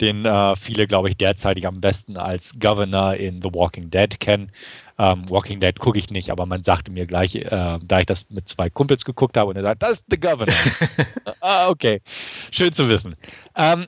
den 0.00 0.24
äh, 0.24 0.56
viele, 0.56 0.88
glaube 0.88 1.08
ich, 1.10 1.16
derzeitig 1.16 1.64
am 1.64 1.80
besten 1.80 2.16
als 2.16 2.58
Governor 2.58 3.14
in 3.14 3.40
The 3.40 3.50
Walking 3.54 3.88
Dead 3.88 4.18
kennen. 4.18 4.50
Ähm, 4.98 5.30
Walking 5.30 5.60
Dead 5.60 5.78
gucke 5.78 5.96
ich 5.96 6.10
nicht, 6.10 6.30
aber 6.30 6.44
man 6.44 6.64
sagte 6.64 6.90
mir 6.90 7.06
gleich, 7.06 7.36
äh, 7.36 7.78
da 7.80 8.00
ich 8.00 8.06
das 8.06 8.28
mit 8.30 8.48
zwei 8.48 8.68
Kumpels 8.68 9.04
geguckt 9.04 9.36
habe 9.36 9.50
und 9.50 9.56
er 9.56 9.62
sagt, 9.62 9.80
das 9.80 10.00
ist 10.00 10.04
The 10.10 10.18
Governor. 10.18 10.54
ah, 11.40 11.68
okay. 11.68 12.02
Schön 12.50 12.72
zu 12.72 12.88
wissen. 12.88 13.14
Ähm, 13.54 13.86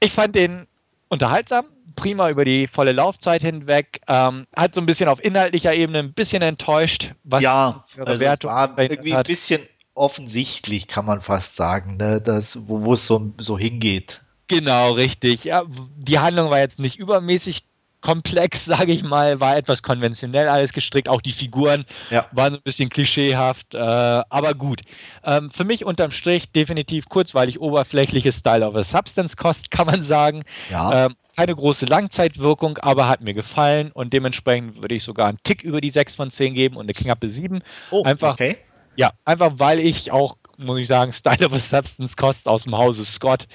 ich 0.00 0.12
fand 0.12 0.34
den 0.34 0.66
unterhaltsam, 1.08 1.66
prima 1.94 2.30
über 2.30 2.44
die 2.44 2.66
volle 2.66 2.92
Laufzeit 2.92 3.42
hinweg. 3.42 4.00
Ähm, 4.08 4.46
hat 4.54 4.74
so 4.74 4.80
ein 4.80 4.86
bisschen 4.86 5.08
auf 5.08 5.22
inhaltlicher 5.24 5.74
Ebene 5.74 6.00
ein 6.00 6.12
bisschen 6.12 6.42
enttäuscht, 6.42 7.12
was 7.24 7.42
ja, 7.42 7.84
für 7.88 8.06
also 8.06 8.24
es 8.24 8.44
war 8.44 8.78
irgendwie 8.78 9.14
hat. 9.14 9.26
ein 9.26 9.28
bisschen 9.28 9.62
offensichtlich, 9.94 10.88
kann 10.88 11.06
man 11.06 11.22
fast 11.22 11.56
sagen, 11.56 11.96
ne, 11.96 12.20
das, 12.20 12.58
wo 12.68 12.92
es 12.92 13.06
so, 13.06 13.32
so 13.38 13.58
hingeht. 13.58 14.22
Genau, 14.48 14.92
richtig. 14.92 15.44
Ja, 15.44 15.64
die 15.96 16.18
Handlung 16.18 16.50
war 16.50 16.58
jetzt 16.58 16.78
nicht 16.78 16.98
übermäßig 16.98 17.64
komplex, 18.06 18.64
sage 18.64 18.92
ich 18.92 19.02
mal, 19.02 19.40
war 19.40 19.56
etwas 19.56 19.82
konventionell 19.82 20.48
alles 20.48 20.72
gestrickt. 20.72 21.08
Auch 21.08 21.20
die 21.20 21.32
Figuren 21.32 21.84
ja. 22.10 22.26
waren 22.30 22.52
so 22.52 22.58
ein 22.58 22.62
bisschen 22.62 22.88
klischeehaft, 22.88 23.74
äh, 23.74 23.78
aber 23.78 24.54
gut. 24.54 24.82
Ähm, 25.24 25.50
für 25.50 25.64
mich 25.64 25.84
unterm 25.84 26.12
Strich 26.12 26.52
definitiv 26.52 27.08
kurzweilig 27.08 27.60
oberflächliches 27.60 28.38
Style 28.38 28.64
of 28.64 28.76
a 28.76 28.84
Substance 28.84 29.36
Cost, 29.36 29.70
kann 29.72 29.86
man 29.86 30.02
sagen. 30.02 30.44
Ja. 30.70 31.06
Ähm, 31.06 31.16
keine 31.36 31.54
große 31.54 31.84
Langzeitwirkung, 31.86 32.78
aber 32.78 33.08
hat 33.08 33.20
mir 33.20 33.34
gefallen 33.34 33.90
und 33.92 34.12
dementsprechend 34.12 34.80
würde 34.82 34.94
ich 34.94 35.02
sogar 35.02 35.28
einen 35.28 35.38
Tick 35.42 35.62
über 35.62 35.80
die 35.80 35.90
6 35.90 36.14
von 36.14 36.30
10 36.30 36.54
geben 36.54 36.76
und 36.76 36.84
eine 36.84 36.94
knappe 36.94 37.28
7. 37.28 37.60
Oh, 37.90 38.04
einfach, 38.04 38.34
okay. 38.34 38.56
Ja, 38.94 39.10
einfach 39.26 39.52
weil 39.56 39.80
ich 39.80 40.12
auch, 40.12 40.36
muss 40.56 40.78
ich 40.78 40.86
sagen, 40.86 41.12
Style 41.12 41.44
of 41.44 41.52
a 41.52 41.58
Substance 41.58 42.16
Cost 42.16 42.48
aus 42.48 42.62
dem 42.62 42.74
Hause 42.78 43.04
Scott 43.04 43.46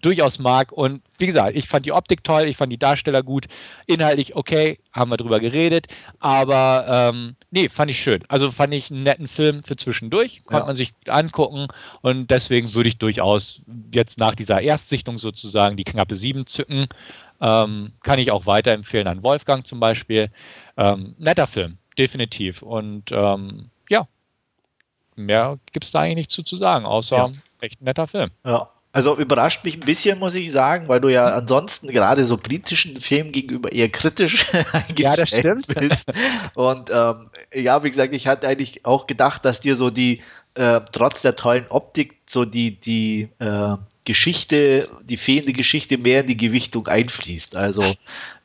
durchaus 0.00 0.38
mag. 0.38 0.72
Und 0.72 1.02
wie 1.18 1.26
gesagt, 1.26 1.56
ich 1.56 1.68
fand 1.68 1.86
die 1.86 1.92
Optik 1.92 2.24
toll, 2.24 2.44
ich 2.44 2.56
fand 2.56 2.72
die 2.72 2.78
Darsteller 2.78 3.22
gut, 3.22 3.46
inhaltlich 3.86 4.36
okay, 4.36 4.78
haben 4.92 5.10
wir 5.10 5.16
drüber 5.16 5.40
geredet, 5.40 5.86
aber 6.18 7.10
ähm, 7.12 7.36
nee, 7.50 7.68
fand 7.68 7.90
ich 7.90 8.02
schön. 8.02 8.22
Also 8.28 8.50
fand 8.50 8.74
ich 8.74 8.90
einen 8.90 9.02
netten 9.02 9.28
Film 9.28 9.62
für 9.62 9.76
zwischendurch, 9.76 10.42
konnte 10.44 10.62
ja. 10.62 10.66
man 10.66 10.76
sich 10.76 10.92
angucken 11.06 11.68
und 12.02 12.30
deswegen 12.30 12.74
würde 12.74 12.88
ich 12.88 12.98
durchaus 12.98 13.62
jetzt 13.92 14.18
nach 14.18 14.34
dieser 14.34 14.60
Erstsichtung 14.60 15.18
sozusagen 15.18 15.76
die 15.76 15.84
knappe 15.84 16.16
7 16.16 16.46
zücken. 16.46 16.88
Ähm, 17.42 17.92
kann 18.02 18.18
ich 18.18 18.30
auch 18.30 18.44
weiterempfehlen 18.44 19.08
an 19.08 19.22
Wolfgang 19.22 19.66
zum 19.66 19.80
Beispiel. 19.80 20.30
Ähm, 20.76 21.14
netter 21.18 21.46
Film, 21.46 21.78
definitiv. 21.96 22.60
Und 22.60 23.12
ähm, 23.12 23.70
ja, 23.88 24.06
mehr 25.16 25.58
gibt 25.72 25.86
es 25.86 25.92
da 25.92 26.00
eigentlich 26.00 26.16
nicht 26.16 26.30
zu, 26.30 26.42
zu 26.42 26.56
sagen, 26.56 26.84
außer 26.84 27.16
ja. 27.16 27.30
echt 27.60 27.80
ein 27.80 27.84
netter 27.84 28.06
Film. 28.06 28.30
Ja, 28.44 28.68
also 28.92 29.16
überrascht 29.16 29.64
mich 29.64 29.76
ein 29.76 29.86
bisschen, 29.86 30.18
muss 30.18 30.34
ich 30.34 30.50
sagen, 30.50 30.88
weil 30.88 31.00
du 31.00 31.08
ja 31.08 31.34
ansonsten 31.34 31.88
gerade 31.88 32.24
so 32.24 32.36
britischen 32.36 33.00
Filmen 33.00 33.30
gegenüber 33.30 33.70
eher 33.70 33.88
kritisch 33.88 34.46
ja, 34.96 35.14
das 35.14 35.28
stimmt. 35.28 35.66
bist. 35.68 36.06
Und 36.54 36.90
ähm, 36.90 37.30
ja, 37.54 37.84
wie 37.84 37.90
gesagt, 37.90 38.14
ich 38.14 38.26
hatte 38.26 38.48
eigentlich 38.48 38.84
auch 38.84 39.06
gedacht, 39.06 39.44
dass 39.44 39.60
dir 39.60 39.76
so 39.76 39.90
die, 39.90 40.22
äh, 40.54 40.80
trotz 40.92 41.22
der 41.22 41.36
tollen 41.36 41.66
Optik, 41.68 42.16
so 42.28 42.44
die, 42.44 42.80
die 42.80 43.28
äh, 43.38 43.76
Geschichte, 44.04 44.88
die 45.04 45.16
fehlende 45.16 45.52
Geschichte 45.52 45.96
mehr 45.96 46.22
in 46.22 46.26
die 46.26 46.36
Gewichtung 46.36 46.88
einfließt. 46.88 47.54
Also, 47.54 47.82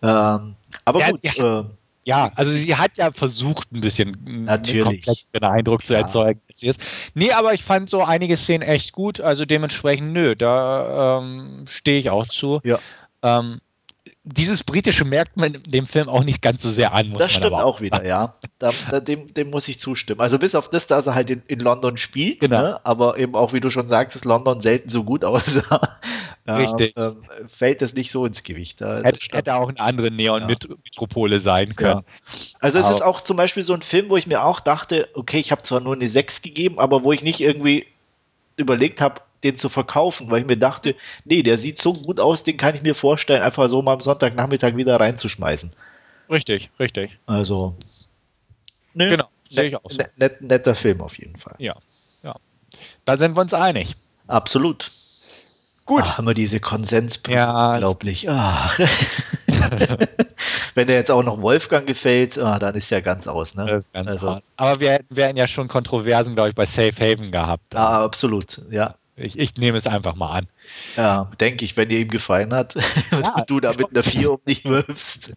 ähm, 0.03 0.55
aber 0.83 0.99
ja, 0.99 1.09
gut. 1.09 1.19
Ja. 1.23 1.59
Äh, 1.61 1.63
ja, 2.05 2.31
also 2.35 2.51
sie 2.51 2.75
hat 2.75 2.97
ja 2.97 3.11
versucht, 3.11 3.71
ein 3.71 3.81
bisschen 3.81 4.45
Natürlich. 4.45 5.07
einen 5.33 5.51
Eindruck 5.51 5.85
zu 5.85 5.93
ja. 5.93 6.01
erzeugen. 6.01 6.39
Nee, 7.15 7.31
aber 7.31 7.53
ich 7.55 7.63
fand 7.63 7.89
so 7.89 8.03
einige 8.03 8.37
Szenen 8.37 8.61
echt 8.61 8.91
gut, 8.91 9.19
also 9.19 9.43
dementsprechend, 9.45 10.13
nö, 10.13 10.35
da 10.35 11.19
ähm, 11.19 11.65
stehe 11.67 11.99
ich 11.99 12.11
auch 12.11 12.27
zu. 12.27 12.61
Ja. 12.63 12.79
Ähm, 13.23 13.59
dieses 14.23 14.63
britische 14.63 15.05
merkt 15.05 15.37
man 15.37 15.61
dem 15.67 15.85
Film 15.85 16.09
auch 16.09 16.23
nicht 16.23 16.41
ganz 16.41 16.63
so 16.63 16.71
sehr 16.71 16.93
an. 16.93 17.09
Muss 17.09 17.19
das 17.19 17.33
stimmt 17.33 17.53
auch, 17.53 17.63
auch 17.63 17.81
wieder, 17.81 18.03
ja. 18.05 18.35
Da, 18.57 18.71
da, 18.89 18.99
dem, 18.99 19.31
dem, 19.33 19.51
muss 19.51 19.67
ich 19.67 19.79
zustimmen. 19.79 20.19
Also 20.19 20.39
bis 20.39 20.55
auf 20.55 20.69
das, 20.69 20.87
dass 20.87 21.05
er 21.05 21.13
halt 21.13 21.29
in, 21.29 21.43
in 21.47 21.59
London 21.59 21.97
spielt, 21.97 22.39
genau. 22.39 22.61
ne? 22.61 22.85
aber 22.85 23.17
eben 23.19 23.35
auch, 23.35 23.53
wie 23.53 23.59
du 23.59 23.69
schon 23.69 23.87
sagst, 23.87 24.25
London 24.25 24.61
selten 24.61 24.89
so 24.89 25.03
gut 25.03 25.23
aussah. 25.25 25.99
Richtig. 26.47 26.93
Ähm, 26.95 27.23
fällt 27.47 27.81
das 27.81 27.95
nicht 27.95 28.11
so 28.11 28.25
ins 28.25 28.43
Gewicht. 28.43 28.79
Da, 28.79 29.01
hätte, 29.03 29.19
hätte, 29.31 29.55
auch 29.55 29.69
eine 29.69 29.79
andere 29.79 30.11
Neon-Metropole 30.11 31.37
ja. 31.37 31.41
sein 31.41 31.75
können. 31.75 32.03
Ja. 32.05 32.53
Also 32.59 32.77
es 32.77 32.85
aber 32.85 32.95
ist 32.95 33.01
auch 33.01 33.21
zum 33.21 33.37
Beispiel 33.37 33.63
so 33.63 33.73
ein 33.73 33.81
Film, 33.81 34.09
wo 34.09 34.17
ich 34.17 34.27
mir 34.27 34.43
auch 34.43 34.59
dachte, 34.59 35.09
okay, 35.15 35.39
ich 35.39 35.51
habe 35.51 35.63
zwar 35.63 35.79
nur 35.79 35.95
eine 35.95 36.07
6 36.07 36.43
gegeben, 36.43 36.79
aber 36.79 37.03
wo 37.03 37.11
ich 37.11 37.23
nicht 37.23 37.41
irgendwie 37.41 37.87
überlegt 38.57 39.01
habe, 39.01 39.21
den 39.43 39.57
zu 39.57 39.69
verkaufen, 39.69 40.29
weil 40.29 40.41
ich 40.41 40.47
mir 40.47 40.57
dachte, 40.57 40.95
nee, 41.23 41.41
der 41.41 41.57
sieht 41.57 41.81
so 41.81 41.93
gut 41.93 42.19
aus, 42.19 42.43
den 42.43 42.57
kann 42.57 42.75
ich 42.75 42.81
mir 42.81 42.95
vorstellen, 42.95 43.41
einfach 43.41 43.67
so 43.69 43.81
mal 43.81 43.93
am 43.93 44.01
Sonntagnachmittag 44.01 44.75
wieder 44.75 44.99
reinzuschmeißen. 44.99 45.71
Richtig, 46.29 46.69
richtig. 46.79 47.17
Also, 47.25 47.75
nö, 48.93 49.09
genau, 49.09 49.27
sehe 49.49 49.65
ich 49.65 49.75
auch 49.75 49.89
so. 49.89 50.01
Net, 50.15 50.41
netter 50.41 50.75
Film 50.75 51.01
auf 51.01 51.17
jeden 51.17 51.37
Fall. 51.37 51.55
Ja, 51.59 51.75
ja. 52.23 52.35
Da 53.03 53.17
sind 53.17 53.35
wir 53.35 53.41
uns 53.41 53.53
einig. 53.53 53.95
Absolut. 54.27 54.89
Gut. 55.85 56.01
Ach, 56.03 56.17
haben 56.17 56.25
wir 56.25 56.33
diese 56.33 56.59
Konsens. 56.59 57.19
Ja, 57.27 57.73
unglaublich. 57.73 58.27
Ach. 58.27 58.77
Wenn 60.73 60.87
der 60.87 60.95
jetzt 60.95 61.11
auch 61.11 61.23
noch 61.23 61.41
Wolfgang 61.41 61.85
gefällt, 61.85 62.39
ah, 62.39 62.57
dann 62.57 62.75
ist 62.75 62.89
ja 62.89 63.01
ganz 63.01 63.27
aus. 63.27 63.53
Ne? 63.55 63.65
Das 63.67 63.85
ist 63.85 63.93
ganz 63.93 64.09
also. 64.09 64.29
aus. 64.29 64.51
Aber 64.57 64.79
wir, 64.79 64.91
hätten 64.91 65.37
ja 65.37 65.47
schon 65.47 65.67
Kontroversen, 65.67 66.33
glaube 66.33 66.49
ich, 66.49 66.55
bei 66.55 66.65
Safe 66.65 66.95
Haven 66.99 67.31
gehabt. 67.31 67.75
Ah, 67.75 68.03
absolut, 68.03 68.61
ja. 68.71 68.95
Ich, 69.15 69.39
ich 69.39 69.55
nehme 69.55 69.77
es 69.77 69.87
einfach 69.87 70.15
mal 70.15 70.31
an. 70.31 70.47
Ja, 70.97 71.31
denke 71.39 71.63
ich, 71.63 71.77
wenn 71.77 71.87
dir 71.87 71.99
ihm 71.99 72.09
gefallen 72.09 72.51
hat 72.53 72.75
ja, 73.11 73.35
und 73.35 73.49
du 73.49 73.59
da 73.61 73.71
mit 73.71 73.91
einer 73.91 74.03
4 74.03 74.31
um 74.31 74.41
dich 74.45 74.65
wirfst. 74.65 75.33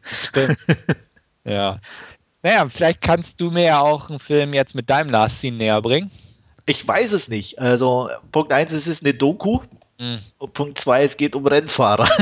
ja. 1.44 1.78
Naja, 2.42 2.66
vielleicht 2.68 3.02
kannst 3.02 3.40
du 3.40 3.50
mir 3.50 3.64
ja 3.64 3.80
auch 3.80 4.10
einen 4.10 4.18
Film 4.18 4.54
jetzt 4.54 4.74
mit 4.74 4.90
deinem 4.90 5.10
Last 5.10 5.38
Scene 5.38 5.58
näher 5.58 5.80
bringen. 5.82 6.10
Ich 6.66 6.86
weiß 6.86 7.12
es 7.12 7.28
nicht. 7.28 7.58
Also, 7.60 8.08
Punkt 8.32 8.52
1, 8.52 8.72
es 8.72 8.88
ist 8.88 9.04
eine 9.04 9.14
Doku. 9.14 9.60
Mhm. 9.98 10.20
Punkt 10.52 10.78
2, 10.78 11.02
es 11.02 11.16
geht 11.16 11.34
um 11.34 11.46
Rennfahrer. 11.46 12.08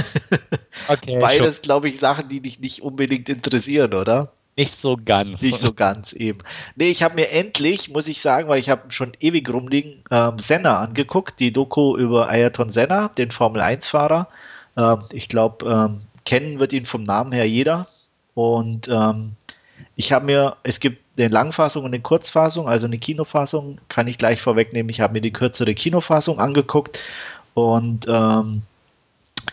Okay, 0.89 1.19
Beides, 1.21 1.63
glaube 1.63 1.89
ich, 1.89 1.99
Sachen, 1.99 2.29
die 2.29 2.41
dich 2.41 2.61
nicht 2.61 2.81
unbedingt 2.81 3.29
interessieren, 3.29 3.93
oder? 3.93 4.31
Nicht 4.57 4.75
so 4.75 4.97
ganz. 4.97 5.43
Nicht 5.43 5.59
so 5.59 5.73
ganz, 5.73 6.13
eben. 6.13 6.39
Nee, 6.77 6.91
ich 6.91 7.03
habe 7.03 7.17
mir 7.17 7.31
endlich, 7.31 7.91
muss 7.91 8.07
ich 8.09 8.21
sagen, 8.21 8.49
weil 8.49 8.61
ich 8.61 8.71
habe 8.71 8.93
schon 8.93 9.13
ewig 9.21 9.49
rumliegen, 9.53 10.03
ähm, 10.11 10.39
Senna 10.39 10.79
angeguckt, 10.79 11.41
die 11.41 11.53
Doku 11.53 11.97
über 11.97 12.29
Ayrton 12.29 12.71
Senna, 12.71 13.09
den 13.09 13.31
Formel-1-Fahrer. 13.31 14.29
Ähm, 14.77 14.99
ich 15.13 15.29
glaube, 15.29 15.67
ähm, 15.67 16.03
kennen 16.25 16.59
wird 16.59 16.73
ihn 16.73 16.87
vom 16.87 17.03
Namen 17.03 17.33
her 17.33 17.49
jeder. 17.49 17.89
Und 18.35 18.89
ähm, 18.89 19.33
ich 19.97 20.13
habe 20.13 20.27
mir, 20.27 20.57
es 20.63 20.81
gibt 20.81 21.03
eine 21.19 21.29
Langfassung 21.29 21.85
und 21.85 21.93
eine 21.93 22.01
Kurzfassung, 22.01 22.69
also 22.69 22.87
eine 22.87 22.99
Kinofassung, 22.99 23.79
kann 23.89 24.09
ich 24.09 24.19
gleich 24.19 24.41
vorwegnehmen. 24.41 24.91
Ich 24.91 25.01
habe 25.01 25.15
mir 25.15 25.23
die 25.23 25.33
kürzere 25.33 25.75
Kinofassung 25.75 26.39
angeguckt 26.39 27.01
und 27.57 28.05
ähm, 28.07 28.65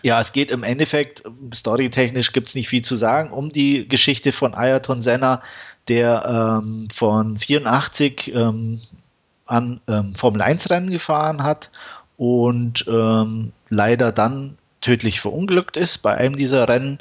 ja, 0.01 0.19
es 0.19 0.33
geht 0.33 0.51
im 0.51 0.63
Endeffekt, 0.63 1.23
storytechnisch 1.53 2.33
gibt 2.33 2.49
es 2.49 2.55
nicht 2.55 2.67
viel 2.67 2.83
zu 2.83 2.97
sagen, 2.97 3.31
um 3.31 3.49
die 3.49 3.87
Geschichte 3.87 4.33
von 4.33 4.53
Ayrton 4.53 5.01
Senna, 5.01 5.41
der 5.87 6.59
ähm, 6.61 6.89
von 6.93 7.39
84 7.39 8.35
ähm, 8.35 8.81
an 9.45 9.79
ähm, 9.87 10.13
Formel 10.15 10.41
1 10.41 10.69
Rennen 10.69 10.91
gefahren 10.91 11.43
hat 11.43 11.71
und 12.17 12.83
ähm, 12.89 13.53
leider 13.69 14.11
dann 14.11 14.57
tödlich 14.81 15.21
verunglückt 15.21 15.77
ist 15.77 15.99
bei 15.99 16.13
einem 16.13 16.35
dieser 16.35 16.67
Rennen. 16.67 16.97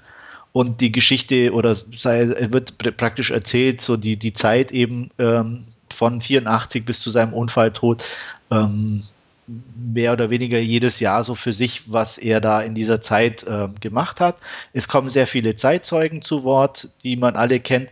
Und 0.52 0.80
die 0.80 0.92
Geschichte 0.92 1.52
oder 1.52 1.74
sei, 1.74 2.28
wird 2.52 2.76
praktisch 2.96 3.32
erzählt, 3.32 3.80
so 3.80 3.96
die, 3.96 4.16
die 4.16 4.34
Zeit 4.34 4.70
eben 4.70 5.10
ähm, 5.18 5.64
von 5.92 6.20
84 6.20 6.84
bis 6.84 7.00
zu 7.00 7.10
seinem 7.10 7.32
Unfalltod, 7.32 8.04
ähm, 8.52 9.02
mehr 9.46 10.12
oder 10.12 10.30
weniger 10.30 10.58
jedes 10.58 11.00
Jahr 11.00 11.24
so 11.24 11.34
für 11.34 11.52
sich, 11.52 11.90
was 11.92 12.18
er 12.18 12.40
da 12.40 12.62
in 12.62 12.74
dieser 12.74 13.00
Zeit 13.02 13.42
äh, 13.44 13.68
gemacht 13.80 14.20
hat. 14.20 14.36
Es 14.72 14.88
kommen 14.88 15.08
sehr 15.08 15.26
viele 15.26 15.56
Zeitzeugen 15.56 16.22
zu 16.22 16.44
Wort, 16.44 16.88
die 17.02 17.16
man 17.16 17.36
alle 17.36 17.60
kennt. 17.60 17.90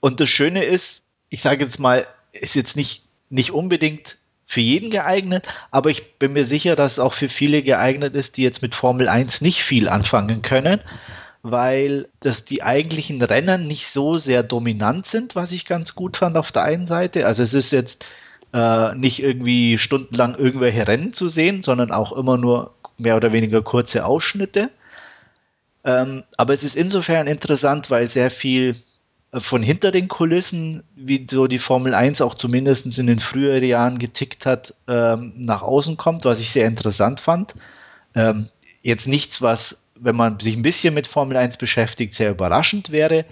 Und 0.00 0.20
das 0.20 0.28
Schöne 0.28 0.64
ist, 0.64 1.02
ich 1.30 1.40
sage 1.40 1.64
jetzt 1.64 1.78
mal, 1.78 2.06
ist 2.32 2.54
jetzt 2.54 2.76
nicht, 2.76 3.04
nicht 3.30 3.50
unbedingt 3.52 4.18
für 4.46 4.60
jeden 4.60 4.90
geeignet, 4.90 5.46
aber 5.70 5.88
ich 5.88 6.18
bin 6.18 6.34
mir 6.34 6.44
sicher, 6.44 6.76
dass 6.76 6.92
es 6.92 6.98
auch 6.98 7.14
für 7.14 7.30
viele 7.30 7.62
geeignet 7.62 8.14
ist, 8.14 8.36
die 8.36 8.42
jetzt 8.42 8.60
mit 8.60 8.74
Formel 8.74 9.08
1 9.08 9.40
nicht 9.40 9.62
viel 9.62 9.88
anfangen 9.88 10.42
können, 10.42 10.80
weil 11.42 12.08
das 12.20 12.44
die 12.44 12.62
eigentlichen 12.62 13.22
Rennen 13.22 13.66
nicht 13.66 13.86
so 13.86 14.18
sehr 14.18 14.42
dominant 14.42 15.06
sind, 15.06 15.34
was 15.34 15.52
ich 15.52 15.64
ganz 15.64 15.94
gut 15.94 16.18
fand 16.18 16.36
auf 16.36 16.52
der 16.52 16.64
einen 16.64 16.86
Seite. 16.86 17.26
Also 17.26 17.42
es 17.42 17.54
ist 17.54 17.72
jetzt 17.72 18.04
äh, 18.52 18.94
nicht 18.94 19.22
irgendwie 19.22 19.78
stundenlang 19.78 20.34
irgendwelche 20.36 20.86
Rennen 20.86 21.14
zu 21.14 21.28
sehen, 21.28 21.62
sondern 21.62 21.90
auch 21.90 22.12
immer 22.12 22.36
nur 22.36 22.74
mehr 22.98 23.16
oder 23.16 23.32
weniger 23.32 23.62
kurze 23.62 24.04
Ausschnitte. 24.04 24.70
Ähm, 25.84 26.22
aber 26.36 26.54
es 26.54 26.62
ist 26.62 26.76
insofern 26.76 27.26
interessant, 27.26 27.90
weil 27.90 28.06
sehr 28.06 28.30
viel 28.30 28.76
äh, 29.32 29.40
von 29.40 29.62
hinter 29.62 29.90
den 29.90 30.08
Kulissen, 30.08 30.84
wie 30.94 31.26
so 31.28 31.46
die 31.46 31.58
Formel 31.58 31.94
1 31.94 32.20
auch 32.20 32.34
zumindest 32.34 32.98
in 32.98 33.06
den 33.06 33.20
früheren 33.20 33.64
Jahren 33.64 33.98
getickt 33.98 34.46
hat, 34.46 34.74
ähm, 34.88 35.32
nach 35.36 35.62
außen 35.62 35.96
kommt, 35.96 36.24
was 36.24 36.38
ich 36.38 36.50
sehr 36.50 36.66
interessant 36.66 37.20
fand. 37.20 37.54
Ähm, 38.14 38.48
jetzt 38.82 39.08
nichts, 39.08 39.42
was, 39.42 39.78
wenn 39.96 40.16
man 40.16 40.38
sich 40.38 40.56
ein 40.56 40.62
bisschen 40.62 40.94
mit 40.94 41.06
Formel 41.06 41.36
1 41.36 41.56
beschäftigt, 41.56 42.14
sehr 42.14 42.30
überraschend 42.30 42.90
wäre, 42.90 43.24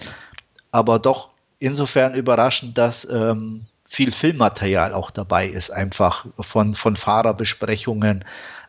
aber 0.73 0.99
doch 0.99 1.31
insofern 1.59 2.15
überraschend, 2.15 2.79
dass 2.79 3.07
ähm, 3.11 3.67
viel 3.91 4.13
Filmmaterial 4.13 4.95
auch 4.95 5.11
dabei 5.11 5.49
ist, 5.49 5.71
einfach 5.71 6.25
von, 6.39 6.75
von 6.75 6.95
Fahrerbesprechungen 6.95 8.25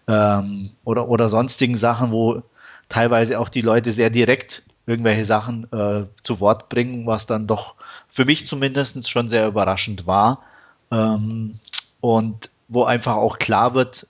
ähm, 0.07 0.71
oder, 0.83 1.07
oder 1.09 1.29
sonstigen 1.29 1.77
Sachen, 1.77 2.09
wo 2.09 2.41
teilweise 2.89 3.39
auch 3.39 3.47
die 3.47 3.61
Leute 3.61 3.91
sehr 3.91 4.09
direkt 4.09 4.63
irgendwelche 4.87 5.25
Sachen 5.25 5.71
äh, 5.71 6.05
zu 6.23 6.39
Wort 6.39 6.69
bringen, 6.69 7.05
was 7.05 7.27
dann 7.27 7.45
doch 7.45 7.75
für 8.09 8.25
mich 8.25 8.47
zumindest 8.47 9.07
schon 9.07 9.29
sehr 9.29 9.47
überraschend 9.47 10.07
war. 10.07 10.41
Ähm, 10.89 11.59
und 11.99 12.49
wo 12.67 12.83
einfach 12.85 13.15
auch 13.15 13.37
klar 13.37 13.75
wird, 13.75 14.07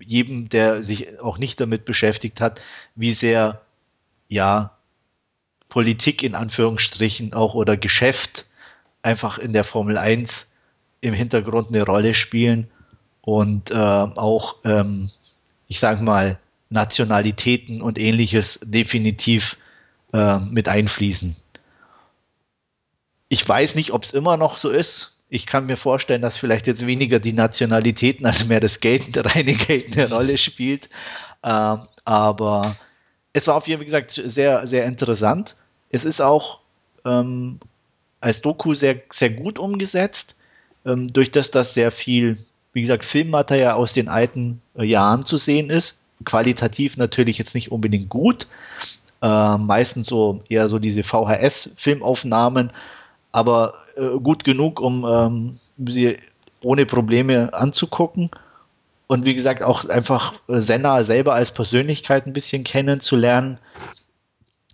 jedem, 0.00 0.50
der 0.50 0.84
sich 0.84 1.18
auch 1.18 1.38
nicht 1.38 1.58
damit 1.60 1.86
beschäftigt 1.86 2.42
hat, 2.42 2.60
wie 2.94 3.14
sehr 3.14 3.62
ja 4.28 4.72
Politik 5.70 6.22
in 6.22 6.34
Anführungsstrichen 6.34 7.32
auch 7.32 7.54
oder 7.54 7.78
Geschäft 7.78 8.44
einfach 9.02 9.38
in 9.38 9.52
der 9.52 9.64
Formel 9.64 9.98
1 9.98 10.50
im 11.00 11.14
Hintergrund 11.14 11.68
eine 11.68 11.84
Rolle 11.84 12.14
spielen 12.14 12.68
und 13.20 13.70
äh, 13.70 13.74
auch, 13.74 14.56
ähm, 14.64 15.10
ich 15.68 15.78
sage 15.78 16.02
mal, 16.02 16.38
Nationalitäten 16.70 17.82
und 17.82 17.98
ähnliches 17.98 18.58
definitiv 18.62 19.56
äh, 20.12 20.38
mit 20.38 20.68
einfließen. 20.68 21.36
Ich 23.28 23.48
weiß 23.48 23.74
nicht, 23.74 23.92
ob 23.92 24.04
es 24.04 24.12
immer 24.12 24.36
noch 24.36 24.56
so 24.56 24.70
ist. 24.70 25.20
Ich 25.28 25.46
kann 25.46 25.66
mir 25.66 25.76
vorstellen, 25.76 26.22
dass 26.22 26.38
vielleicht 26.38 26.66
jetzt 26.66 26.86
weniger 26.86 27.18
die 27.18 27.32
Nationalitäten 27.32 28.26
als 28.26 28.46
mehr 28.46 28.60
das 28.60 28.80
Geld, 28.80 29.16
reine 29.34 29.54
Geld 29.54 29.96
eine 29.96 30.08
Rolle 30.08 30.38
spielt. 30.38 30.88
Äh, 31.42 31.76
aber 32.04 32.76
es 33.32 33.46
war 33.46 33.56
auf 33.56 33.66
jeden 33.66 33.78
Fall, 33.78 33.82
wie 33.82 33.86
gesagt, 33.86 34.12
sehr, 34.12 34.66
sehr 34.66 34.86
interessant. 34.86 35.56
Es 35.90 36.04
ist 36.04 36.20
auch 36.20 36.60
ähm, 37.04 37.58
als 38.26 38.42
Doku 38.42 38.74
sehr, 38.74 38.96
sehr 39.10 39.30
gut 39.30 39.56
umgesetzt, 39.56 40.34
ähm, 40.84 41.06
durch 41.06 41.30
das 41.30 41.52
das 41.52 41.74
sehr 41.74 41.92
viel, 41.92 42.36
wie 42.72 42.82
gesagt, 42.82 43.04
Filmmaterial 43.04 43.74
aus 43.74 43.92
den 43.92 44.08
alten 44.08 44.60
äh, 44.76 44.84
Jahren 44.84 45.24
zu 45.24 45.36
sehen 45.36 45.70
ist. 45.70 45.96
Qualitativ 46.24 46.96
natürlich 46.96 47.38
jetzt 47.38 47.54
nicht 47.54 47.70
unbedingt 47.70 48.08
gut, 48.08 48.48
äh, 49.22 49.56
meistens 49.58 50.08
so 50.08 50.42
eher 50.48 50.68
so 50.68 50.80
diese 50.80 51.04
VHS-Filmaufnahmen, 51.04 52.70
aber 53.30 53.74
äh, 53.96 54.18
gut 54.18 54.42
genug, 54.42 54.80
um 54.80 55.04
ähm, 55.08 55.58
sie 55.86 56.16
ohne 56.62 56.84
Probleme 56.84 57.54
anzugucken. 57.54 58.28
Und 59.06 59.24
wie 59.24 59.36
gesagt, 59.36 59.62
auch 59.62 59.84
einfach 59.84 60.34
Senna 60.48 61.04
selber 61.04 61.34
als 61.34 61.52
Persönlichkeit 61.52 62.26
ein 62.26 62.32
bisschen 62.32 62.64
kennenzulernen, 62.64 63.58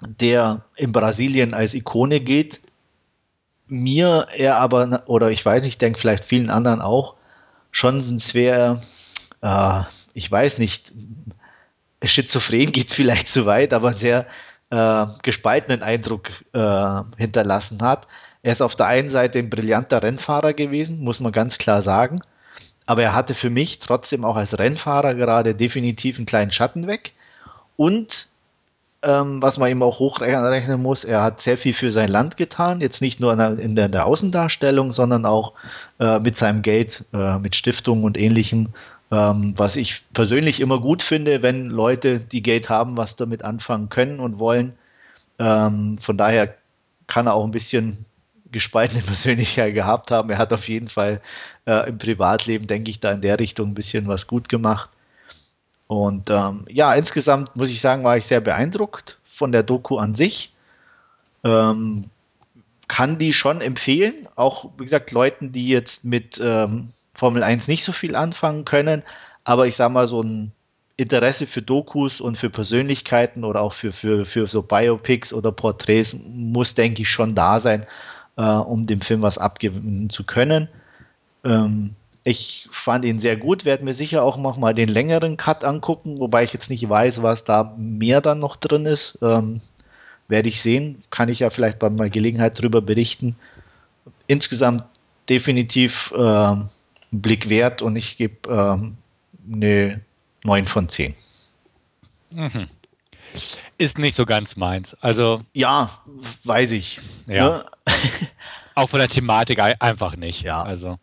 der 0.00 0.62
in 0.76 0.92
Brasilien 0.92 1.52
als 1.52 1.74
Ikone 1.74 2.18
gilt, 2.18 2.58
mir 3.72 4.26
er 4.36 4.56
aber, 4.56 5.02
oder 5.06 5.30
ich 5.30 5.44
weiß 5.44 5.62
nicht, 5.62 5.74
ich 5.74 5.78
denke 5.78 5.98
vielleicht 5.98 6.24
vielen 6.24 6.50
anderen 6.50 6.80
auch, 6.80 7.14
schon 7.70 7.98
ein 7.98 8.20
schwer, 8.20 8.80
äh, 9.40 9.80
ich 10.14 10.30
weiß 10.30 10.58
nicht, 10.58 10.92
schizophren 12.04 12.72
geht 12.72 12.92
vielleicht 12.92 13.28
zu 13.28 13.46
weit, 13.46 13.72
aber 13.72 13.94
sehr 13.94 14.26
äh, 14.70 15.06
gespaltenen 15.22 15.82
Eindruck 15.82 16.28
äh, 16.52 17.02
hinterlassen 17.16 17.82
hat. 17.82 18.06
Er 18.42 18.52
ist 18.52 18.62
auf 18.62 18.76
der 18.76 18.86
einen 18.86 19.10
Seite 19.10 19.38
ein 19.38 19.50
brillanter 19.50 20.02
Rennfahrer 20.02 20.52
gewesen, 20.52 21.02
muss 21.02 21.20
man 21.20 21.32
ganz 21.32 21.58
klar 21.58 21.80
sagen. 21.80 22.20
Aber 22.86 23.02
er 23.02 23.14
hatte 23.14 23.34
für 23.34 23.50
mich 23.50 23.78
trotzdem 23.78 24.24
auch 24.24 24.36
als 24.36 24.58
Rennfahrer 24.58 25.14
gerade 25.14 25.54
definitiv 25.54 26.16
einen 26.16 26.26
kleinen 26.26 26.52
Schatten 26.52 26.86
weg. 26.88 27.12
Und 27.76 28.28
ähm, 29.02 29.42
was 29.42 29.58
man 29.58 29.70
ihm 29.70 29.82
auch 29.82 29.98
hochrechnen 29.98 30.80
muss. 30.80 31.04
Er 31.04 31.22
hat 31.22 31.42
sehr 31.42 31.58
viel 31.58 31.74
für 31.74 31.90
sein 31.90 32.08
Land 32.08 32.36
getan, 32.36 32.80
jetzt 32.80 33.00
nicht 33.00 33.20
nur 33.20 33.32
in 33.32 33.38
der, 33.38 33.58
in 33.58 33.74
der 33.74 34.06
Außendarstellung, 34.06 34.92
sondern 34.92 35.26
auch 35.26 35.54
äh, 35.98 36.20
mit 36.20 36.38
seinem 36.38 36.62
Geld, 36.62 37.04
äh, 37.12 37.38
mit 37.38 37.56
Stiftungen 37.56 38.04
und 38.04 38.16
ähnlichem, 38.16 38.68
ähm, 39.10 39.54
was 39.56 39.76
ich 39.76 40.02
persönlich 40.12 40.60
immer 40.60 40.80
gut 40.80 41.02
finde, 41.02 41.42
wenn 41.42 41.66
Leute, 41.66 42.20
die 42.20 42.42
Geld 42.42 42.68
haben, 42.68 42.96
was 42.96 43.16
damit 43.16 43.44
anfangen 43.44 43.88
können 43.88 44.20
und 44.20 44.38
wollen. 44.38 44.74
Ähm, 45.38 45.98
von 45.98 46.16
daher 46.16 46.54
kann 47.08 47.26
er 47.26 47.34
auch 47.34 47.44
ein 47.44 47.50
bisschen 47.50 48.06
gespaltene 48.52 49.02
Persönlichkeit 49.06 49.74
gehabt 49.74 50.10
haben. 50.10 50.30
Er 50.30 50.38
hat 50.38 50.52
auf 50.52 50.68
jeden 50.68 50.88
Fall 50.88 51.20
äh, 51.66 51.88
im 51.88 51.98
Privatleben, 51.98 52.66
denke 52.68 52.90
ich, 52.90 53.00
da 53.00 53.12
in 53.12 53.22
der 53.22 53.38
Richtung 53.40 53.70
ein 53.70 53.74
bisschen 53.74 54.06
was 54.06 54.26
gut 54.26 54.48
gemacht. 54.48 54.88
Und 55.92 56.30
ähm, 56.30 56.64
ja, 56.70 56.94
insgesamt 56.94 57.54
muss 57.54 57.68
ich 57.68 57.82
sagen, 57.82 58.02
war 58.02 58.16
ich 58.16 58.24
sehr 58.24 58.40
beeindruckt 58.40 59.18
von 59.26 59.52
der 59.52 59.62
Doku 59.62 59.98
an 59.98 60.14
sich. 60.14 60.54
Ähm, 61.44 62.04
kann 62.88 63.18
die 63.18 63.34
schon 63.34 63.60
empfehlen, 63.60 64.26
auch 64.34 64.70
wie 64.78 64.84
gesagt, 64.84 65.10
Leuten, 65.10 65.52
die 65.52 65.68
jetzt 65.68 66.02
mit 66.02 66.40
ähm, 66.42 66.88
Formel 67.12 67.42
1 67.42 67.68
nicht 67.68 67.84
so 67.84 67.92
viel 67.92 68.16
anfangen 68.16 68.64
können, 68.64 69.02
aber 69.44 69.66
ich 69.66 69.76
sage 69.76 69.92
mal, 69.92 70.06
so 70.06 70.22
ein 70.22 70.52
Interesse 70.96 71.46
für 71.46 71.60
Dokus 71.60 72.22
und 72.22 72.38
für 72.38 72.48
Persönlichkeiten 72.48 73.44
oder 73.44 73.60
auch 73.60 73.74
für, 73.74 73.92
für, 73.92 74.24
für 74.24 74.46
so 74.46 74.62
Biopics 74.62 75.34
oder 75.34 75.52
Porträts 75.52 76.16
muss, 76.26 76.74
denke 76.74 77.02
ich, 77.02 77.10
schon 77.10 77.34
da 77.34 77.60
sein, 77.60 77.86
äh, 78.38 78.42
um 78.42 78.86
dem 78.86 79.02
Film 79.02 79.20
was 79.20 79.36
abgewinnen 79.36 80.08
zu 80.08 80.24
können. 80.24 80.68
Ähm, 81.44 81.96
ich 82.24 82.68
fand 82.70 83.04
ihn 83.04 83.20
sehr 83.20 83.36
gut, 83.36 83.64
werde 83.64 83.84
mir 83.84 83.94
sicher 83.94 84.22
auch 84.22 84.36
noch 84.36 84.56
mal 84.56 84.74
den 84.74 84.88
längeren 84.88 85.36
Cut 85.36 85.64
angucken, 85.64 86.20
wobei 86.20 86.44
ich 86.44 86.52
jetzt 86.52 86.70
nicht 86.70 86.88
weiß, 86.88 87.22
was 87.22 87.44
da 87.44 87.74
mehr 87.76 88.20
dann 88.20 88.38
noch 88.38 88.56
drin 88.56 88.86
ist. 88.86 89.18
Ähm, 89.22 89.60
werde 90.28 90.48
ich 90.48 90.62
sehen, 90.62 91.02
kann 91.10 91.28
ich 91.28 91.40
ja 91.40 91.50
vielleicht 91.50 91.78
bei 91.78 91.90
mal 91.90 92.10
Gelegenheit 92.10 92.58
darüber 92.58 92.80
berichten. 92.80 93.36
Insgesamt 94.28 94.84
definitiv 95.28 96.12
äh, 96.16 96.20
einen 96.20 96.70
Blick 97.10 97.48
wert 97.48 97.82
und 97.82 97.96
ich 97.96 98.16
gebe 98.16 98.48
ähm, 98.48 98.96
eine 99.52 100.00
9 100.44 100.66
von 100.66 100.88
10. 100.88 101.14
Mhm. 102.30 102.68
Ist 103.78 103.98
nicht 103.98 104.14
so 104.14 104.26
ganz 104.26 104.56
meins. 104.56 104.94
Also. 105.00 105.42
Ja, 105.54 105.90
weiß 106.44 106.72
ich. 106.72 107.00
Ja. 107.26 107.58
Ne? 107.58 107.64
Auch 108.74 108.88
von 108.88 109.00
der 109.00 109.08
Thematik 109.08 109.58
einfach 109.60 110.16
nicht. 110.16 110.42
Ja. 110.42 110.62
Also 110.62 110.98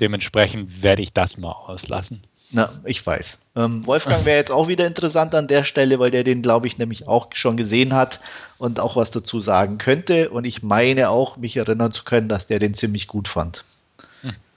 dementsprechend 0.00 0.82
werde 0.82 1.02
ich 1.02 1.12
das 1.12 1.36
mal 1.36 1.52
auslassen. 1.52 2.24
Na, 2.54 2.80
ich 2.84 3.04
weiß. 3.04 3.38
Ähm, 3.56 3.86
Wolfgang 3.86 4.26
wäre 4.26 4.36
jetzt 4.36 4.50
auch 4.50 4.68
wieder 4.68 4.86
interessant 4.86 5.34
an 5.34 5.48
der 5.48 5.64
Stelle, 5.64 5.98
weil 5.98 6.10
der 6.10 6.22
den, 6.22 6.42
glaube 6.42 6.66
ich, 6.66 6.76
nämlich 6.76 7.08
auch 7.08 7.28
schon 7.32 7.56
gesehen 7.56 7.94
hat 7.94 8.20
und 8.58 8.78
auch 8.78 8.94
was 8.94 9.10
dazu 9.10 9.40
sagen 9.40 9.78
könnte. 9.78 10.28
Und 10.28 10.44
ich 10.44 10.62
meine 10.62 11.08
auch, 11.08 11.38
mich 11.38 11.56
erinnern 11.56 11.92
zu 11.92 12.04
können, 12.04 12.28
dass 12.28 12.46
der 12.46 12.58
den 12.58 12.74
ziemlich 12.74 13.08
gut 13.08 13.26
fand. 13.26 13.64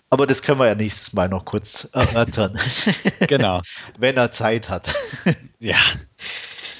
Aber 0.09 0.27
das 0.27 0.41
können 0.41 0.59
wir 0.59 0.67
ja 0.67 0.75
nächstes 0.75 1.13
Mal 1.13 1.29
noch 1.29 1.45
kurz 1.45 1.87
erörtern. 1.91 2.57
genau. 3.27 3.61
Wenn 3.97 4.17
er 4.17 4.31
Zeit 4.31 4.69
hat. 4.69 4.93
ja. 5.59 5.77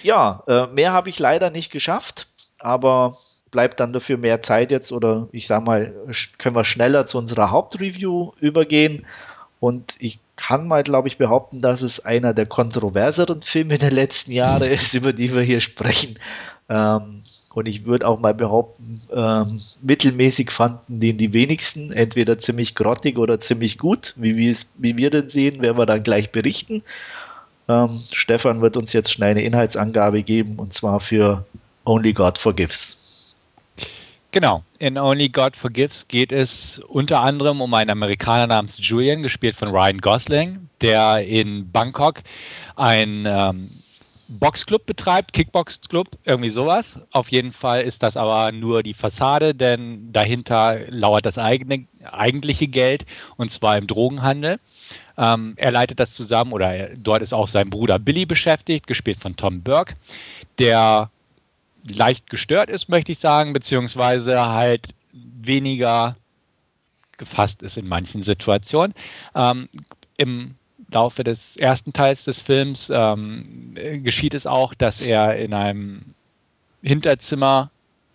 Ja, 0.04 0.44
äh, 0.48 0.68
mehr 0.68 0.94
habe 0.94 1.10
ich 1.10 1.18
leider 1.18 1.50
nicht 1.50 1.72
geschafft, 1.72 2.28
aber 2.60 3.18
bleibt 3.56 3.80
dann 3.80 3.94
dafür 3.94 4.18
mehr 4.18 4.42
Zeit 4.42 4.70
jetzt 4.70 4.92
oder 4.92 5.30
ich 5.32 5.48
sag 5.48 5.64
mal, 5.64 5.94
können 6.38 6.58
wir 6.58 6.66
schneller 6.66 7.06
zu 7.06 7.18
unserer 7.18 7.52
Hauptreview 7.52 8.34
übergehen. 8.42 9.06
Und 9.62 9.94
ich 9.98 10.20
kann 10.36 10.68
mal, 10.68 10.84
glaube 10.84 11.08
ich, 11.08 11.18
behaupten, 11.18 11.62
dass 11.62 11.82
es 11.82 12.04
einer 12.04 12.34
der 12.34 12.48
kontroverseren 12.48 13.42
Filme 13.42 13.78
der 13.78 13.92
letzten 13.92 14.34
Jahre 14.34 14.68
ist, 14.68 14.94
über 15.00 15.14
die 15.14 15.34
wir 15.34 15.42
hier 15.42 15.62
sprechen. 15.62 16.20
Ähm, 16.68 17.22
und 17.54 17.66
ich 17.70 17.86
würde 17.86 18.06
auch 18.06 18.20
mal 18.20 18.34
behaupten, 18.34 19.02
ähm, 19.16 19.62
mittelmäßig 19.82 20.52
fanden 20.52 21.00
den 21.00 21.18
die 21.18 21.32
wenigsten, 21.32 21.94
entweder 21.94 22.38
ziemlich 22.38 22.76
grottig 22.76 23.18
oder 23.18 23.40
ziemlich 23.40 23.78
gut. 23.78 24.14
Wie, 24.18 24.54
wie 24.78 24.98
wir 24.98 25.10
den 25.12 25.30
sehen, 25.30 25.62
werden 25.62 25.78
wir 25.78 25.86
dann 25.86 26.04
gleich 26.04 26.34
berichten. 26.34 26.84
Ähm, 27.70 28.02
Stefan 28.12 28.60
wird 28.60 28.76
uns 28.76 28.92
jetzt 28.92 29.14
schnell 29.14 29.32
eine 29.32 29.44
Inhaltsangabe 29.44 30.24
geben 30.24 30.60
und 30.60 30.74
zwar 30.74 31.00
für 31.00 31.46
Only 31.86 32.12
God 32.12 32.38
Forgives. 32.38 33.05
Genau, 34.36 34.64
in 34.80 34.98
Only 34.98 35.30
God 35.30 35.56
Forgives 35.56 36.10
geht 36.10 36.34
es 36.34 36.80
unter 36.90 37.22
anderem 37.22 37.62
um 37.62 37.74
einen 37.74 37.90
Amerikaner 37.90 38.48
namens 38.48 38.86
Julian, 38.86 39.24
gespielt 39.24 39.56
von 39.56 39.70
Ryan 39.70 40.00
Gosling, 40.00 40.68
der 40.82 41.26
in 41.26 41.72
Bangkok 41.72 42.22
ein 42.76 43.24
ähm, 43.26 43.70
Boxclub 44.28 44.86
betreibt, 44.86 45.32
Kickbox-Club, 45.32 46.10
irgendwie 46.26 46.50
sowas. 46.50 47.00
Auf 47.14 47.32
jeden 47.32 47.54
Fall 47.54 47.84
ist 47.84 48.04
das 48.04 48.18
aber 48.18 48.52
nur 48.52 48.84
die 48.84 48.94
Fassade, 48.94 49.56
denn 49.56 50.12
dahinter 50.12 50.82
lauert 50.90 51.26
das 51.26 51.38
eigene, 51.38 51.86
eigentliche 52.04 52.68
Geld 52.68 53.06
und 53.38 53.52
zwar 53.52 53.78
im 53.78 53.88
Drogenhandel. 53.88 54.60
Ähm, 55.18 55.54
er 55.56 55.72
leitet 55.72 56.02
das 56.02 56.14
zusammen 56.14 56.52
oder 56.52 56.76
er, 56.76 56.90
dort 56.98 57.22
ist 57.22 57.34
auch 57.34 57.48
sein 57.48 57.70
Bruder 57.70 58.00
Billy 58.00 58.26
beschäftigt, 58.26 58.86
gespielt 58.86 59.22
von 59.22 59.38
Tom 59.38 59.62
Burke, 59.62 59.96
der 60.60 61.10
leicht 61.88 62.30
gestört 62.30 62.70
ist, 62.70 62.90
möchte 62.90 63.12
ich 63.12 63.20
sagen, 63.20 63.54
beziehungsweise 63.54 64.50
halt 64.50 64.90
weniger 65.14 66.16
gefasst 67.18 67.64
ist 67.64 67.78
in 67.78 67.88
manchen 67.88 68.22
Situationen. 68.22 68.94
Ähm, 69.36 69.70
Im 70.18 70.56
Laufe 70.92 71.24
des 71.24 71.58
ersten 71.58 71.94
Teils 71.94 72.26
des 72.26 72.40
Films 72.40 72.92
ähm, 72.94 73.76
geschieht 74.04 74.34
es 74.34 74.48
auch, 74.48 74.74
dass 74.74 75.02
er 75.02 75.38
in 75.38 75.54
einem 75.54 76.14
Hinterzimmer, 76.82 77.72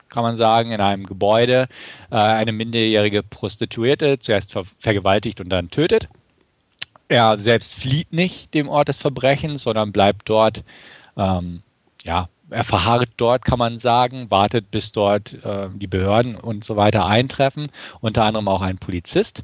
kann 0.08 0.22
man 0.22 0.36
sagen, 0.36 0.72
in 0.72 0.80
einem 0.80 1.06
Gebäude 1.06 1.68
äh, 2.10 2.16
eine 2.16 2.52
minderjährige 2.52 3.22
Prostituierte 3.22 4.18
zuerst 4.18 4.52
ver 4.52 4.64
vergewaltigt 4.78 5.40
und 5.40 5.48
dann 5.50 5.70
tötet. 5.70 6.08
Er 7.08 7.38
selbst 7.38 7.74
flieht 7.74 8.12
nicht 8.12 8.54
dem 8.54 8.68
Ort 8.68 8.88
des 8.88 8.96
Verbrechens, 8.96 9.62
sondern 9.62 9.92
bleibt 9.92 10.28
dort, 10.28 10.62
ähm, 11.16 11.62
ja, 12.04 12.28
er 12.51 12.64
verharrt 12.64 13.11
dort, 13.16 13.44
kann 13.44 13.59
man 13.59 13.78
sagen, 13.78 14.30
wartet, 14.30 14.70
bis 14.70 14.92
dort 14.92 15.34
äh, 15.44 15.68
die 15.74 15.86
Behörden 15.86 16.36
und 16.36 16.64
so 16.64 16.76
weiter 16.76 17.07
eintreffen, 17.07 17.70
unter 18.01 18.24
anderem 18.24 18.48
auch 18.48 18.62
ein 18.62 18.78
Polizist 18.78 19.42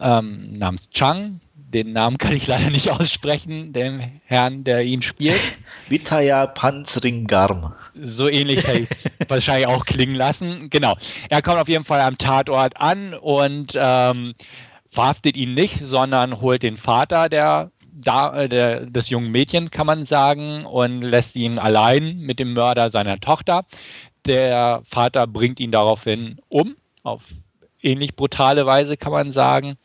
ähm, 0.00 0.58
namens 0.58 0.88
Chang, 0.90 1.40
den 1.54 1.92
Namen 1.92 2.18
kann 2.18 2.36
ich 2.36 2.46
leider 2.46 2.70
nicht 2.70 2.90
aussprechen, 2.90 3.72
den 3.72 4.20
Herrn, 4.24 4.64
der 4.64 4.82
ihn 4.84 5.02
spielt. 5.02 5.40
Vitaya 5.88 6.46
Panzringarm. 6.46 7.74
So 7.94 8.28
ähnlich 8.28 8.66
hätte 8.66 8.80
ich 8.80 8.90
es 8.90 9.04
wahrscheinlich 9.28 9.66
auch 9.66 9.84
klingen 9.84 10.14
lassen. 10.14 10.70
Genau. 10.70 10.94
Er 11.28 11.42
kommt 11.42 11.58
auf 11.58 11.68
jeden 11.68 11.84
Fall 11.84 12.00
am 12.00 12.18
Tatort 12.18 12.80
an 12.80 13.14
und 13.14 13.72
ähm, 13.76 14.34
verhaftet 14.88 15.36
ihn 15.36 15.54
nicht, 15.54 15.80
sondern 15.82 16.40
holt 16.40 16.62
den 16.62 16.76
Vater 16.76 17.28
der, 17.28 17.70
der, 18.04 18.48
der, 18.48 18.86
des 18.86 19.10
jungen 19.10 19.30
Mädchens, 19.30 19.70
kann 19.70 19.86
man 19.86 20.06
sagen, 20.06 20.64
und 20.66 21.02
lässt 21.02 21.36
ihn 21.36 21.58
allein 21.58 22.18
mit 22.18 22.38
dem 22.38 22.52
Mörder 22.54 22.90
seiner 22.90 23.18
Tochter. 23.20 23.64
Der 24.26 24.82
Vater 24.84 25.26
bringt 25.26 25.60
ihn 25.60 25.72
daraufhin 25.72 26.40
um, 26.48 26.76
auf 27.02 27.22
ähnlich 27.82 28.16
brutale 28.16 28.66
Weise, 28.66 28.96
kann 28.96 29.12
man 29.12 29.32
sagen 29.32 29.78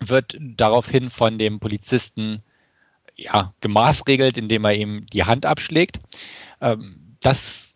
wird 0.00 0.36
daraufhin 0.40 1.10
von 1.10 1.38
dem 1.38 1.60
Polizisten 1.60 2.42
ja, 3.16 3.52
gemaßregelt, 3.60 4.36
indem 4.36 4.64
er 4.64 4.74
ihm 4.74 5.06
die 5.06 5.24
Hand 5.24 5.46
abschlägt. 5.46 5.98
Ähm, 6.60 7.16
das, 7.20 7.68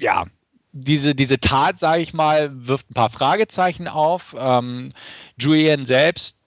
ja, 0.00 0.26
diese, 0.72 1.14
diese 1.14 1.38
Tat, 1.38 1.78
sage 1.78 2.02
ich 2.02 2.14
mal, 2.14 2.50
wirft 2.66 2.90
ein 2.90 2.94
paar 2.94 3.10
Fragezeichen 3.10 3.88
auf. 3.88 4.34
Ähm, 4.38 4.92
Julian 5.38 5.84
selbst 5.84 6.38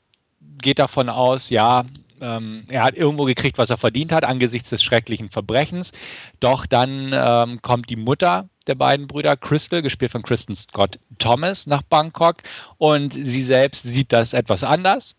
geht 0.62 0.80
davon 0.80 1.10
aus, 1.10 1.50
ja, 1.50 1.86
ähm, 2.22 2.64
er 2.70 2.84
hat 2.84 2.96
irgendwo 2.96 3.26
gekriegt, 3.26 3.58
was 3.58 3.70
er 3.70 3.78
verdient 3.78 4.12
hat 4.12 4.24
angesichts 4.24 4.70
des 4.70 4.84
schrecklichen 4.84 5.30
Verbrechens. 5.30 5.92
Doch 6.40 6.66
dann 6.66 7.12
ähm, 7.14 7.62
kommt 7.62 7.90
die 7.90 7.96
Mutter 7.96 8.50
der 8.68 8.76
beiden 8.76 9.08
Brüder, 9.08 9.38
Crystal, 9.38 9.82
gespielt 9.82 10.12
von 10.12 10.24
Kristen 10.24 10.56
Scott 10.56 11.00
Thomas, 11.20 11.68
nach 11.68 11.84
Bangkok 11.84 12.38
und 12.78 13.14
sie 13.14 13.44
selbst 13.44 13.84
sieht 13.84 14.12
das 14.12 14.34
etwas 14.34 14.64
anders. 14.64 15.16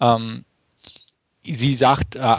Ähm, 0.00 0.44
sie 1.50 1.74
sagt 1.74 2.16
äh, 2.16 2.36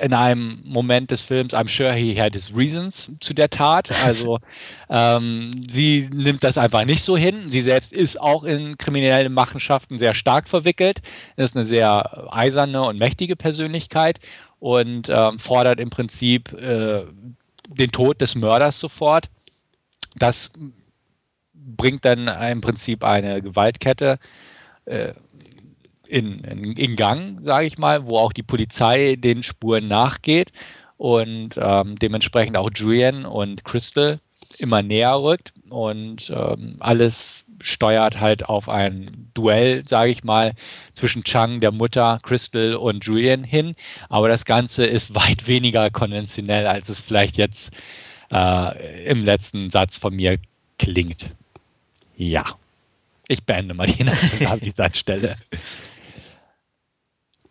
in 0.00 0.12
einem 0.12 0.60
Moment 0.64 1.10
des 1.10 1.22
Films, 1.22 1.54
I'm 1.54 1.68
sure 1.68 1.92
he 1.92 2.14
had 2.20 2.34
his 2.34 2.54
reasons 2.54 3.10
zu 3.20 3.34
der 3.34 3.50
Tat. 3.50 3.90
Also 4.04 4.38
ähm, 4.90 5.66
sie 5.70 6.08
nimmt 6.12 6.44
das 6.44 6.58
einfach 6.58 6.84
nicht 6.84 7.04
so 7.04 7.16
hin. 7.16 7.50
Sie 7.50 7.60
selbst 7.60 7.92
ist 7.92 8.20
auch 8.20 8.44
in 8.44 8.78
kriminelle 8.78 9.28
Machenschaften 9.28 9.98
sehr 9.98 10.14
stark 10.14 10.48
verwickelt, 10.48 11.00
ist 11.36 11.56
eine 11.56 11.64
sehr 11.64 12.32
eiserne 12.32 12.82
und 12.82 12.98
mächtige 12.98 13.36
Persönlichkeit 13.36 14.20
und 14.60 15.08
ähm, 15.08 15.38
fordert 15.38 15.80
im 15.80 15.90
Prinzip 15.90 16.52
äh, 16.52 17.04
den 17.68 17.90
Tod 17.90 18.20
des 18.20 18.34
Mörders 18.34 18.78
sofort. 18.78 19.28
Das 20.16 20.50
bringt 21.52 22.04
dann 22.04 22.28
im 22.28 22.60
Prinzip 22.60 23.02
eine 23.02 23.42
Gewaltkette. 23.42 24.18
Äh, 24.84 25.14
in, 26.06 26.40
in, 26.44 26.72
in 26.72 26.96
Gang, 26.96 27.38
sage 27.42 27.66
ich 27.66 27.78
mal, 27.78 28.06
wo 28.06 28.18
auch 28.18 28.32
die 28.32 28.42
Polizei 28.42 29.16
den 29.16 29.42
Spuren 29.42 29.88
nachgeht 29.88 30.52
und 30.96 31.50
ähm, 31.56 31.98
dementsprechend 31.98 32.56
auch 32.56 32.70
Julian 32.74 33.26
und 33.26 33.64
Crystal 33.64 34.20
immer 34.58 34.82
näher 34.82 35.20
rückt 35.20 35.52
und 35.68 36.30
ähm, 36.30 36.76
alles 36.80 37.44
steuert 37.60 38.20
halt 38.20 38.48
auf 38.48 38.68
ein 38.68 39.30
Duell, 39.34 39.82
sage 39.88 40.10
ich 40.10 40.22
mal, 40.22 40.52
zwischen 40.92 41.24
Chang, 41.24 41.60
der 41.60 41.72
Mutter, 41.72 42.20
Crystal 42.22 42.74
und 42.74 43.04
Julian 43.04 43.42
hin. 43.42 43.74
Aber 44.08 44.28
das 44.28 44.44
Ganze 44.44 44.84
ist 44.84 45.14
weit 45.14 45.46
weniger 45.46 45.90
konventionell, 45.90 46.66
als 46.66 46.88
es 46.88 47.00
vielleicht 47.00 47.36
jetzt 47.36 47.72
äh, 48.30 49.04
im 49.04 49.24
letzten 49.24 49.70
Satz 49.70 49.96
von 49.96 50.14
mir 50.14 50.38
klingt. 50.78 51.30
Ja. 52.16 52.44
Ich 53.26 53.42
beende 53.42 53.72
mal 53.72 53.86
die 53.86 54.04
Nachricht 54.04 54.46
an 54.46 54.60
dieser 54.60 54.90
Stelle. 54.94 55.36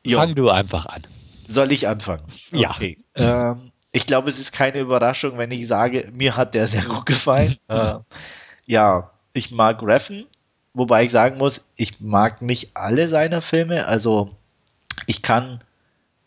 Jo. 0.06 0.20
Fang 0.20 0.36
du 0.36 0.50
einfach 0.50 0.86
an. 0.86 1.04
Soll 1.48 1.72
ich 1.72 1.88
anfangen? 1.88 2.24
Ja. 2.52 2.72
Okay. 2.72 2.98
Ähm, 3.16 3.72
ich 3.92 4.06
glaube, 4.06 4.30
es 4.30 4.40
ist 4.40 4.52
keine 4.52 4.80
Überraschung, 4.80 5.38
wenn 5.38 5.52
ich 5.52 5.68
sage, 5.68 6.12
mir 6.14 6.36
hat 6.36 6.56
der 6.56 6.68
sehr 6.68 6.86
gut 6.86 7.06
gefallen. 7.06 7.58
äh, 7.68 7.96
ja, 8.66 9.12
ich 9.34 9.52
mag 9.52 9.82
Reffen. 9.84 10.26
wobei 10.74 11.06
ich 11.06 11.12
sagen 11.12 11.38
muss, 11.38 11.62
ich 11.76 12.00
mag 12.00 12.42
nicht 12.42 12.72
alle 12.76 13.08
seiner 13.08 13.42
Filme. 13.42 13.86
Also 13.86 14.36
ich 15.06 15.22
kann 15.22 15.62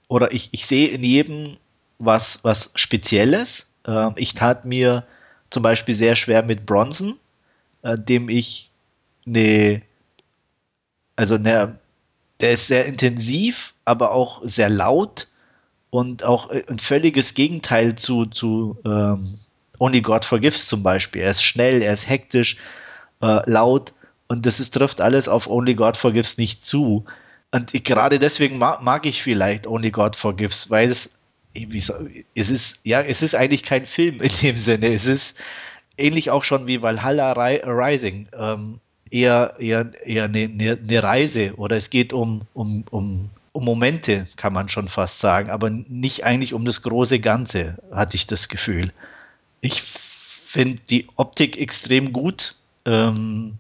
oder 0.09 0.33
ich, 0.33 0.51
ich 0.53 0.67
sehe 0.67 0.89
in 0.89 1.03
jedem 1.03 1.57
was, 1.99 2.41
was 2.43 2.71
Spezielles. 2.75 3.69
Äh, 3.87 4.11
ich 4.17 4.35
tat 4.35 4.65
mir 4.65 5.05
zum 5.51 5.63
Beispiel 5.63 5.95
sehr 5.95 6.17
schwer 6.17 6.43
mit 6.43 6.67
Bronson, 6.67 7.19
äh, 7.83 7.99
dem 7.99 8.29
ich 8.29 8.71
eine, 9.27 9.83
also 11.17 11.35
eine, 11.35 11.79
der 12.41 12.51
ist 12.51 12.67
sehr 12.67 12.87
intensiv, 12.87 13.75
aber 13.85 14.13
auch 14.13 14.41
sehr 14.45 14.69
laut 14.69 15.27
und 15.91 16.25
auch 16.25 16.51
ein 16.51 16.79
völliges 16.79 17.35
Gegenteil 17.35 17.95
zu, 17.95 18.27
zu 18.27 18.77
ähm, 18.85 19.39
Only 19.79 20.01
God 20.01 20.25
Forgives 20.25 20.69
zum 20.69 20.83
Beispiel. 20.83 21.23
Er 21.23 21.31
ist 21.31 21.43
schnell, 21.43 21.83
er 21.83 21.95
ist 21.95 22.09
hektisch, 22.09 22.57
äh, 23.23 23.49
laut 23.51 23.93
und 24.29 24.47
das 24.47 24.61
ist, 24.61 24.75
trifft 24.75 25.01
alles 25.01 25.29
auf 25.29 25.47
Only 25.47 25.75
God 25.75 25.97
Forgives 25.97 26.39
nicht 26.39 26.65
zu. 26.65 27.05
Und 27.53 27.73
ich, 27.75 27.85
gerade 27.85 28.19
deswegen 28.19 28.59
mag, 28.59 28.83
mag, 28.83 29.07
ich 29.07 29.23
vielleicht 29.23 29.67
Only 29.67 29.91
God 29.91 30.17
Forgives, 30.17 30.69
weil 30.69 30.91
es, 30.91 31.11
es 32.35 32.51
ist, 32.51 32.81
ja, 32.85 33.01
es 33.03 33.23
ist 33.23 33.35
eigentlich 33.35 33.63
kein 33.63 33.87
Film 33.87 34.21
in 34.21 34.33
dem 34.43 34.57
Sinne. 34.57 34.89
Es 34.89 35.07
ist 35.07 35.37
ähnlich 35.97 36.31
auch 36.31 36.45
schon 36.45 36.67
wie 36.67 36.83
Valhalla 36.83 37.33
Rising. 37.33 38.29
Ähm, 38.37 38.81
eher, 39.11 39.55
eher, 39.59 39.93
eher 40.05 40.25
eine, 40.25 40.79
eine, 40.83 41.03
Reise 41.03 41.55
oder 41.57 41.77
es 41.77 41.91
geht 41.91 42.13
um, 42.13 42.43
um, 42.55 42.85
um, 42.91 43.31
um 43.53 43.65
Momente, 43.65 44.27
kann 44.37 44.53
man 44.53 44.69
schon 44.69 44.89
fast 44.89 45.21
sagen, 45.21 45.51
aber 45.51 45.71
nicht 45.71 46.25
eigentlich 46.25 46.55
um 46.55 46.65
das 46.65 46.83
große 46.83 47.21
Ganze, 47.21 47.79
hatte 47.93 48.17
ich 48.17 48.27
das 48.27 48.49
Gefühl. 48.49 48.93
Ich 49.61 49.83
finde 49.83 50.79
die 50.91 51.07
Optik 51.17 51.59
extrem 51.59 52.13
gut, 52.13 52.55
ähm, 52.85 53.59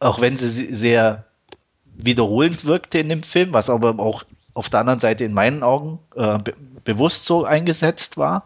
auch 0.00 0.20
wenn 0.20 0.36
sie 0.36 0.72
sehr 0.72 1.24
wiederholend 1.96 2.64
wirkte 2.64 3.00
in 3.00 3.08
dem 3.08 3.22
Film, 3.22 3.52
was 3.52 3.68
aber 3.68 3.98
auch 3.98 4.24
auf 4.54 4.70
der 4.70 4.80
anderen 4.80 5.00
Seite 5.00 5.24
in 5.24 5.34
meinen 5.34 5.62
Augen 5.62 5.98
äh, 6.16 6.38
be 6.38 6.54
bewusst 6.84 7.26
so 7.26 7.44
eingesetzt 7.44 8.16
war. 8.16 8.44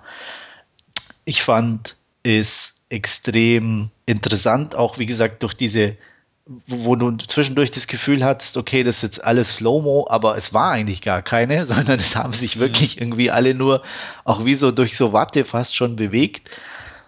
Ich 1.25 1.43
fand 1.43 1.95
es 2.25 2.75
extrem 2.93 3.90
interessant, 4.07 4.74
auch 4.74 4.99
wie 4.99 5.07
gesagt 5.07 5.43
durch 5.43 5.55
diese, 5.55 5.97
wo 6.66 6.95
du 6.95 7.16
zwischendurch 7.16 7.70
das 7.70 7.86
Gefühl 7.86 8.24
hattest, 8.24 8.57
okay, 8.57 8.84
das 8.84 8.97
ist 8.97 9.03
jetzt 9.03 9.24
alles 9.24 9.57
Slow-Mo, 9.57 10.07
aber 10.09 10.36
es 10.36 10.53
war 10.53 10.72
eigentlich 10.72 11.01
gar 11.01 11.22
keine, 11.22 11.66
sondern 11.72 11.99
es 11.99 12.14
haben 12.14 12.32
sich 12.32 12.59
wirklich 12.59 12.97
mhm. 12.97 13.03
irgendwie 13.03 13.30
alle 13.30 13.55
nur 13.55 13.82
auch 14.24 14.45
wie 14.45 14.55
so 14.55 14.70
durch 14.70 14.97
so 14.97 15.12
Watte 15.12 15.45
fast 15.45 15.74
schon 15.74 15.97
bewegt. 15.97 16.51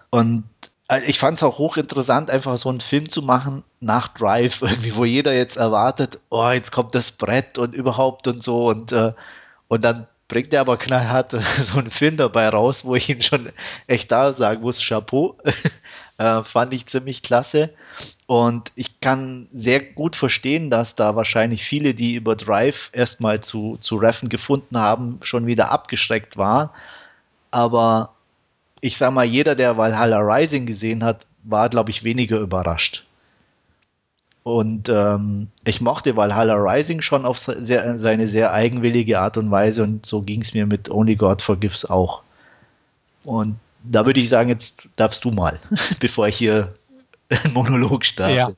Und 0.09 0.43
äh, 0.87 1.01
ich 1.05 1.19
fand 1.19 1.37
es 1.37 1.43
auch 1.43 1.59
hochinteressant, 1.59 2.31
einfach 2.31 2.57
so 2.57 2.69
einen 2.69 2.81
Film 2.81 3.09
zu 3.09 3.21
machen 3.21 3.63
nach 3.79 4.07
Drive, 4.09 4.61
irgendwie, 4.61 4.95
wo 4.95 5.05
jeder 5.05 5.33
jetzt 5.33 5.57
erwartet, 5.57 6.19
oh, 6.29 6.49
jetzt 6.49 6.71
kommt 6.71 6.95
das 6.95 7.11
Brett 7.11 7.57
und 7.57 7.75
überhaupt 7.75 8.27
und 8.27 8.43
so 8.43 8.67
und, 8.67 8.91
äh, 8.91 9.13
und 9.67 9.83
dann 9.83 10.07
bringt 10.27 10.53
er 10.53 10.61
aber 10.61 10.77
knallhart 10.77 11.31
so 11.63 11.79
einen 11.79 11.91
Film 11.91 12.17
dabei 12.17 12.49
raus, 12.49 12.85
wo 12.85 12.95
ich 12.95 13.09
ihn 13.09 13.21
schon 13.21 13.49
echt 13.87 14.11
da 14.11 14.33
sagen 14.33 14.61
muss, 14.61 14.85
Chapeau. 14.85 15.37
äh, 16.17 16.43
fand 16.43 16.73
ich 16.73 16.87
ziemlich 16.87 17.21
klasse. 17.21 17.69
Und 18.25 18.71
ich 18.75 18.99
kann 19.01 19.47
sehr 19.53 19.81
gut 19.81 20.15
verstehen, 20.15 20.69
dass 20.69 20.95
da 20.95 21.15
wahrscheinlich 21.15 21.63
viele, 21.63 21.93
die 21.93 22.15
über 22.15 22.35
Drive 22.35 22.89
erstmal 22.93 23.41
zu, 23.41 23.77
zu 23.79 23.97
Reffen 23.97 24.29
gefunden 24.29 24.77
haben, 24.77 25.19
schon 25.21 25.45
wieder 25.45 25.71
abgeschreckt 25.71 26.37
waren. 26.37 26.69
Aber 27.51 28.13
ich 28.81 28.97
sag 28.97 29.13
mal, 29.13 29.25
jeder, 29.25 29.55
der 29.55 29.77
Valhalla 29.77 30.19
Rising 30.19 30.65
gesehen 30.65 31.03
hat, 31.03 31.25
war, 31.43 31.69
glaube 31.69 31.91
ich, 31.91 32.03
weniger 32.03 32.39
überrascht. 32.39 33.04
Und 34.45 34.89
ähm, 34.89 35.47
ich 35.63 35.81
mochte 35.81 36.15
Valhalla 36.15 36.53
Rising 36.53 37.01
schon 37.01 37.25
auf 37.25 37.39
sehr, 37.39 37.97
seine 37.97 38.27
sehr 38.27 38.53
eigenwillige 38.53 39.19
Art 39.19 39.37
und 39.37 39.49
Weise 39.49 39.81
und 39.81 40.05
so 40.05 40.21
ging 40.21 40.41
es 40.41 40.53
mir 40.53 40.67
mit 40.67 40.87
Only 40.87 41.15
God 41.15 41.41
Forgives 41.41 41.83
auch. 41.83 42.21
Und 43.23 43.57
da 43.83 44.05
würde 44.05 44.19
ich 44.19 44.29
sagen, 44.29 44.49
jetzt 44.49 44.83
darfst 44.97 45.25
du 45.25 45.31
mal, 45.31 45.59
bevor 45.99 46.27
ich 46.27 46.37
hier 46.37 46.71
einen 47.29 47.53
Monolog 47.53 48.05
starte. 48.05 48.55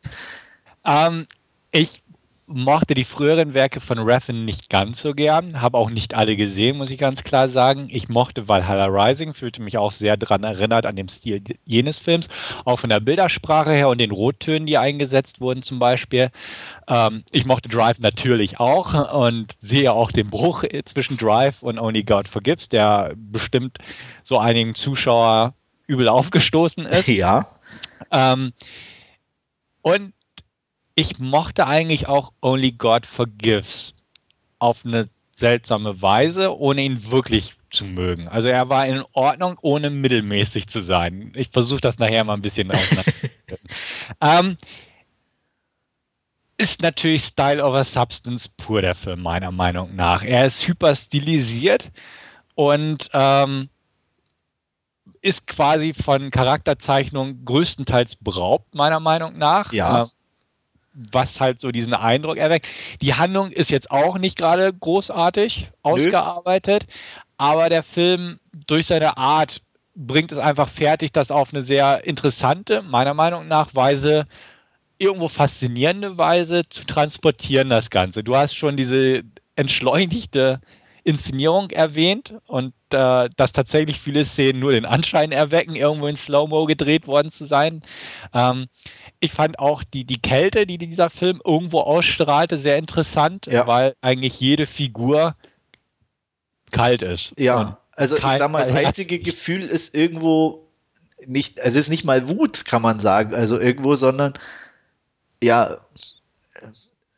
Ja. 0.86 1.08
Ähm, 1.08 1.26
ich 1.72 2.04
mochte 2.48 2.94
die 2.94 3.04
früheren 3.04 3.54
Werke 3.54 3.82
von 3.82 4.00
Raffin 4.00 4.46
nicht 4.46 4.70
ganz 4.70 5.02
so 5.02 5.14
gern, 5.14 5.62
habe 5.62 5.78
auch 5.78 5.90
nicht 5.90 6.14
alle 6.14 6.38
gesehen, 6.38 6.78
muss 6.78 6.90
ich 6.90 6.98
ganz 6.98 7.24
klar 7.24 7.50
sagen. 7.50 7.90
Ich 7.92 8.08
mochte 8.08 8.48
Valhalla 8.48 8.86
Rising, 8.86 9.34
fühlte 9.34 9.62
mich 9.62 9.78
auch 9.78 9.92
sehr 9.92 10.16
daran 10.16 10.46
erinnert 10.46 10.86
an 10.86 10.96
den 10.96 11.10
Stil 11.10 11.44
jenes 11.66 12.00
Films, 12.00 12.30
auch 12.64 12.80
von 12.80 12.90
der 12.90 13.02
Bildersprache 13.02 13.72
her 13.72 13.90
und 13.90 14.00
den 14.00 14.12
Rottönen, 14.12 14.66
die 14.66 14.78
eingesetzt 14.78 15.42
wurden 15.42 15.62
zum 15.62 15.78
Beispiel. 15.78 16.32
Ähm, 16.88 17.24
ich 17.32 17.46
mochte 17.46 17.68
Drive 17.68 18.00
natürlich 18.00 18.62
auch 18.62 19.14
und 19.14 19.52
sehe 19.60 19.92
auch 19.92 20.14
den 20.14 20.30
Bruch 20.30 20.64
zwischen 20.86 21.18
Drive 21.18 21.62
und 21.62 21.78
Only 21.78 22.04
God 22.04 22.30
Forgives, 22.30 22.70
der 22.70 23.14
bestimmt 23.18 23.78
so 24.24 24.38
einigen 24.38 24.74
Zuschauer 24.74 25.54
übel 25.86 26.08
aufgestoßen 26.08 26.86
ist. 26.86 27.08
Ja. 27.18 27.48
Ähm, 28.12 28.54
und 29.82 30.14
ich 30.98 31.20
mochte 31.20 31.68
eigentlich 31.68 32.08
auch 32.08 32.34
Only 32.42 32.72
God 32.72 33.06
Forgives 33.06 33.94
auf 34.58 34.84
eine 34.84 35.08
seltsame 35.36 36.02
Weise, 36.02 36.58
ohne 36.58 36.82
ihn 36.82 37.12
wirklich 37.12 37.54
zu 37.70 37.86
mögen. 37.86 38.28
Also 38.28 38.48
er 38.48 38.68
war 38.70 38.88
in 38.88 39.04
Ordnung, 39.12 39.60
ohne 39.62 39.92
mittelmäßig 39.92 40.68
zu 40.68 40.82
sein. 40.82 41.34
Ich 41.36 41.50
versuche 41.50 41.82
das 41.82 42.00
nachher 42.00 42.24
mal 42.24 42.34
ein 42.34 42.42
bisschen 42.42 42.72
ähm, 44.22 44.58
Ist 46.58 46.82
natürlich 46.82 47.26
Style 47.26 47.64
over 47.64 47.84
Substance 47.84 48.50
pur, 48.50 48.82
der 48.82 48.96
Film, 48.96 49.22
meiner 49.22 49.52
Meinung 49.52 49.96
nach. 49.96 50.24
Er 50.24 50.48
ist 50.48 50.68
hyper 50.68 50.96
stilisiert 50.96 51.92
und 52.56 53.08
ähm, 53.14 53.70
ist 55.22 55.46
quasi 55.46 55.94
von 55.94 56.32
Charakterzeichnung 56.32 57.46
größtenteils 57.46 58.16
beraubt, 58.16 58.74
meiner 58.74 59.00
Meinung 59.00 59.38
nach. 59.38 59.72
Ja. 59.72 60.02
Ähm, 60.02 60.08
was 61.12 61.40
halt 61.40 61.60
so 61.60 61.72
diesen 61.72 61.94
Eindruck 61.94 62.38
erweckt. 62.38 62.68
Die 63.02 63.14
Handlung 63.14 63.52
ist 63.52 63.70
jetzt 63.70 63.92
auch 63.92 64.18
nicht 64.18 64.38
gerade 64.38 64.74
großartig 64.74 65.70
ausgearbeitet, 65.84 66.86
Nö. 66.88 66.94
aber 67.38 67.70
der 67.70 67.84
Film 67.84 68.40
durch 68.66 68.88
seine 68.88 69.18
Art 69.18 69.62
bringt 69.96 70.32
es 70.32 70.38
einfach 70.38 70.70
fertig, 70.70 71.12
das 71.12 71.32
auf 71.32 71.54
eine 71.54 71.64
sehr 71.64 72.06
interessante, 72.06 72.82
meiner 72.82 73.14
Meinung 73.14 73.48
nach, 73.48 73.74
Weise, 73.74 74.28
irgendwo 74.98 75.28
faszinierende 75.28 76.18
Weise 76.18 76.68
zu 76.70 76.86
transportieren, 76.86 77.70
das 77.70 77.90
Ganze. 77.90 78.24
Du 78.24 78.36
hast 78.36 78.56
schon 78.56 78.78
diese 78.78 79.24
entschleunigte 79.56 80.60
Inszenierung 81.04 81.70
erwähnt 81.72 82.34
und 82.48 82.74
äh, 82.94 83.30
dass 83.36 83.54
tatsächlich 83.54 84.00
viele 84.00 84.26
Szenen 84.26 84.60
nur 84.60 84.74
den 84.74 84.86
Anschein 84.86 85.32
erwecken, 85.32 85.76
irgendwo 85.76 86.08
in 86.08 86.16
Slow-Mo 86.16 86.66
gedreht 86.66 87.08
worden 87.08 87.32
zu 87.32 87.46
sein. 87.46 87.82
Ähm, 88.34 88.68
ich 89.20 89.32
fand 89.32 89.60
auch 89.60 89.84
die, 89.84 90.06
die 90.06 90.22
Kälte, 90.22 90.66
die 90.66 90.78
dieser 90.78 91.10
Film 91.10 91.42
irgendwo 91.44 91.82
ausstrahlte, 91.82 92.58
sehr 92.58 92.78
interessant, 92.78 93.48
ja. 93.48 93.66
weil 93.68 93.96
eigentlich 94.02 94.40
jede 94.40 94.66
Figur 94.66 95.36
kalt 96.72 97.02
ist. 97.02 97.34
Ja, 97.38 97.80
also 97.96 98.16
ich 98.16 98.22
sag 98.22 98.52
mal, 98.52 98.68
das 98.68 98.78
einzige 98.78 99.20
Gefühl 99.20 99.64
ist 99.64 99.96
irgendwo 99.96 100.68
nicht, 101.26 101.60
also 101.60 101.80
es 101.80 101.86
ist 101.86 101.90
nicht 101.90 102.04
mal 102.04 102.30
Wut, 102.30 102.66
kann 102.66 102.82
man 102.82 103.00
sagen, 103.00 103.34
also 103.34 103.60
irgendwo, 103.60 103.96
sondern 103.96 104.34
ja, 105.42 105.78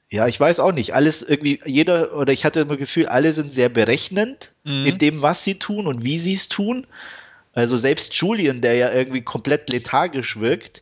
ja, 0.09 0.27
ich 0.27 0.39
weiß 0.39 0.59
auch 0.59 0.71
nicht. 0.71 0.95
Alles 0.95 1.21
irgendwie, 1.21 1.59
jeder, 1.65 2.15
oder 2.15 2.33
ich 2.33 2.43
hatte 2.43 2.61
immer 2.61 2.71
das 2.71 2.79
Gefühl, 2.79 3.05
alle 3.07 3.33
sind 3.33 3.53
sehr 3.53 3.69
berechnend 3.69 4.51
mhm. 4.63 4.85
in 4.85 4.97
dem, 4.97 5.21
was 5.21 5.43
sie 5.43 5.55
tun 5.55 5.85
und 5.85 6.03
wie 6.03 6.17
sie 6.17 6.33
es 6.33 6.49
tun. 6.49 6.87
Also 7.53 7.77
selbst 7.77 8.13
Julian, 8.15 8.61
der 8.61 8.75
ja 8.75 8.91
irgendwie 8.91 9.21
komplett 9.21 9.69
lethargisch 9.69 10.39
wirkt, 10.39 10.81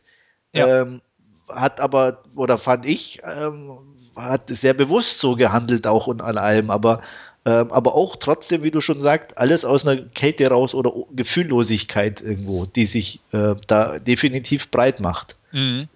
ja. 0.54 0.82
ähm, 0.82 1.00
hat 1.48 1.80
aber, 1.80 2.22
oder 2.34 2.58
fand 2.58 2.86
ich, 2.86 3.20
ähm, 3.24 3.78
hat 4.16 4.42
sehr 4.48 4.74
bewusst 4.74 5.20
so 5.20 5.36
gehandelt 5.36 5.86
auch 5.86 6.06
und 6.06 6.20
an 6.20 6.38
allem, 6.38 6.70
aber, 6.70 7.02
ähm, 7.44 7.70
aber 7.70 7.94
auch 7.94 8.16
trotzdem, 8.16 8.62
wie 8.62 8.70
du 8.70 8.80
schon 8.80 8.96
sagst, 8.96 9.38
alles 9.38 9.64
aus 9.64 9.86
einer 9.86 10.02
Kälte 10.02 10.48
raus 10.48 10.74
oder 10.74 10.92
Gefühllosigkeit 11.12 12.20
irgendwo, 12.20 12.66
die 12.66 12.86
sich 12.86 13.20
äh, 13.32 13.54
da 13.66 13.98
definitiv 13.98 14.70
breit 14.70 15.00
macht. 15.00 15.36
Mhm. 15.52 15.88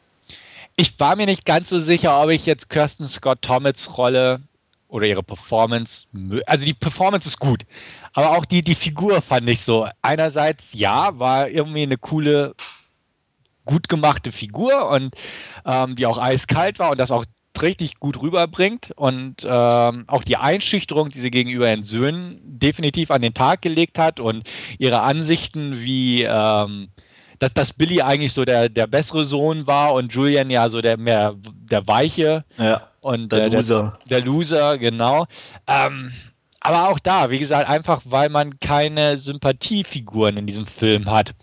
Ich 0.76 0.98
war 0.98 1.16
mir 1.16 1.26
nicht 1.26 1.44
ganz 1.44 1.68
so 1.68 1.80
sicher, 1.80 2.20
ob 2.22 2.30
ich 2.30 2.46
jetzt 2.46 2.70
Kirsten 2.70 3.04
Scott 3.04 3.42
Thomas 3.42 3.96
Rolle 3.98 4.40
oder 4.88 5.06
ihre 5.06 5.22
Performance, 5.22 6.06
also 6.46 6.64
die 6.64 6.74
Performance 6.74 7.28
ist 7.28 7.38
gut, 7.38 7.64
aber 8.14 8.36
auch 8.36 8.44
die, 8.44 8.60
die 8.60 8.74
Figur 8.74 9.22
fand 9.22 9.48
ich 9.48 9.60
so. 9.60 9.88
Einerseits, 10.02 10.72
ja, 10.74 11.18
war 11.18 11.48
irgendwie 11.48 11.82
eine 11.82 11.96
coole 11.96 12.54
gut 13.64 13.88
gemachte 13.88 14.32
Figur 14.32 14.88
und 14.90 15.14
ähm, 15.64 15.96
die 15.96 16.06
auch 16.06 16.18
eiskalt 16.18 16.78
war 16.78 16.90
und 16.90 16.98
das 16.98 17.10
auch 17.10 17.24
richtig 17.60 18.00
gut 18.00 18.20
rüberbringt 18.22 18.92
und 18.96 19.44
ähm, 19.44 20.04
auch 20.06 20.24
die 20.24 20.36
Einschüchterung, 20.36 21.10
die 21.10 21.20
sie 21.20 21.30
gegenüber 21.30 21.68
ihren 21.68 21.82
Söhnen 21.82 22.40
definitiv 22.42 23.10
an 23.10 23.22
den 23.22 23.34
Tag 23.34 23.62
gelegt 23.62 23.98
hat 23.98 24.20
und 24.20 24.44
ihre 24.78 25.02
Ansichten, 25.02 25.80
wie 25.80 26.22
ähm, 26.22 26.88
dass, 27.38 27.52
dass 27.52 27.72
Billy 27.72 28.00
eigentlich 28.00 28.32
so 28.32 28.44
der, 28.44 28.68
der 28.68 28.86
bessere 28.86 29.24
Sohn 29.24 29.66
war 29.66 29.94
und 29.94 30.14
Julian 30.14 30.48
ja 30.48 30.68
so 30.68 30.80
der 30.80 30.96
mehr 30.96 31.34
der 31.44 31.86
Weiche. 31.88 32.44
Ja. 32.56 32.88
Und 33.02 33.32
der, 33.32 33.50
der 33.50 33.58
Loser. 33.58 33.98
Der, 34.08 34.20
der 34.20 34.26
Loser, 34.26 34.78
genau. 34.78 35.26
Ähm, 35.66 36.12
aber 36.60 36.88
auch 36.88 37.00
da, 37.00 37.30
wie 37.30 37.40
gesagt, 37.40 37.68
einfach 37.68 38.02
weil 38.04 38.28
man 38.28 38.60
keine 38.60 39.18
Sympathiefiguren 39.18 40.36
in 40.36 40.46
diesem 40.46 40.66
Film 40.66 41.10
hat. 41.10 41.34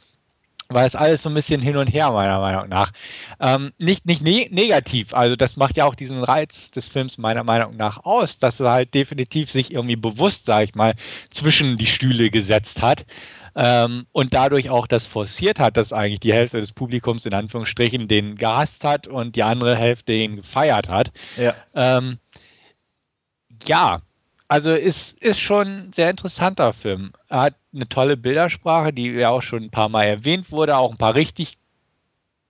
Weil 0.72 0.86
es 0.86 0.96
alles 0.96 1.24
so 1.24 1.30
ein 1.30 1.34
bisschen 1.34 1.62
hin 1.62 1.78
und 1.78 1.88
her, 1.88 2.12
meiner 2.12 2.40
Meinung 2.40 2.70
nach. 2.70 2.92
Ähm, 3.40 3.74
nicht 3.80 4.06
nicht 4.06 4.22
ne 4.22 4.48
negativ, 4.52 5.16
also 5.16 5.36
das 5.36 5.56
macht 5.56 5.78
ja 5.78 5.86
auch 5.86 5.96
diesen 5.96 6.24
Reiz 6.24 6.70
des 6.70 6.88
Films 6.88 7.18
meiner 7.18 7.44
Meinung 7.44 7.76
nach 7.76 8.06
aus, 8.06 8.38
dass 8.38 8.60
er 8.60 8.72
halt 8.72 8.94
definitiv 8.94 9.50
sich 9.50 9.74
irgendwie 9.74 9.96
bewusst, 9.96 10.46
sag 10.46 10.64
ich 10.66 10.76
mal, 10.76 10.94
zwischen 11.32 11.78
die 11.78 11.88
Stühle 11.88 12.30
gesetzt 12.30 12.84
hat. 12.84 13.06
Ähm, 13.56 14.06
und 14.12 14.34
dadurch 14.36 14.70
auch 14.70 14.86
das 14.86 15.08
forciert 15.08 15.60
hat, 15.60 15.76
dass 15.76 15.92
eigentlich 15.92 16.20
die 16.20 16.34
Hälfte 16.34 16.60
des 16.60 16.72
Publikums 16.72 17.26
in 17.26 17.34
Anführungsstrichen 17.34 18.08
den 18.08 18.36
gehasst 18.36 18.84
hat 18.84 19.08
und 19.08 19.36
die 19.36 19.44
andere 19.44 19.76
Hälfte 19.76 20.14
ihn 20.14 20.38
gefeiert 20.38 20.88
hat. 20.88 21.12
Ja. 21.36 21.56
Ähm, 21.74 22.20
ja, 23.66 24.02
also 24.50 24.74
ist, 24.74 25.22
ist 25.22 25.40
schon 25.40 25.68
ein 25.68 25.94
sehr 25.94 26.10
interessanter 26.10 26.74
Film. 26.74 27.14
Er 27.30 27.42
hat 27.42 27.56
eine 27.74 27.88
tolle 27.88 28.18
Bildersprache, 28.18 28.92
die 28.92 29.12
ja 29.12 29.30
auch 29.30 29.44
schon 29.44 29.64
ein 29.64 29.70
paar 29.70 29.90
Mal 29.90 30.06
erwähnt 30.06 30.52
wurde, 30.52 30.76
auch 30.76 30.92
ein 30.92 30.98
paar 30.98 31.16
richtig 31.16 31.58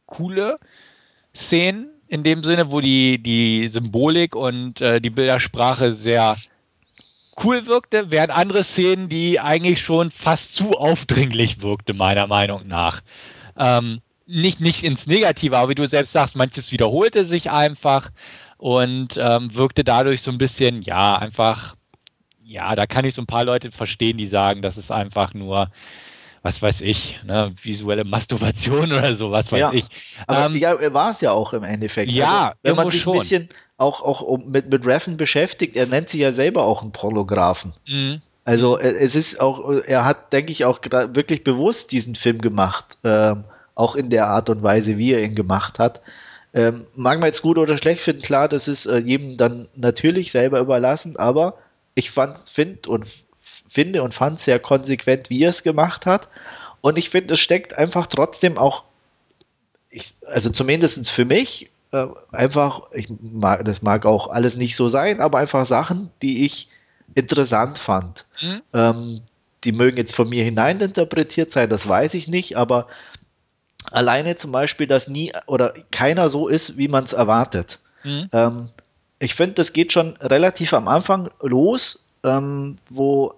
coole 0.05 0.59
Szenen 1.35 1.89
in 2.07 2.23
dem 2.23 2.43
Sinne, 2.43 2.71
wo 2.71 2.79
die, 2.79 3.21
die 3.21 3.67
Symbolik 3.67 4.35
und 4.35 4.81
äh, 4.81 5.01
die 5.01 5.09
Bildersprache 5.09 5.93
sehr 5.93 6.37
cool 7.43 7.65
wirkte, 7.67 8.09
während 8.09 8.31
andere 8.31 8.63
Szenen, 8.63 9.09
die 9.09 9.39
eigentlich 9.39 9.81
schon 9.81 10.09
fast 10.09 10.55
zu 10.55 10.77
aufdringlich 10.77 11.61
wirkte, 11.61 11.93
meiner 11.93 12.27
Meinung 12.27 12.65
nach. 12.65 13.01
Ähm, 13.57 13.99
nicht, 14.25 14.61
nicht 14.61 14.83
ins 14.83 15.05
Negative, 15.05 15.57
aber 15.57 15.69
wie 15.69 15.75
du 15.75 15.85
selbst 15.85 16.13
sagst, 16.13 16.35
manches 16.35 16.71
wiederholte 16.71 17.25
sich 17.25 17.51
einfach 17.51 18.09
und 18.57 19.17
ähm, 19.17 19.53
wirkte 19.53 19.83
dadurch 19.83 20.21
so 20.21 20.31
ein 20.31 20.37
bisschen, 20.37 20.81
ja, 20.81 21.15
einfach 21.15 21.75
ja, 22.49 22.73
da 22.73 22.87
kann 22.87 23.05
ich 23.05 23.13
so 23.13 23.21
ein 23.21 23.27
paar 23.27 23.45
Leute 23.45 23.71
verstehen, 23.71 24.17
die 24.17 24.25
sagen, 24.25 24.61
das 24.63 24.77
ist 24.77 24.91
einfach 24.91 25.35
nur, 25.35 25.69
was 26.41 26.61
weiß 26.61 26.81
ich, 26.81 27.19
ne, 27.23 27.53
visuelle 27.61 28.03
Masturbation 28.03 28.91
oder 28.91 29.13
so, 29.13 29.31
was 29.31 29.51
weiß 29.51 29.59
ja. 29.59 29.71
ich. 29.73 29.85
Aber 30.25 30.47
ähm, 30.47 30.55
ja, 30.55 30.93
war 30.93 31.11
es 31.11 31.21
ja 31.21 31.31
auch 31.31 31.53
im 31.53 31.63
Endeffekt. 31.63 32.11
Ja, 32.11 32.47
also, 32.47 32.57
wenn 32.63 32.75
man 32.75 32.89
sich 32.89 33.01
schon. 33.01 33.13
ein 33.13 33.19
bisschen 33.19 33.49
auch, 33.77 34.01
auch 34.01 34.39
mit, 34.39 34.69
mit 34.71 34.85
Reffen 34.85 35.15
beschäftigt, 35.15 35.75
er 35.75 35.85
nennt 35.85 36.09
sich 36.09 36.21
ja 36.21 36.33
selber 36.33 36.63
auch 36.63 36.81
einen 36.81 36.91
Pornografen. 36.91 37.73
Mhm. 37.87 38.21
Also 38.45 38.79
es 38.79 39.15
ist 39.15 39.39
auch, 39.39 39.69
er 39.85 40.05
hat, 40.05 40.33
denke 40.33 40.51
ich, 40.51 40.65
auch 40.65 40.79
wirklich 40.81 41.43
bewusst 41.43 41.91
diesen 41.91 42.15
Film 42.15 42.39
gemacht, 42.39 42.97
ähm, 43.03 43.43
auch 43.75 43.95
in 43.95 44.09
der 44.09 44.27
Art 44.27 44.49
und 44.49 44.63
Weise, 44.63 44.97
wie 44.97 45.13
er 45.13 45.21
ihn 45.21 45.35
gemacht 45.35 45.77
hat. 45.77 46.01
Ähm, 46.55 46.85
mag 46.95 47.19
man 47.19 47.27
jetzt 47.27 47.43
gut 47.43 47.59
oder 47.59 47.77
schlecht 47.77 48.01
finden, 48.01 48.23
klar, 48.23 48.47
das 48.47 48.67
ist 48.67 48.87
äh, 48.87 48.97
jedem 48.97 49.37
dann 49.37 49.67
natürlich 49.75 50.31
selber 50.31 50.59
überlassen, 50.59 51.15
aber 51.15 51.59
ich 51.99 52.11
finde 52.11 52.89
und 52.89 53.09
finde 53.67 54.01
und 54.03 54.13
fand 54.13 54.39
sehr 54.39 54.59
konsequent, 54.59 55.29
wie 55.29 55.43
er 55.43 55.51
es 55.51 55.63
gemacht 55.63 56.05
hat. 56.05 56.27
Und 56.81 56.97
ich 56.97 57.09
finde, 57.09 57.33
es 57.35 57.39
steckt 57.39 57.73
einfach 57.77 58.07
trotzdem 58.07 58.57
auch, 58.57 58.83
ich, 59.89 60.13
also 60.25 60.49
zumindest 60.49 61.09
für 61.09 61.25
mich, 61.25 61.69
äh, 61.91 62.07
einfach, 62.31 62.91
ich 62.93 63.07
mag, 63.21 63.65
das 63.65 63.81
mag 63.81 64.05
auch 64.05 64.27
alles 64.27 64.57
nicht 64.57 64.75
so 64.75 64.89
sein, 64.89 65.19
aber 65.21 65.39
einfach 65.39 65.65
Sachen, 65.65 66.09
die 66.21 66.45
ich 66.45 66.69
interessant 67.15 67.77
fand. 67.79 68.25
Mhm. 68.41 68.61
Ähm, 68.73 69.19
die 69.63 69.71
mögen 69.73 69.97
jetzt 69.97 70.15
von 70.15 70.29
mir 70.29 70.43
hineininterpretiert 70.43 71.51
sein, 71.51 71.69
das 71.69 71.87
weiß 71.87 72.13
ich 72.13 72.27
nicht, 72.27 72.55
aber 72.55 72.87
alleine 73.91 74.35
zum 74.35 74.51
Beispiel, 74.51 74.87
dass 74.87 75.07
nie 75.07 75.33
oder 75.47 75.73
keiner 75.91 76.29
so 76.29 76.47
ist, 76.47 76.77
wie 76.77 76.87
man 76.87 77.03
es 77.03 77.13
erwartet. 77.13 77.79
Mhm. 78.03 78.29
Ähm, 78.31 78.69
ich 79.19 79.35
finde, 79.35 79.55
das 79.55 79.73
geht 79.73 79.93
schon 79.93 80.15
relativ 80.17 80.73
am 80.73 80.87
Anfang 80.87 81.29
los, 81.41 82.05
ähm, 82.23 82.77
wo 82.89 83.33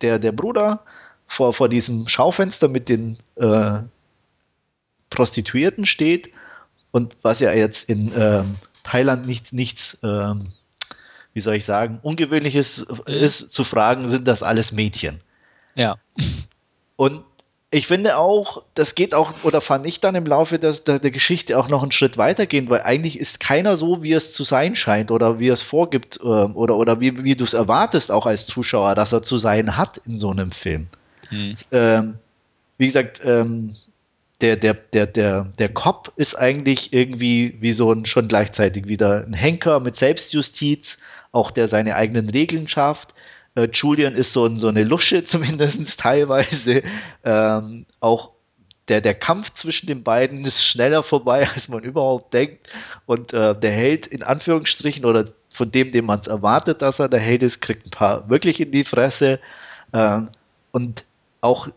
der, 0.00 0.18
der 0.18 0.32
Bruder 0.32 0.84
vor, 1.26 1.52
vor 1.54 1.68
diesem 1.68 2.06
Schaufenster 2.08 2.68
mit 2.68 2.88
den 2.88 3.18
äh, 3.36 3.78
Prostituierten 5.10 5.86
steht 5.86 6.30
und 6.90 7.16
was 7.22 7.40
ja 7.40 7.52
jetzt 7.52 7.88
in 7.88 8.12
ähm, 8.16 8.56
Thailand 8.82 9.26
nichts, 9.26 9.52
nichts 9.52 9.98
ähm, 10.02 10.52
wie 11.32 11.40
soll 11.40 11.56
ich 11.56 11.64
sagen, 11.64 11.98
ungewöhnliches 12.02 12.86
ist, 13.06 13.52
zu 13.52 13.64
fragen, 13.64 14.08
sind 14.08 14.28
das 14.28 14.42
alles 14.42 14.72
Mädchen? 14.72 15.20
Ja. 15.74 15.96
Und 16.96 17.24
ich 17.74 17.88
finde 17.88 18.18
auch, 18.18 18.62
das 18.74 18.94
geht 18.94 19.14
auch, 19.14 19.32
oder 19.42 19.60
fand 19.60 19.84
ich 19.84 19.98
dann 19.98 20.14
im 20.14 20.26
Laufe 20.26 20.60
der, 20.60 20.74
der, 20.74 21.00
der, 21.00 21.10
Geschichte 21.10 21.58
auch 21.58 21.68
noch 21.68 21.82
einen 21.82 21.90
Schritt 21.90 22.16
weitergehen, 22.16 22.68
weil 22.68 22.82
eigentlich 22.82 23.18
ist 23.18 23.40
keiner 23.40 23.74
so, 23.74 24.04
wie 24.04 24.12
es 24.12 24.32
zu 24.32 24.44
sein 24.44 24.76
scheint 24.76 25.10
oder 25.10 25.40
wie 25.40 25.48
es 25.48 25.60
vorgibt 25.60 26.18
äh, 26.18 26.22
oder, 26.22 26.76
oder 26.76 27.00
wie, 27.00 27.24
wie 27.24 27.34
du 27.34 27.42
es 27.42 27.52
erwartest, 27.52 28.12
auch 28.12 28.26
als 28.26 28.46
Zuschauer, 28.46 28.94
dass 28.94 29.12
er 29.12 29.22
zu 29.22 29.38
sein 29.38 29.76
hat 29.76 30.00
in 30.06 30.16
so 30.18 30.30
einem 30.30 30.52
Film. 30.52 30.86
Hm. 31.30 31.56
Ähm, 31.72 32.14
wie 32.78 32.86
gesagt, 32.86 33.20
ähm, 33.24 33.74
der, 34.40 34.54
der, 34.54 34.74
der, 34.74 35.08
der, 35.08 35.48
der 35.58 35.68
Cop 35.70 36.12
ist 36.14 36.36
eigentlich 36.36 36.92
irgendwie 36.92 37.56
wie 37.58 37.72
so 37.72 37.90
ein 37.90 38.06
schon 38.06 38.28
gleichzeitig 38.28 38.86
wieder 38.86 39.24
ein 39.26 39.32
Henker 39.32 39.80
mit 39.80 39.96
Selbstjustiz, 39.96 40.98
auch 41.32 41.50
der 41.50 41.66
seine 41.66 41.96
eigenen 41.96 42.30
Regeln 42.30 42.68
schafft. 42.68 43.14
Äh, 43.54 43.68
Julian 43.72 44.14
ist 44.14 44.32
so, 44.32 44.48
so 44.56 44.68
eine 44.68 44.84
Lusche 44.84 45.24
zumindest 45.24 45.98
teilweise. 46.00 46.82
Ähm, 47.24 47.86
auch 48.00 48.30
der, 48.88 49.00
der 49.00 49.14
Kampf 49.14 49.54
zwischen 49.54 49.86
den 49.86 50.02
beiden 50.02 50.44
ist 50.44 50.64
schneller 50.64 51.02
vorbei, 51.02 51.48
als 51.54 51.68
man 51.68 51.82
überhaupt 51.82 52.34
denkt. 52.34 52.68
Und 53.06 53.32
äh, 53.32 53.58
der 53.58 53.72
Held 53.72 54.06
in 54.06 54.22
Anführungsstrichen 54.22 55.04
oder 55.04 55.24
von 55.48 55.70
dem, 55.70 55.92
dem 55.92 56.06
man 56.06 56.20
es 56.20 56.26
erwartet, 56.26 56.82
dass 56.82 56.98
er 56.98 57.08
der 57.08 57.20
Held 57.20 57.42
ist, 57.42 57.60
kriegt 57.60 57.86
ein 57.86 57.90
paar 57.90 58.28
wirklich 58.28 58.60
in 58.60 58.72
die 58.72 58.84
Fresse. 58.84 59.38
Ähm, 59.92 60.28
und 60.72 61.04
auch 61.40 61.68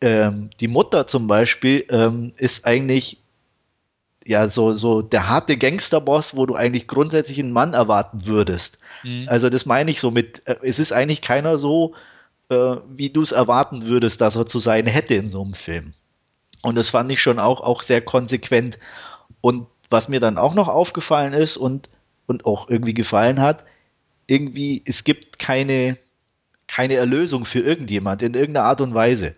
ähm, 0.00 0.50
die 0.60 0.68
Mutter 0.68 1.06
zum 1.06 1.26
Beispiel 1.26 1.84
ähm, 1.90 2.32
ist 2.36 2.64
eigentlich 2.64 3.18
ja 4.26 4.48
so, 4.48 4.76
so 4.76 5.02
der 5.02 5.28
harte 5.28 5.56
Gangsterboss, 5.56 6.36
wo 6.36 6.46
du 6.46 6.54
eigentlich 6.54 6.86
grundsätzlich 6.86 7.38
einen 7.38 7.52
Mann 7.52 7.74
erwarten 7.74 8.26
würdest. 8.26 8.78
Mhm. 9.02 9.26
Also 9.28 9.50
das 9.50 9.66
meine 9.66 9.90
ich 9.90 10.00
so 10.00 10.10
mit, 10.10 10.42
äh, 10.46 10.56
es 10.62 10.78
ist 10.78 10.92
eigentlich 10.92 11.22
keiner 11.22 11.58
so, 11.58 11.94
äh, 12.48 12.76
wie 12.88 13.10
du 13.10 13.22
es 13.22 13.32
erwarten 13.32 13.86
würdest, 13.86 14.20
dass 14.20 14.36
er 14.36 14.46
zu 14.46 14.58
sein 14.58 14.86
hätte 14.86 15.14
in 15.14 15.28
so 15.28 15.42
einem 15.42 15.54
Film. 15.54 15.94
Und 16.62 16.76
das 16.76 16.88
fand 16.88 17.10
ich 17.12 17.20
schon 17.20 17.38
auch, 17.38 17.60
auch 17.60 17.82
sehr 17.82 18.00
konsequent. 18.00 18.78
Und 19.40 19.66
was 19.90 20.08
mir 20.08 20.20
dann 20.20 20.38
auch 20.38 20.54
noch 20.54 20.68
aufgefallen 20.68 21.34
ist 21.34 21.56
und, 21.56 21.90
und 22.26 22.46
auch 22.46 22.70
irgendwie 22.70 22.94
gefallen 22.94 23.40
hat, 23.40 23.64
irgendwie, 24.26 24.82
es 24.86 25.04
gibt 25.04 25.38
keine, 25.38 25.98
keine 26.66 26.94
Erlösung 26.94 27.44
für 27.44 27.60
irgendjemand 27.60 28.22
in 28.22 28.32
irgendeiner 28.32 28.66
Art 28.66 28.80
und 28.80 28.94
Weise. 28.94 29.34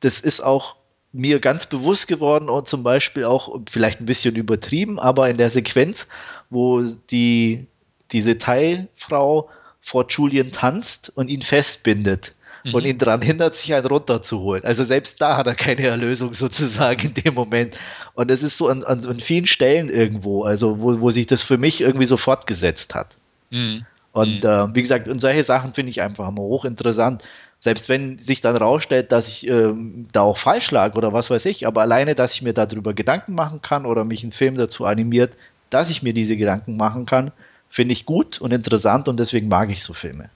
Das 0.00 0.20
ist 0.20 0.42
auch 0.42 0.76
mir 1.14 1.38
ganz 1.38 1.66
bewusst 1.66 2.08
geworden 2.08 2.50
und 2.50 2.68
zum 2.68 2.82
Beispiel 2.82 3.24
auch 3.24 3.60
vielleicht 3.70 4.00
ein 4.00 4.06
bisschen 4.06 4.34
übertrieben, 4.34 4.98
aber 4.98 5.30
in 5.30 5.36
der 5.36 5.48
Sequenz, 5.48 6.06
wo 6.50 6.82
die 7.10 7.66
diese 8.12 8.36
Teilfrau 8.36 9.48
vor 9.80 10.06
Julian 10.08 10.50
tanzt 10.50 11.12
und 11.14 11.28
ihn 11.28 11.42
festbindet 11.42 12.34
mhm. 12.64 12.74
und 12.74 12.84
ihn 12.84 12.98
daran 12.98 13.22
hindert, 13.22 13.54
sich 13.54 13.72
einen 13.74 13.86
runterzuholen. 13.86 14.64
Also 14.64 14.82
selbst 14.82 15.20
da 15.20 15.36
hat 15.36 15.46
er 15.46 15.54
keine 15.54 15.86
Erlösung 15.86 16.34
sozusagen 16.34 17.08
in 17.08 17.14
dem 17.14 17.34
Moment. 17.34 17.76
Und 18.14 18.30
es 18.30 18.42
ist 18.42 18.58
so 18.58 18.68
an, 18.68 18.82
an, 18.82 19.04
an 19.06 19.20
vielen 19.20 19.46
Stellen 19.46 19.88
irgendwo, 19.88 20.42
also 20.42 20.80
wo, 20.80 21.00
wo 21.00 21.10
sich 21.10 21.26
das 21.26 21.42
für 21.42 21.58
mich 21.58 21.80
irgendwie 21.80 22.06
so 22.06 22.16
fortgesetzt 22.16 22.94
hat. 22.94 23.14
Mhm. 23.50 23.86
Und 24.12 24.44
mhm. 24.44 24.50
äh, 24.50 24.74
wie 24.74 24.82
gesagt, 24.82 25.08
und 25.08 25.20
solche 25.20 25.44
Sachen 25.44 25.74
finde 25.74 25.90
ich 25.90 26.02
einfach 26.02 26.28
immer 26.28 26.42
hochinteressant. 26.42 27.22
Selbst 27.64 27.88
wenn 27.88 28.18
sich 28.18 28.42
dann 28.42 28.58
rausstellt, 28.58 29.10
dass 29.10 29.26
ich 29.26 29.48
ähm, 29.48 30.06
da 30.12 30.20
auch 30.20 30.36
falsch 30.36 30.70
lag 30.70 30.96
oder 30.96 31.14
was 31.14 31.30
weiß 31.30 31.46
ich, 31.46 31.66
aber 31.66 31.80
alleine, 31.80 32.14
dass 32.14 32.34
ich 32.34 32.42
mir 32.42 32.52
darüber 32.52 32.92
Gedanken 32.92 33.34
machen 33.34 33.62
kann 33.62 33.86
oder 33.86 34.04
mich 34.04 34.22
ein 34.22 34.32
Film 34.32 34.58
dazu 34.58 34.84
animiert, 34.84 35.32
dass 35.70 35.88
ich 35.88 36.02
mir 36.02 36.12
diese 36.12 36.36
Gedanken 36.36 36.76
machen 36.76 37.06
kann, 37.06 37.32
finde 37.70 37.94
ich 37.94 38.04
gut 38.04 38.38
und 38.38 38.52
interessant 38.52 39.08
und 39.08 39.18
deswegen 39.18 39.48
mag 39.48 39.70
ich 39.70 39.82
so 39.82 39.94
Filme. 39.94 40.28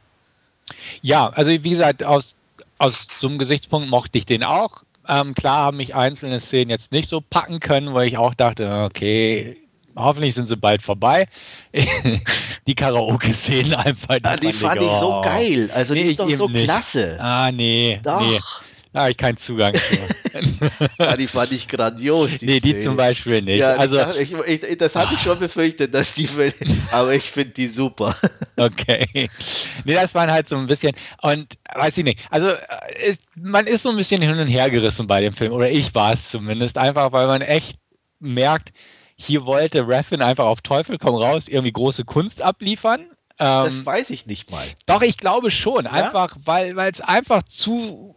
Ja, 1.03 1.29
also 1.29 1.51
wie 1.51 1.59
gesagt, 1.69 2.03
aus, 2.03 2.35
aus 2.79 3.07
so 3.19 3.29
einem 3.29 3.37
Gesichtspunkt 3.37 3.91
mochte 3.91 4.17
ich 4.17 4.25
den 4.25 4.43
auch. 4.43 4.85
Ähm, 5.07 5.35
klar 5.35 5.67
haben 5.67 5.77
mich 5.77 5.95
einzelne 5.95 6.41
Szenen 6.41 6.71
jetzt 6.71 6.93
nicht 6.93 7.11
so 7.11 7.21
packen 7.21 7.61
können, 7.61 7.93
weil 7.93 8.09
ich 8.09 8.17
auch 8.17 8.33
dachte, 8.33 8.85
okay, 8.87 9.59
hoffentlich 9.97 10.35
sind 10.35 10.49
sie 10.49 10.57
bald 10.57 10.83
vorbei. 10.83 11.27
die 12.67 12.75
Karaoke-Szenen 12.75 13.75
einfach. 13.75 14.19
Die, 14.19 14.25
ah, 14.25 14.37
die 14.37 14.53
fand, 14.53 14.83
ich, 14.83 14.89
oh. 14.89 15.01
so 15.01 15.21
geil. 15.23 15.71
Also 15.73 15.95
nee, 15.95 16.05
die 16.05 16.11
ist 16.11 16.21
doch 16.21 16.31
so 16.31 16.49
nicht. 16.49 16.65
klasse. 16.65 17.19
Ah, 17.21 17.51
nee. 17.53 18.01
Doch. 18.03 18.21
Nee. 18.21 18.39
Da 18.93 19.01
habe 19.01 19.11
ich 19.11 19.17
keinen 19.19 19.37
Zugang 19.37 19.75
zu. 19.75 19.99
ja, 20.99 21.15
die 21.17 21.27
fand 21.27 21.53
ich 21.53 21.69
grandios. 21.69 22.39
Die 22.39 22.47
nee, 22.47 22.61
die 22.61 22.71
Szene. 22.71 22.85
zum 22.85 22.97
Beispiel 22.97 23.43
nicht. 23.43 23.59
Ja, 23.59 23.75
also, 23.75 24.01
ich, 24.19 24.33
ich, 24.33 24.79
das 24.79 24.97
hatte 24.97 25.15
ich 25.15 25.21
schon 25.21 25.39
befürchtet, 25.39 25.95
dass 25.95 26.15
die, 26.15 26.29
aber 26.91 27.15
ich 27.15 27.31
finde 27.31 27.51
die 27.51 27.67
super. 27.67 28.17
okay. 28.57 29.29
Nee, 29.85 29.95
das 29.95 30.15
waren 30.15 30.31
halt 30.33 30.49
so 30.49 30.57
ein 30.57 30.67
bisschen, 30.67 30.93
und 31.21 31.59
weiß 31.75 31.99
ich 31.99 32.05
nicht, 32.05 32.19
also 32.31 32.55
ist, 33.05 33.21
man 33.35 33.67
ist 33.67 33.83
so 33.83 33.91
ein 33.91 33.97
bisschen 33.97 34.23
hin 34.23 34.39
und 34.39 34.49
her 34.49 34.71
gerissen 34.71 35.07
bei 35.07 35.21
dem 35.21 35.35
Film, 35.35 35.53
oder 35.53 35.71
ich 35.71 35.95
war 35.95 36.15
es 36.15 36.31
zumindest, 36.31 36.79
einfach 36.79 37.13
weil 37.13 37.27
man 37.27 37.43
echt 37.43 37.77
merkt, 38.21 38.73
hier 39.19 39.45
wollte 39.45 39.87
Raffin 39.87 40.23
einfach 40.23 40.47
auf 40.47 40.61
Teufel 40.63 40.99
komm 40.99 41.17
raus 41.17 41.49
irgendwie 41.49 41.73
große 41.73 42.05
Kunst 42.05 42.41
abliefern 42.43 43.07
das 43.39 43.77
ähm, 43.77 43.87
weiß 43.87 44.11
ich 44.11 44.27
nicht 44.27 44.51
mal. 44.51 44.67
Doch, 44.87 45.01
ich 45.03 45.17
glaube 45.17 45.53
schon. 45.53 45.85
Ja? 45.85 45.93
Einfach, 45.93 46.37
weil 46.45 46.77
es 46.77 47.01
einfach 47.01 47.45
zu 47.45 48.17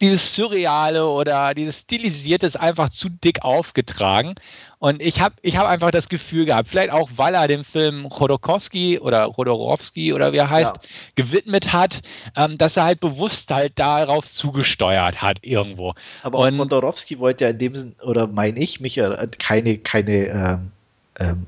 dieses 0.00 0.34
Surreale 0.34 1.06
oder 1.06 1.54
dieses 1.54 1.80
Stilisierte 1.80 2.46
ist 2.46 2.56
einfach 2.56 2.90
zu 2.90 3.08
dick 3.08 3.42
aufgetragen. 3.42 4.34
Und 4.80 5.02
ich 5.02 5.20
habe 5.20 5.34
ich 5.42 5.56
hab 5.56 5.66
einfach 5.66 5.90
das 5.90 6.08
Gefühl 6.08 6.44
gehabt, 6.44 6.68
vielleicht 6.68 6.90
auch, 6.90 7.10
weil 7.16 7.34
er 7.34 7.48
dem 7.48 7.64
Film 7.64 8.08
Chodorkowski 8.08 9.00
oder 9.00 9.28
Chodorowski 9.32 10.12
oder 10.12 10.32
wie 10.32 10.36
er 10.36 10.50
heißt, 10.50 10.76
ja. 10.76 10.82
gewidmet 11.16 11.72
hat, 11.72 12.00
ähm, 12.36 12.58
dass 12.58 12.76
er 12.76 12.84
halt 12.84 13.00
bewusst 13.00 13.50
halt 13.50 13.76
darauf 13.76 14.26
zugesteuert 14.26 15.20
hat 15.20 15.38
irgendwo. 15.42 15.94
Aber 16.22 16.38
Und, 16.38 16.56
Chodorowski 16.58 17.18
wollte 17.18 17.44
ja 17.44 17.50
in 17.50 17.58
dem 17.58 17.76
Sinn, 17.76 17.96
oder 18.02 18.28
meine 18.28 18.60
ich, 18.60 18.80
mich 18.80 19.00
keine, 19.38 19.78
keine 19.78 20.26
ähm 20.26 20.72
ähm, 21.18 21.46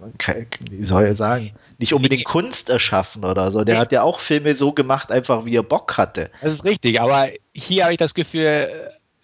wie 0.71 0.85
soll 0.85 1.05
er 1.05 1.14
sagen, 1.14 1.53
nicht 1.79 1.95
unbedingt 1.95 2.25
Kunst 2.25 2.71
erschaffen 2.71 3.25
oder 3.25 3.53
so. 3.53 3.64
Der 3.64 3.79
hat 3.79 3.93
ja 3.93 4.03
auch 4.03 4.21
Filme 4.21 4.55
so 4.57 4.73
gemacht, 4.73 5.12
einfach 5.12 5.45
wie 5.45 5.57
er 5.57 5.62
Bock 5.62 5.97
hatte. 5.97 6.31
Das 6.43 6.55
ist 6.55 6.64
richtig, 6.64 7.01
aber 7.01 7.29
hier 7.55 7.85
habe 7.85 7.93
ich 7.93 7.99
das 7.99 8.14
Gefühl, 8.14 8.68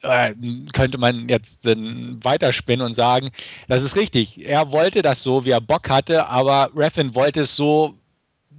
äh, 0.03 0.35
könnte 0.73 0.99
man 0.99 1.29
jetzt 1.29 1.65
weiterspinnen 1.67 2.87
und 2.87 2.95
sagen, 2.95 3.31
das 3.69 3.83
ist 3.83 3.97
richtig. 3.97 4.47
Er 4.47 4.71
wollte 4.71 5.03
das 5.03 5.23
so, 5.23 5.45
wie 5.45 5.51
er 5.51 5.61
Bock 5.61 5.89
hatte, 5.89 6.27
aber 6.27 6.71
Raffin 6.75 7.15
wollte 7.15 7.43
es 7.43 7.57
so, 7.57 7.95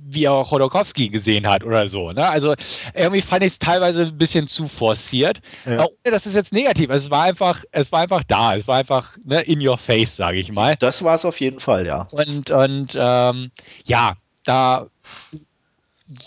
wie 0.10 0.26
er 0.26 0.46
Chodorkowski 0.46 1.10
gesehen 1.10 1.48
hat 1.48 1.64
oder 1.64 1.88
so. 1.88 2.12
Ne? 2.12 2.30
Also 2.30 2.56
irgendwie 2.94 3.22
fand 3.22 3.44
ich 3.44 3.54
es 3.54 3.60
teilweise 3.60 4.04
ein 4.04 4.18
bisschen 4.18 4.48
zu 4.48 4.68
forciert. 4.68 5.42
Ja. 5.66 5.80
Auch, 5.82 5.90
das 6.04 6.26
ist 6.26 6.36
jetzt 6.36 6.54
negativ. 6.54 6.90
Es 6.90 7.10
war 7.10 7.24
einfach, 7.24 7.64
es 7.72 7.92
war 7.92 8.02
einfach 8.02 8.24
da. 8.28 8.56
Es 8.56 8.68
war 8.68 8.78
einfach 8.78 9.18
ne, 9.26 9.42
in 9.42 9.66
your 9.66 9.78
face, 9.78 10.16
sage 10.16 10.40
ich 10.40 10.52
mal. 10.52 10.76
Das 10.78 11.04
war 11.04 11.16
es 11.16 11.26
auf 11.26 11.40
jeden 11.40 11.60
Fall, 11.60 11.86
ja. 11.86 12.08
Und, 12.12 12.52
und 12.52 12.98
ähm, 13.00 13.52
ja, 13.86 14.14
da 14.46 14.88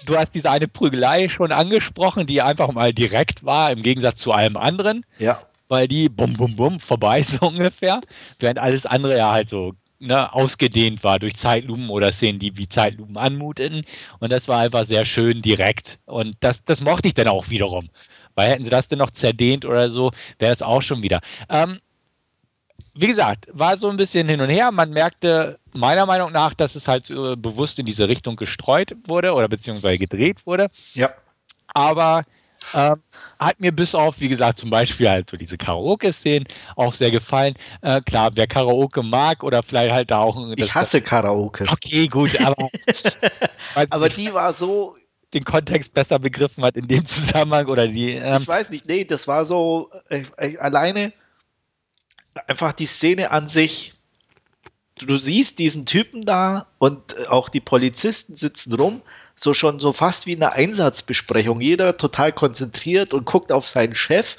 du 0.05 0.16
hast 0.16 0.35
diese 0.35 0.51
eine 0.51 0.68
Prügelei 0.68 1.29
schon 1.29 1.53
angesprochen, 1.53 2.27
die 2.27 2.43
einfach 2.43 2.73
mal 2.73 2.93
direkt 2.93 3.45
war, 3.45 3.71
im 3.71 3.83
Gegensatz 3.83 4.21
zu 4.21 4.33
allem 4.33 4.57
anderen. 4.57 5.05
Ja. 5.18 5.41
Weil 5.68 5.89
die 5.89 6.09
bum 6.09 6.35
bum 6.35 6.57
bum 6.57 6.81
vorbei 6.81 7.23
so 7.23 7.47
ungefähr. 7.47 8.01
Während 8.39 8.59
alles 8.59 8.87
andere 8.87 9.16
ja 9.16 9.31
halt 9.33 9.49
so 9.49 9.73
ne, 10.01 10.33
ausgedehnt 10.33 11.05
war 11.05 11.19
durch 11.19 11.37
Zeitlupen 11.37 11.89
oder 11.91 12.11
Szenen, 12.11 12.39
die 12.39 12.57
wie 12.57 12.69
Zeitlupen 12.69 13.17
anmuteten. 13.17 13.85
Und 14.19 14.33
das 14.33 14.49
war 14.49 14.61
einfach 14.61 14.85
sehr 14.87 15.05
schön 15.05 15.43
direkt. 15.43 15.99
Und 16.07 16.37
das, 16.41 16.65
das 16.65 16.81
mochte 16.81 17.09
ich 17.09 17.15
dann 17.15 17.29
auch 17.29 17.51
wiederum. 17.51 17.89
Weil 18.35 18.51
hätten 18.51 18.65
sie 18.65 18.71
das 18.71 18.89
denn 18.89 18.99
noch 18.99 19.11
zerdehnt 19.11 19.65
oder 19.65 19.91
so, 19.91 20.13
wäre 20.39 20.53
es 20.53 20.63
auch 20.63 20.83
schon 20.83 21.03
wieder. 21.03 21.21
Ähm, 21.49 21.79
wie 22.95 23.07
gesagt, 23.07 23.49
war 23.53 23.77
so 23.79 23.89
ein 23.89 23.97
bisschen 23.97 24.29
hin 24.29 24.41
und 24.41 24.51
her. 24.51 24.73
Man 24.73 24.91
merkte 24.91 25.59
meiner 25.73 26.07
Meinung 26.07 26.33
nach, 26.33 26.55
dass 26.55 26.75
es 26.75 26.89
halt 26.89 27.11
äh, 27.11 27.37
bewusst 27.37 27.79
in 27.79 27.87
diese 27.87 28.09
Richtung 28.09 28.37
gestreut 28.37 28.97
wurde 29.07 29.33
oder 29.33 29.49
beziehungsweise 29.49 29.99
gedreht 29.99 30.45
wurde. 30.47 30.69
Ja. 30.95 31.11
Aber 31.73 32.25
ähm, 32.75 33.03
hat 33.39 33.59
mir 33.59 33.73
bis 33.73 33.95
auf, 33.95 34.21
wie 34.21 34.29
gesagt, 34.29 34.59
zum 34.59 34.71
Beispiel 34.71 35.09
halt 35.09 35.31
so 35.31 35.37
diese 35.37 35.57
Karaoke-Szenen 35.57 36.47
auch 36.77 36.95
sehr 36.95 37.11
gefallen. 37.11 37.55
Äh, 37.83 38.01
klar, 38.03 38.31
wer 38.35 38.47
Karaoke 38.47 39.03
mag 39.03 39.43
oder 39.43 39.63
vielleicht 39.63 39.93
halt 39.93 40.11
da 40.11 40.19
auch. 40.19 40.39
Ich 40.57 40.75
hasse 40.75 41.01
Karaoke. 41.01 41.67
Okay, 41.71 42.07
gut, 42.07 42.39
aber. 42.41 42.69
aber 43.91 44.09
die 44.09 44.33
war 44.33 44.53
so. 44.53 44.97
Den 45.33 45.45
Kontext 45.45 45.95
besser 45.95 46.19
begriffen 46.19 46.65
hat 46.65 46.77
in 46.77 46.89
dem 46.89 47.05
Zusammenhang 47.05 47.67
oder 47.67 47.87
die. 47.87 48.15
Ähm, 48.15 48.43
ich 48.43 48.49
weiß 48.49 48.71
nicht, 48.71 48.89
nee, 48.89 49.05
das 49.05 49.29
war 49.29 49.45
so 49.45 49.89
äh, 50.09 50.25
äh, 50.39 50.59
alleine 50.59 51.13
einfach 52.49 52.73
die 52.73 52.87
Szene 52.87 53.31
an 53.31 53.49
sich. 53.49 53.95
Du, 54.97 55.07
du 55.07 55.19
siehst 55.19 55.61
diesen 55.61 55.87
Typen 55.87 56.23
da 56.23 56.67
und 56.79 57.17
äh, 57.17 57.27
auch 57.27 57.49
die 57.49 57.61
Polizisten 57.61 58.37
sitzen 58.37 58.75
rum 58.75 59.03
so 59.43 59.55
schon 59.55 59.80
so 59.80 59.93
fast 59.93 60.26
wie 60.26 60.36
eine 60.36 60.53
Einsatzbesprechung. 60.53 61.61
Jeder 61.61 61.97
total 61.97 62.32
konzentriert 62.32 63.14
und 63.14 63.24
guckt 63.24 63.53
auf 63.53 63.66
seinen 63.66 63.95
Chef 63.95 64.36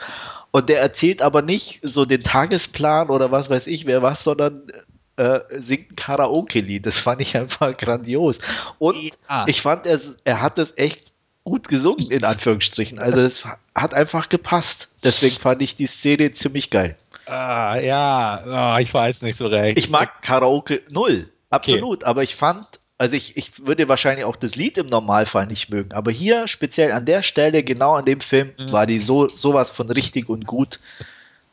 und 0.52 0.70
der 0.70 0.80
erzählt 0.80 1.22
aber 1.22 1.42
nicht 1.42 1.80
so 1.82 2.06
den 2.06 2.24
Tagesplan 2.24 3.10
oder 3.10 3.32
was 3.32 3.50
weiß 3.50 3.68
ich 3.68 3.86
wer 3.86 4.04
was, 4.04 4.24
sondern 4.24 4.72
äh, 5.18 5.40
singt 5.58 5.92
ein 5.92 5.96
Karaoke-Lied. 5.96 6.86
Das 6.86 7.00
fand 7.00 7.22
ich 7.22 7.36
einfach 7.36 7.76
grandios. 7.78 8.40
Und 8.78 8.96
ja. 9.28 9.46
ich 9.48 9.62
fand, 9.62 9.88
er, 9.88 10.00
er 10.24 10.42
hat 10.42 10.58
das 10.58 10.78
echt 10.78 11.12
gut 11.44 11.68
gesungen, 11.68 12.12
in 12.12 12.24
Anführungsstrichen. 12.24 13.00
Also 13.00 13.22
es 13.22 13.44
hat 13.74 13.94
einfach 13.94 14.30
gepasst. 14.30 14.90
Deswegen 15.04 15.36
fand 15.36 15.62
ich 15.64 15.76
die 15.76 15.88
Szene 15.88 16.32
ziemlich 16.34 16.70
geil. 16.70 16.96
Ah, 17.26 17.78
ja, 17.78 18.76
oh, 18.76 18.80
ich 18.80 18.94
weiß 18.94 19.22
nicht 19.22 19.38
so 19.38 19.48
recht. 19.48 19.78
Ich 19.78 19.90
mag 19.90 20.22
Karaoke 20.22 20.82
null, 20.90 21.30
absolut, 21.50 22.00
okay. 22.00 22.06
aber 22.06 22.24
ich 22.24 22.36
fand 22.36 22.81
also 23.02 23.16
ich, 23.16 23.36
ich 23.36 23.66
würde 23.66 23.90
wahrscheinlich 23.90 24.26
auch 24.26 24.36
das 24.36 24.54
Lied 24.54 24.78
im 24.78 24.86
Normalfall 24.86 25.48
nicht 25.48 25.72
mögen, 25.72 25.92
aber 25.92 26.12
hier 26.12 26.48
speziell 26.48 26.92
an 26.92 27.04
der 27.04 27.24
Stelle, 27.24 27.64
genau 27.64 27.96
an 27.96 28.06
dem 28.06 28.22
Film, 28.22 28.52
mhm. 28.60 28.72
war 28.72 28.86
die 28.86 29.00
so 29.00 29.28
sowas 29.28 29.72
von 29.72 29.90
richtig 29.90 30.30
und 30.30 30.46
gut. 30.46 30.80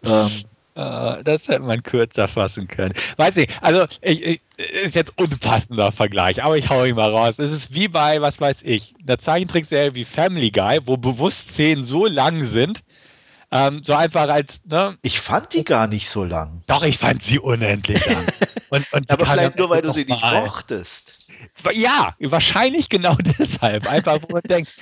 Ähm, 0.05 0.31
uh, 0.77 1.23
das 1.25 1.49
hätte 1.49 1.61
man 1.61 1.83
kürzer 1.83 2.29
fassen 2.29 2.69
können. 2.69 2.93
Weiß 3.17 3.35
nicht, 3.37 3.51
also 3.63 3.87
ich, 4.03 4.23
ich, 4.23 4.41
ist 4.59 4.95
jetzt 4.95 5.15
unpassender 5.17 5.91
Vergleich, 5.91 6.45
aber 6.45 6.59
ich 6.59 6.69
hau 6.69 6.85
ihn 6.85 6.97
mal 6.97 7.11
raus. 7.11 7.39
Es 7.39 7.51
ist 7.51 7.73
wie 7.73 7.89
bei, 7.89 8.21
was 8.21 8.39
weiß 8.39 8.61
ich, 8.65 8.95
einer 9.03 9.19
Zeichentrickserie 9.19 9.95
wie 9.95 10.05
Family 10.05 10.51
Guy, 10.51 10.81
wo 10.85 10.99
bewusst 10.99 11.53
Szenen 11.53 11.83
so 11.83 12.05
lang 12.05 12.45
sind, 12.45 12.81
ähm, 13.53 13.81
so 13.83 13.95
einfach 13.95 14.29
als, 14.29 14.61
ne? 14.67 14.99
Ich 15.01 15.19
fand 15.19 15.55
die 15.55 15.65
gar 15.65 15.87
nicht 15.87 16.11
so 16.11 16.25
lang. 16.25 16.61
Doch, 16.67 16.85
ich 16.85 16.99
fand 16.99 17.23
sie 17.23 17.39
unendlich 17.39 18.05
lang. 18.05 18.27
Und, 18.71 18.93
und 18.93 19.11
aber 19.11 19.25
vielleicht 19.25 19.57
nur, 19.57 19.71
weil 19.71 19.81
du 19.81 19.91
sie 19.95 20.05
nicht 20.05 20.23
mochtest. 20.23 21.18
Ja, 21.73 22.15
wahrscheinlich 22.21 22.89
genau 22.89 23.17
deshalb. 23.39 23.91
Einfach, 23.91 24.19
wo 24.23 24.35
man 24.35 24.43
denkt, 24.43 24.75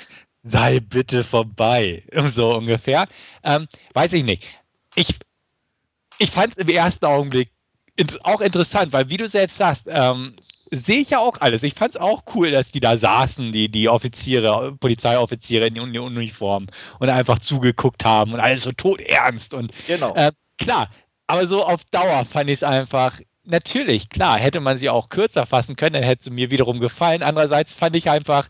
sei 0.42 0.80
bitte 0.80 1.24
vorbei. 1.24 2.02
So 2.30 2.56
ungefähr. 2.56 3.06
Ähm, 3.42 3.66
weiß 3.94 4.12
ich 4.14 4.24
nicht. 4.24 4.44
Ich, 4.94 5.18
ich 6.18 6.30
fand 6.30 6.52
es 6.52 6.58
im 6.58 6.68
ersten 6.68 7.04
Augenblick 7.04 7.50
auch 8.24 8.40
interessant, 8.40 8.92
weil 8.92 9.08
wie 9.08 9.16
du 9.16 9.26
selbst 9.26 9.56
sagst, 9.56 9.86
ähm, 9.88 10.34
sehe 10.70 11.00
ich 11.00 11.10
ja 11.10 11.18
auch 11.18 11.38
alles. 11.40 11.62
Ich 11.62 11.74
fand 11.74 11.94
es 11.94 12.00
auch 12.00 12.22
cool, 12.34 12.50
dass 12.50 12.70
die 12.70 12.80
da 12.80 12.96
saßen, 12.96 13.52
die, 13.52 13.70
die 13.70 13.88
Offiziere, 13.88 14.76
Polizeioffiziere 14.78 15.66
in 15.66 15.74
den 15.74 15.98
Uniformen 15.98 16.68
und 16.98 17.08
einfach 17.08 17.38
zugeguckt 17.38 18.04
haben 18.04 18.34
und 18.34 18.40
alles 18.40 18.62
so 18.62 18.72
todernst. 18.72 19.54
Und 19.54 19.72
genau. 19.86 20.14
Äh, 20.14 20.32
klar, 20.58 20.90
aber 21.26 21.46
so 21.46 21.64
auf 21.64 21.84
Dauer 21.84 22.24
fand 22.24 22.50
ich 22.50 22.56
es 22.56 22.62
einfach 22.62 23.18
natürlich, 23.46 24.08
klar, 24.08 24.38
hätte 24.38 24.60
man 24.60 24.78
sie 24.78 24.90
auch 24.90 25.08
kürzer 25.08 25.46
fassen 25.46 25.76
können, 25.76 25.94
dann 25.94 26.02
hätte 26.02 26.24
sie 26.24 26.30
mir 26.30 26.50
wiederum 26.50 26.80
gefallen. 26.80 27.22
Andererseits 27.22 27.72
fand 27.72 27.96
ich 27.96 28.10
einfach 28.10 28.48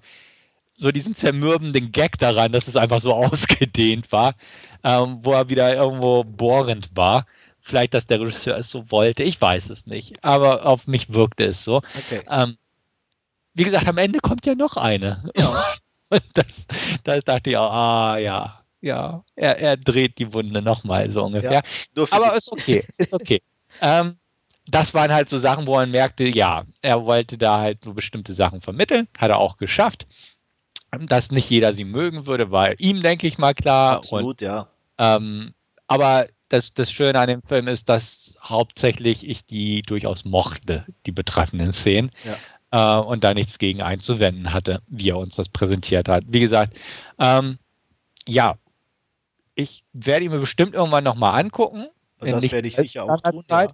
so 0.73 0.91
diesen 0.91 1.15
zermürbenden 1.15 1.93
Gag 1.93 2.19
daran, 2.19 2.53
dass 2.53 2.69
es 2.69 2.77
einfach 2.77 3.01
so 3.01 3.15
ausgedehnt 3.15 4.11
war, 4.13 4.35
ähm, 4.85 5.19
wo 5.23 5.33
er 5.33 5.49
wieder 5.49 5.75
irgendwo 5.75 6.25
bohrend 6.25 6.91
war. 6.95 7.27
Vielleicht, 7.61 7.95
dass 7.95 8.07
der 8.07 8.21
Regisseur 8.21 8.57
es 8.57 8.71
so 8.71 8.91
wollte, 8.91 9.25
ich 9.25 9.41
weiß 9.41 9.71
es 9.71 9.87
nicht. 9.87 10.23
Aber 10.23 10.67
auf 10.67 10.87
mich 10.87 11.13
wirkte 11.13 11.45
es 11.45 11.65
so. 11.65 11.79
Okay. 11.79 12.23
Ähm, 12.31 12.57
wie 13.55 13.65
gesagt, 13.65 13.89
am 13.89 13.99
Ende 13.99 14.21
kommt 14.21 14.47
ja 14.47 14.55
noch 14.55 14.77
eine. 14.77 15.31
Ja. 15.37 15.65
Und 16.09 16.23
das, 16.35 16.67
das 17.03 17.25
dachte 17.25 17.51
ich 17.51 17.57
auch, 17.57 17.73
ah 17.73 18.19
ja, 18.21 18.63
ja, 18.81 19.25
er, 19.35 19.59
er 19.59 19.77
dreht 19.77 20.19
die 20.19 20.33
Wunde 20.33 20.63
nochmal 20.63 21.11
so 21.11 21.25
ungefähr. 21.25 21.63
Ja, 21.97 22.05
Aber 22.11 22.37
ist 22.37 22.53
okay, 22.53 22.85
ist 22.99 23.13
okay. 23.13 23.43
ähm, 23.81 24.17
das 24.69 24.95
waren 24.95 25.13
halt 25.13 25.29
so 25.29 25.39
Sachen, 25.39 25.67
wo 25.67 25.75
man 25.75 25.91
merkte, 25.91 26.29
ja, 26.29 26.65
er 26.83 27.05
wollte 27.05 27.39
da 27.39 27.61
halt 27.61 27.85
so 27.85 27.95
bestimmte 27.95 28.35
Sachen 28.35 28.61
vermitteln, 28.61 29.09
hat 29.19 29.31
er 29.31 29.39
auch 29.39 29.57
geschafft. 29.57 30.07
Dass 30.91 31.31
nicht 31.31 31.51
jeder 31.51 31.75
sie 31.75 31.85
mögen 31.85 32.27
würde, 32.27 32.51
war 32.51 32.79
ihm, 32.81 33.03
denke 33.03 33.27
ich 33.27 33.39
mal, 33.39 33.55
klar. 33.55 33.97
Absolut, 33.97 34.27
Und, 34.27 34.41
ja. 34.41 34.69
Ähm, 34.99 35.53
aber 35.87 36.27
das, 36.49 36.73
das 36.73 36.91
Schöne 36.91 37.19
an 37.19 37.29
dem 37.29 37.43
Film 37.43 37.69
ist, 37.69 37.89
dass 37.89 38.37
hauptsächlich 38.43 39.29
ich 39.29 39.45
die 39.45 39.83
durchaus 39.83 40.25
mochte, 40.25 40.87
die 41.05 41.13
betreffenden 41.13 41.73
Szenen. 41.73 42.11
Ja. 42.25 43.01
Äh, 43.01 43.05
und 43.05 43.25
da 43.25 43.35
nichts 43.35 43.59
gegen 43.59 43.83
einzuwenden 43.83 44.53
hatte, 44.53 44.81
wie 44.87 45.11
er 45.11 45.19
uns 45.19 45.37
das 45.37 45.49
präsentiert 45.49 46.09
hat. 46.09 46.25
Wie 46.29 46.41
gesagt, 46.41 46.77
ähm, 47.19 47.59
ja, 48.27 48.57
ich 49.55 49.85
werde 49.93 50.25
ihn 50.25 50.31
mir 50.31 50.39
bestimmt 50.39 50.75
irgendwann 50.75 51.05
nochmal 51.05 51.41
angucken. 51.41 51.89
Und 52.19 52.31
das 52.31 52.51
werde 52.51 52.69
ich 52.69 52.77
sicher 52.77 53.05
auch 53.05 53.21
tun. 53.21 53.43
Ja. 53.49 53.69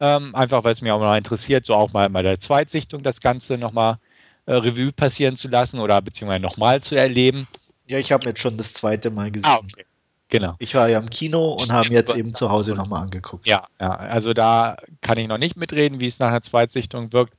Ähm, 0.00 0.34
einfach 0.34 0.62
weil 0.64 0.72
es 0.72 0.80
mich 0.80 0.92
auch 0.92 1.00
mal 1.00 1.18
interessiert, 1.18 1.66
so 1.66 1.74
auch 1.74 1.92
mal 1.92 2.08
bei 2.10 2.22
der 2.22 2.38
Zweitsichtung 2.38 3.02
das 3.02 3.20
Ganze 3.20 3.58
nochmal 3.58 3.98
äh, 4.46 4.54
Revue 4.54 4.92
passieren 4.92 5.36
zu 5.36 5.48
lassen 5.48 5.80
oder 5.80 6.00
beziehungsweise 6.00 6.40
nochmal 6.40 6.80
zu 6.82 6.94
erleben. 6.94 7.48
Ja, 7.86 7.98
ich 7.98 8.12
habe 8.12 8.26
jetzt 8.26 8.40
schon 8.40 8.56
das 8.56 8.72
zweite 8.72 9.10
Mal 9.10 9.30
gesehen. 9.30 9.50
Ah, 9.50 9.58
okay. 9.58 9.84
Genau. 10.30 10.54
Ich 10.58 10.74
war 10.74 10.88
ja 10.88 10.98
im 10.98 11.08
Kino 11.08 11.54
und 11.54 11.72
habe 11.72 11.88
jetzt 11.88 12.14
eben 12.14 12.34
zu 12.34 12.50
Hause 12.50 12.74
nochmal 12.74 13.02
angeguckt. 13.02 13.48
Ja, 13.48 13.66
ja, 13.80 13.96
also 13.96 14.34
da 14.34 14.76
kann 15.00 15.18
ich 15.18 15.26
noch 15.26 15.38
nicht 15.38 15.56
mitreden, 15.56 16.00
wie 16.00 16.06
es 16.06 16.18
nach 16.18 16.28
einer 16.28 16.42
Zweitsichtung 16.42 17.12
wirkt, 17.14 17.32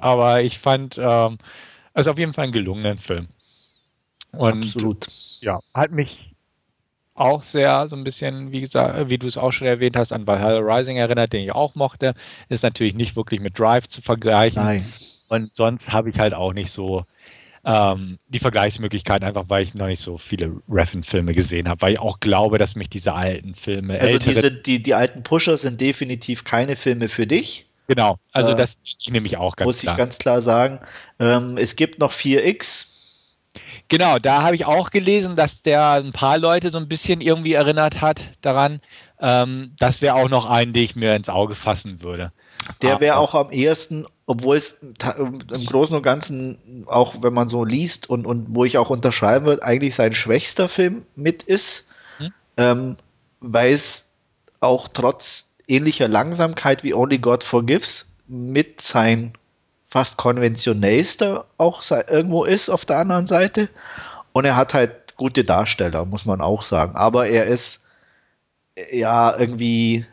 aber 0.00 0.40
ich 0.40 0.58
fand 0.58 0.96
ähm, 0.98 1.36
es 1.92 2.06
auf 2.08 2.18
jeden 2.18 2.32
Fall 2.32 2.44
einen 2.44 2.52
gelungenen 2.52 2.98
Film. 2.98 3.28
Und 4.32 4.64
Absolut. 4.64 5.06
ja, 5.42 5.58
hat 5.74 5.90
mich 5.90 6.29
auch 7.20 7.42
sehr 7.42 7.88
so 7.88 7.96
ein 7.96 8.04
bisschen, 8.04 8.50
wie 8.52 8.60
gesagt, 8.60 9.10
wie 9.10 9.18
du 9.18 9.26
es 9.26 9.36
auch 9.36 9.52
schon 9.52 9.66
erwähnt 9.66 9.96
hast, 9.96 10.12
an 10.12 10.26
Valhalla 10.26 10.58
Rising 10.60 10.96
erinnert, 10.96 11.32
den 11.32 11.42
ich 11.44 11.52
auch 11.52 11.74
mochte. 11.74 12.14
Ist 12.48 12.62
natürlich 12.62 12.94
nicht 12.94 13.16
wirklich 13.16 13.40
mit 13.40 13.58
Drive 13.58 13.88
zu 13.88 14.02
vergleichen. 14.02 14.62
Nein. 14.62 14.84
Und 15.28 15.52
sonst 15.52 15.92
habe 15.92 16.10
ich 16.10 16.18
halt 16.18 16.34
auch 16.34 16.52
nicht 16.52 16.72
so 16.72 17.04
ähm, 17.64 18.18
die 18.28 18.38
Vergleichsmöglichkeit, 18.38 19.22
einfach 19.22 19.44
weil 19.48 19.62
ich 19.62 19.74
noch 19.74 19.86
nicht 19.86 20.00
so 20.00 20.16
viele 20.18 20.56
Reffen-Filme 20.68 21.32
gesehen 21.34 21.68
habe, 21.68 21.82
weil 21.82 21.92
ich 21.92 22.00
auch 22.00 22.18
glaube, 22.20 22.58
dass 22.58 22.74
mich 22.74 22.88
diese 22.88 23.12
alten 23.12 23.54
Filme. 23.54 24.00
Also 24.00 24.16
ältere- 24.16 24.34
diese, 24.34 24.50
die, 24.52 24.82
die 24.82 24.94
alten 24.94 25.22
Pusher 25.22 25.58
sind 25.58 25.80
definitiv 25.80 26.44
keine 26.44 26.74
Filme 26.74 27.08
für 27.08 27.26
dich. 27.26 27.66
Genau, 27.86 28.16
also 28.32 28.52
Äh, 28.52 28.56
das 28.56 28.78
nehme 29.08 29.26
ich 29.26 29.36
auch 29.36 29.56
ganz 29.56 29.66
muss 29.66 29.80
klar. 29.80 29.94
ich 29.94 29.98
ganz 29.98 30.18
klar 30.18 30.40
sagen. 30.40 30.80
Ähm, 31.18 31.56
es 31.58 31.76
gibt 31.76 31.98
noch 31.98 32.12
4X. 32.12 32.99
Genau, 33.88 34.18
da 34.18 34.42
habe 34.42 34.54
ich 34.54 34.64
auch 34.64 34.90
gelesen, 34.90 35.34
dass 35.34 35.62
der 35.62 35.92
ein 35.92 36.12
paar 36.12 36.38
Leute 36.38 36.70
so 36.70 36.78
ein 36.78 36.88
bisschen 36.88 37.20
irgendwie 37.20 37.54
erinnert 37.54 38.00
hat 38.00 38.28
daran. 38.40 38.80
Ähm, 39.18 39.72
das 39.78 40.00
wäre 40.00 40.14
auch 40.14 40.28
noch 40.28 40.46
ein, 40.46 40.72
den 40.72 40.84
ich 40.84 40.96
mir 40.96 41.16
ins 41.16 41.28
Auge 41.28 41.54
fassen 41.56 42.02
würde. 42.02 42.32
Der 42.82 43.00
wäre 43.00 43.16
auch 43.16 43.34
am 43.34 43.50
ehesten, 43.50 44.06
obwohl 44.26 44.56
es 44.56 44.78
im 44.80 45.66
Großen 45.66 45.96
und 45.96 46.02
Ganzen, 46.02 46.84
auch 46.86 47.16
wenn 47.22 47.32
man 47.32 47.48
so 47.48 47.64
liest 47.64 48.08
und, 48.08 48.26
und 48.26 48.54
wo 48.54 48.64
ich 48.64 48.78
auch 48.78 48.90
unterschreiben 48.90 49.46
würde, 49.46 49.64
eigentlich 49.64 49.94
sein 49.94 50.14
schwächster 50.14 50.68
Film 50.68 51.04
mit 51.16 51.42
ist, 51.42 51.86
Hm. 52.18 52.32
ähm, 52.56 52.96
weil 53.40 53.72
es 53.72 54.08
auch 54.60 54.88
trotz 54.88 55.48
ähnlicher 55.66 56.06
Langsamkeit 56.06 56.84
wie 56.84 56.94
Only 56.94 57.18
God 57.18 57.42
Forgives 57.42 58.10
mit 58.28 58.80
sein 58.80 59.32
fast 59.90 60.16
konventionellster 60.16 61.44
auch 61.58 61.82
irgendwo 61.90 62.44
ist 62.44 62.70
auf 62.70 62.84
der 62.84 62.98
anderen 62.98 63.26
Seite. 63.26 63.68
Und 64.32 64.44
er 64.44 64.56
hat 64.56 64.72
halt 64.72 65.16
gute 65.16 65.44
Darsteller, 65.44 66.04
muss 66.04 66.24
man 66.24 66.40
auch 66.40 66.62
sagen. 66.62 66.94
Aber 66.94 67.26
er 67.26 67.46
ist 67.46 67.80
ja 68.92 69.36
irgendwie 69.36 70.06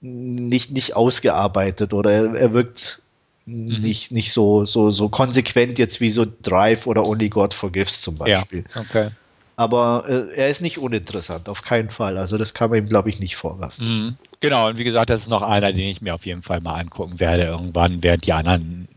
nicht, 0.00 0.70
nicht 0.70 0.94
ausgearbeitet 0.94 1.92
oder 1.92 2.12
er, 2.12 2.34
er 2.34 2.52
wirkt 2.52 3.02
nicht, 3.46 4.12
nicht 4.12 4.32
so, 4.32 4.64
so, 4.64 4.90
so 4.90 5.08
konsequent 5.08 5.78
jetzt 5.78 6.00
wie 6.00 6.08
so 6.08 6.24
Drive 6.42 6.86
oder 6.86 7.04
Only 7.04 7.28
God 7.28 7.52
Forgives 7.52 8.00
zum 8.00 8.16
Beispiel. 8.16 8.64
Ja, 8.74 8.80
okay. 8.80 9.10
Aber 9.56 10.04
äh, 10.08 10.34
er 10.34 10.48
ist 10.50 10.62
nicht 10.62 10.78
uninteressant, 10.78 11.48
auf 11.48 11.62
keinen 11.62 11.90
Fall. 11.90 12.18
Also 12.18 12.38
das 12.38 12.54
kann 12.54 12.70
man 12.70 12.80
ihm, 12.80 12.86
glaube 12.86 13.08
ich, 13.10 13.20
nicht 13.20 13.36
vorwerfen. 13.36 13.86
Mhm. 13.86 14.16
Genau, 14.40 14.68
und 14.68 14.78
wie 14.78 14.84
gesagt, 14.84 15.10
das 15.10 15.22
ist 15.22 15.28
noch 15.28 15.42
einer, 15.42 15.72
den 15.72 15.88
ich 15.88 16.00
mir 16.00 16.14
auf 16.14 16.26
jeden 16.26 16.42
Fall 16.42 16.60
mal 16.60 16.74
angucken 16.78 17.20
werde 17.20 17.44
irgendwann, 17.44 18.02
während 18.02 18.26
die 18.26 18.32
anderen 18.32 18.88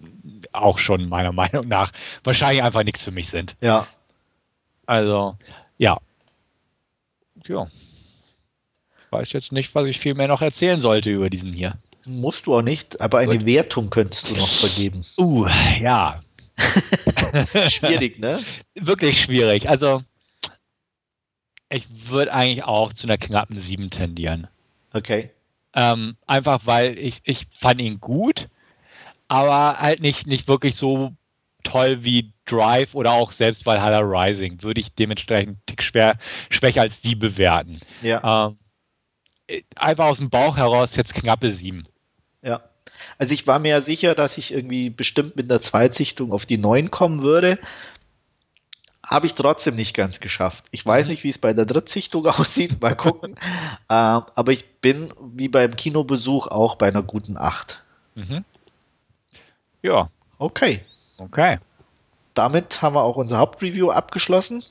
auch 0.53 0.77
schon 0.79 1.07
meiner 1.09 1.31
Meinung 1.31 1.67
nach 1.67 1.91
wahrscheinlich 2.23 2.63
einfach 2.63 2.83
nichts 2.83 3.03
für 3.03 3.11
mich 3.11 3.29
sind. 3.29 3.55
Ja, 3.61 3.87
Also, 4.87 5.37
ja. 5.77 5.97
Ja. 7.47 7.67
Ich 9.05 9.11
weiß 9.11 9.31
jetzt 9.33 9.51
nicht, 9.51 9.73
was 9.75 9.87
ich 9.87 9.99
viel 9.99 10.15
mehr 10.15 10.27
noch 10.27 10.41
erzählen 10.41 10.79
sollte 10.79 11.11
über 11.11 11.29
diesen 11.29 11.53
hier. 11.53 11.75
musst 12.05 12.45
du 12.47 12.55
auch 12.55 12.61
nicht, 12.61 12.99
aber 12.99 13.19
eine 13.19 13.45
Wertung 13.45 13.89
könntest 13.89 14.29
du 14.29 14.35
noch 14.35 14.49
vergeben. 14.49 15.05
Uh, 15.17 15.47
ja. 15.81 16.21
Schwierig, 17.69 18.19
ne? 18.19 18.39
Wirklich 18.75 19.21
schwierig. 19.21 19.69
Also, 19.69 20.01
ich 21.69 21.87
würde 22.09 22.33
eigentlich 22.33 22.63
auch 22.63 22.93
zu 22.93 23.07
einer 23.07 23.17
knappen 23.17 23.59
7 23.59 23.89
tendieren. 23.89 24.47
Okay. 24.93 25.31
Ähm, 25.73 26.17
einfach 26.25 26.61
weil 26.65 26.97
ich, 26.97 27.19
ich 27.23 27.47
fand 27.57 27.81
ihn 27.81 27.99
gut, 27.99 28.47
aber 29.27 29.79
halt 29.79 29.99
nicht, 29.99 30.27
nicht 30.27 30.47
wirklich 30.47 30.75
so 30.75 31.13
toll 31.63 32.03
wie 32.03 32.31
Drive 32.45 32.95
oder 32.95 33.11
auch 33.11 33.31
selbst 33.31 33.65
Valhalla 33.65 33.99
Rising. 33.99 34.63
Würde 34.63 34.79
ich 34.79 34.93
dementsprechend 34.93 35.49
einen 35.49 35.61
Tick 35.65 35.83
schwer, 35.83 36.17
schwächer 36.49 36.81
als 36.81 37.01
die 37.01 37.15
bewerten. 37.15 37.79
Ja, 38.01 38.47
Ähm, 38.47 38.57
einfach 39.75 40.05
aus 40.05 40.17
dem 40.17 40.29
Bauch 40.29 40.57
heraus 40.57 40.95
jetzt 40.95 41.13
knappe 41.13 41.51
7. 41.51 41.85
ja. 42.41 42.61
Also 43.19 43.33
ich 43.33 43.45
war 43.45 43.59
mir 43.59 43.69
ja 43.69 43.81
sicher, 43.81 44.15
dass 44.15 44.39
ich 44.39 44.51
irgendwie 44.51 44.89
bestimmt 44.89 45.35
mit 45.35 45.51
einer 45.51 45.61
Zweitsichtung 45.61 46.31
auf 46.31 46.47
die 46.47 46.57
9 46.57 46.89
kommen 46.89 47.21
würde. 47.21 47.59
Habe 49.09 49.25
ich 49.25 49.35
trotzdem 49.35 49.75
nicht 49.75 49.95
ganz 49.95 50.19
geschafft. 50.19 50.65
Ich 50.71 50.85
weiß 50.85 51.07
nicht, 51.07 51.23
wie 51.23 51.29
es 51.29 51.37
bei 51.37 51.53
der 51.53 51.65
Drittsichtung 51.65 52.25
aussieht. 52.27 52.81
Mal 52.81 52.95
gucken. 52.95 53.35
äh, 53.89 53.93
aber 53.93 54.51
ich 54.51 54.67
bin 54.81 55.13
wie 55.33 55.47
beim 55.47 55.75
Kinobesuch 55.75 56.47
auch 56.47 56.75
bei 56.75 56.87
einer 56.89 57.03
guten 57.03 57.37
8. 57.37 57.81
Mhm. 58.15 58.43
Ja, 59.81 60.09
Okay. 60.39 60.83
okay. 61.17 61.57
damit 62.33 62.81
haben 62.81 62.95
wir 62.95 63.01
auch 63.03 63.15
unser 63.17 63.37
Hauptreview 63.39 63.89
abgeschlossen. 63.89 64.63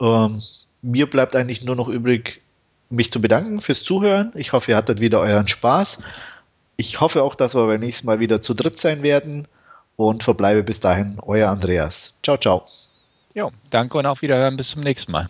Ähm, 0.00 0.42
mir 0.82 1.08
bleibt 1.08 1.34
eigentlich 1.36 1.64
nur 1.64 1.76
noch 1.76 1.88
übrig, 1.88 2.42
mich 2.90 3.10
zu 3.12 3.20
bedanken 3.20 3.60
fürs 3.62 3.82
Zuhören. 3.84 4.32
Ich 4.34 4.52
hoffe, 4.52 4.72
ihr 4.72 4.76
hattet 4.76 5.00
wieder 5.00 5.20
euren 5.20 5.48
Spaß. 5.48 6.00
Ich 6.76 7.00
hoffe 7.00 7.22
auch, 7.22 7.34
dass 7.36 7.54
wir 7.54 7.66
beim 7.66 7.80
nächsten 7.80 8.06
Mal 8.06 8.20
wieder 8.20 8.40
zu 8.42 8.52
dritt 8.54 8.78
sein 8.80 9.02
werden 9.02 9.48
und 9.96 10.22
verbleibe 10.24 10.62
bis 10.62 10.80
dahin 10.80 11.18
euer 11.22 11.48
Andreas. 11.50 12.12
Ciao, 12.22 12.36
ciao. 12.36 12.64
Jo, 13.34 13.50
danke 13.70 13.98
und 13.98 14.06
auf 14.06 14.22
Wiederhören. 14.22 14.56
Bis 14.56 14.70
zum 14.70 14.82
nächsten 14.82 15.10
Mal. 15.10 15.28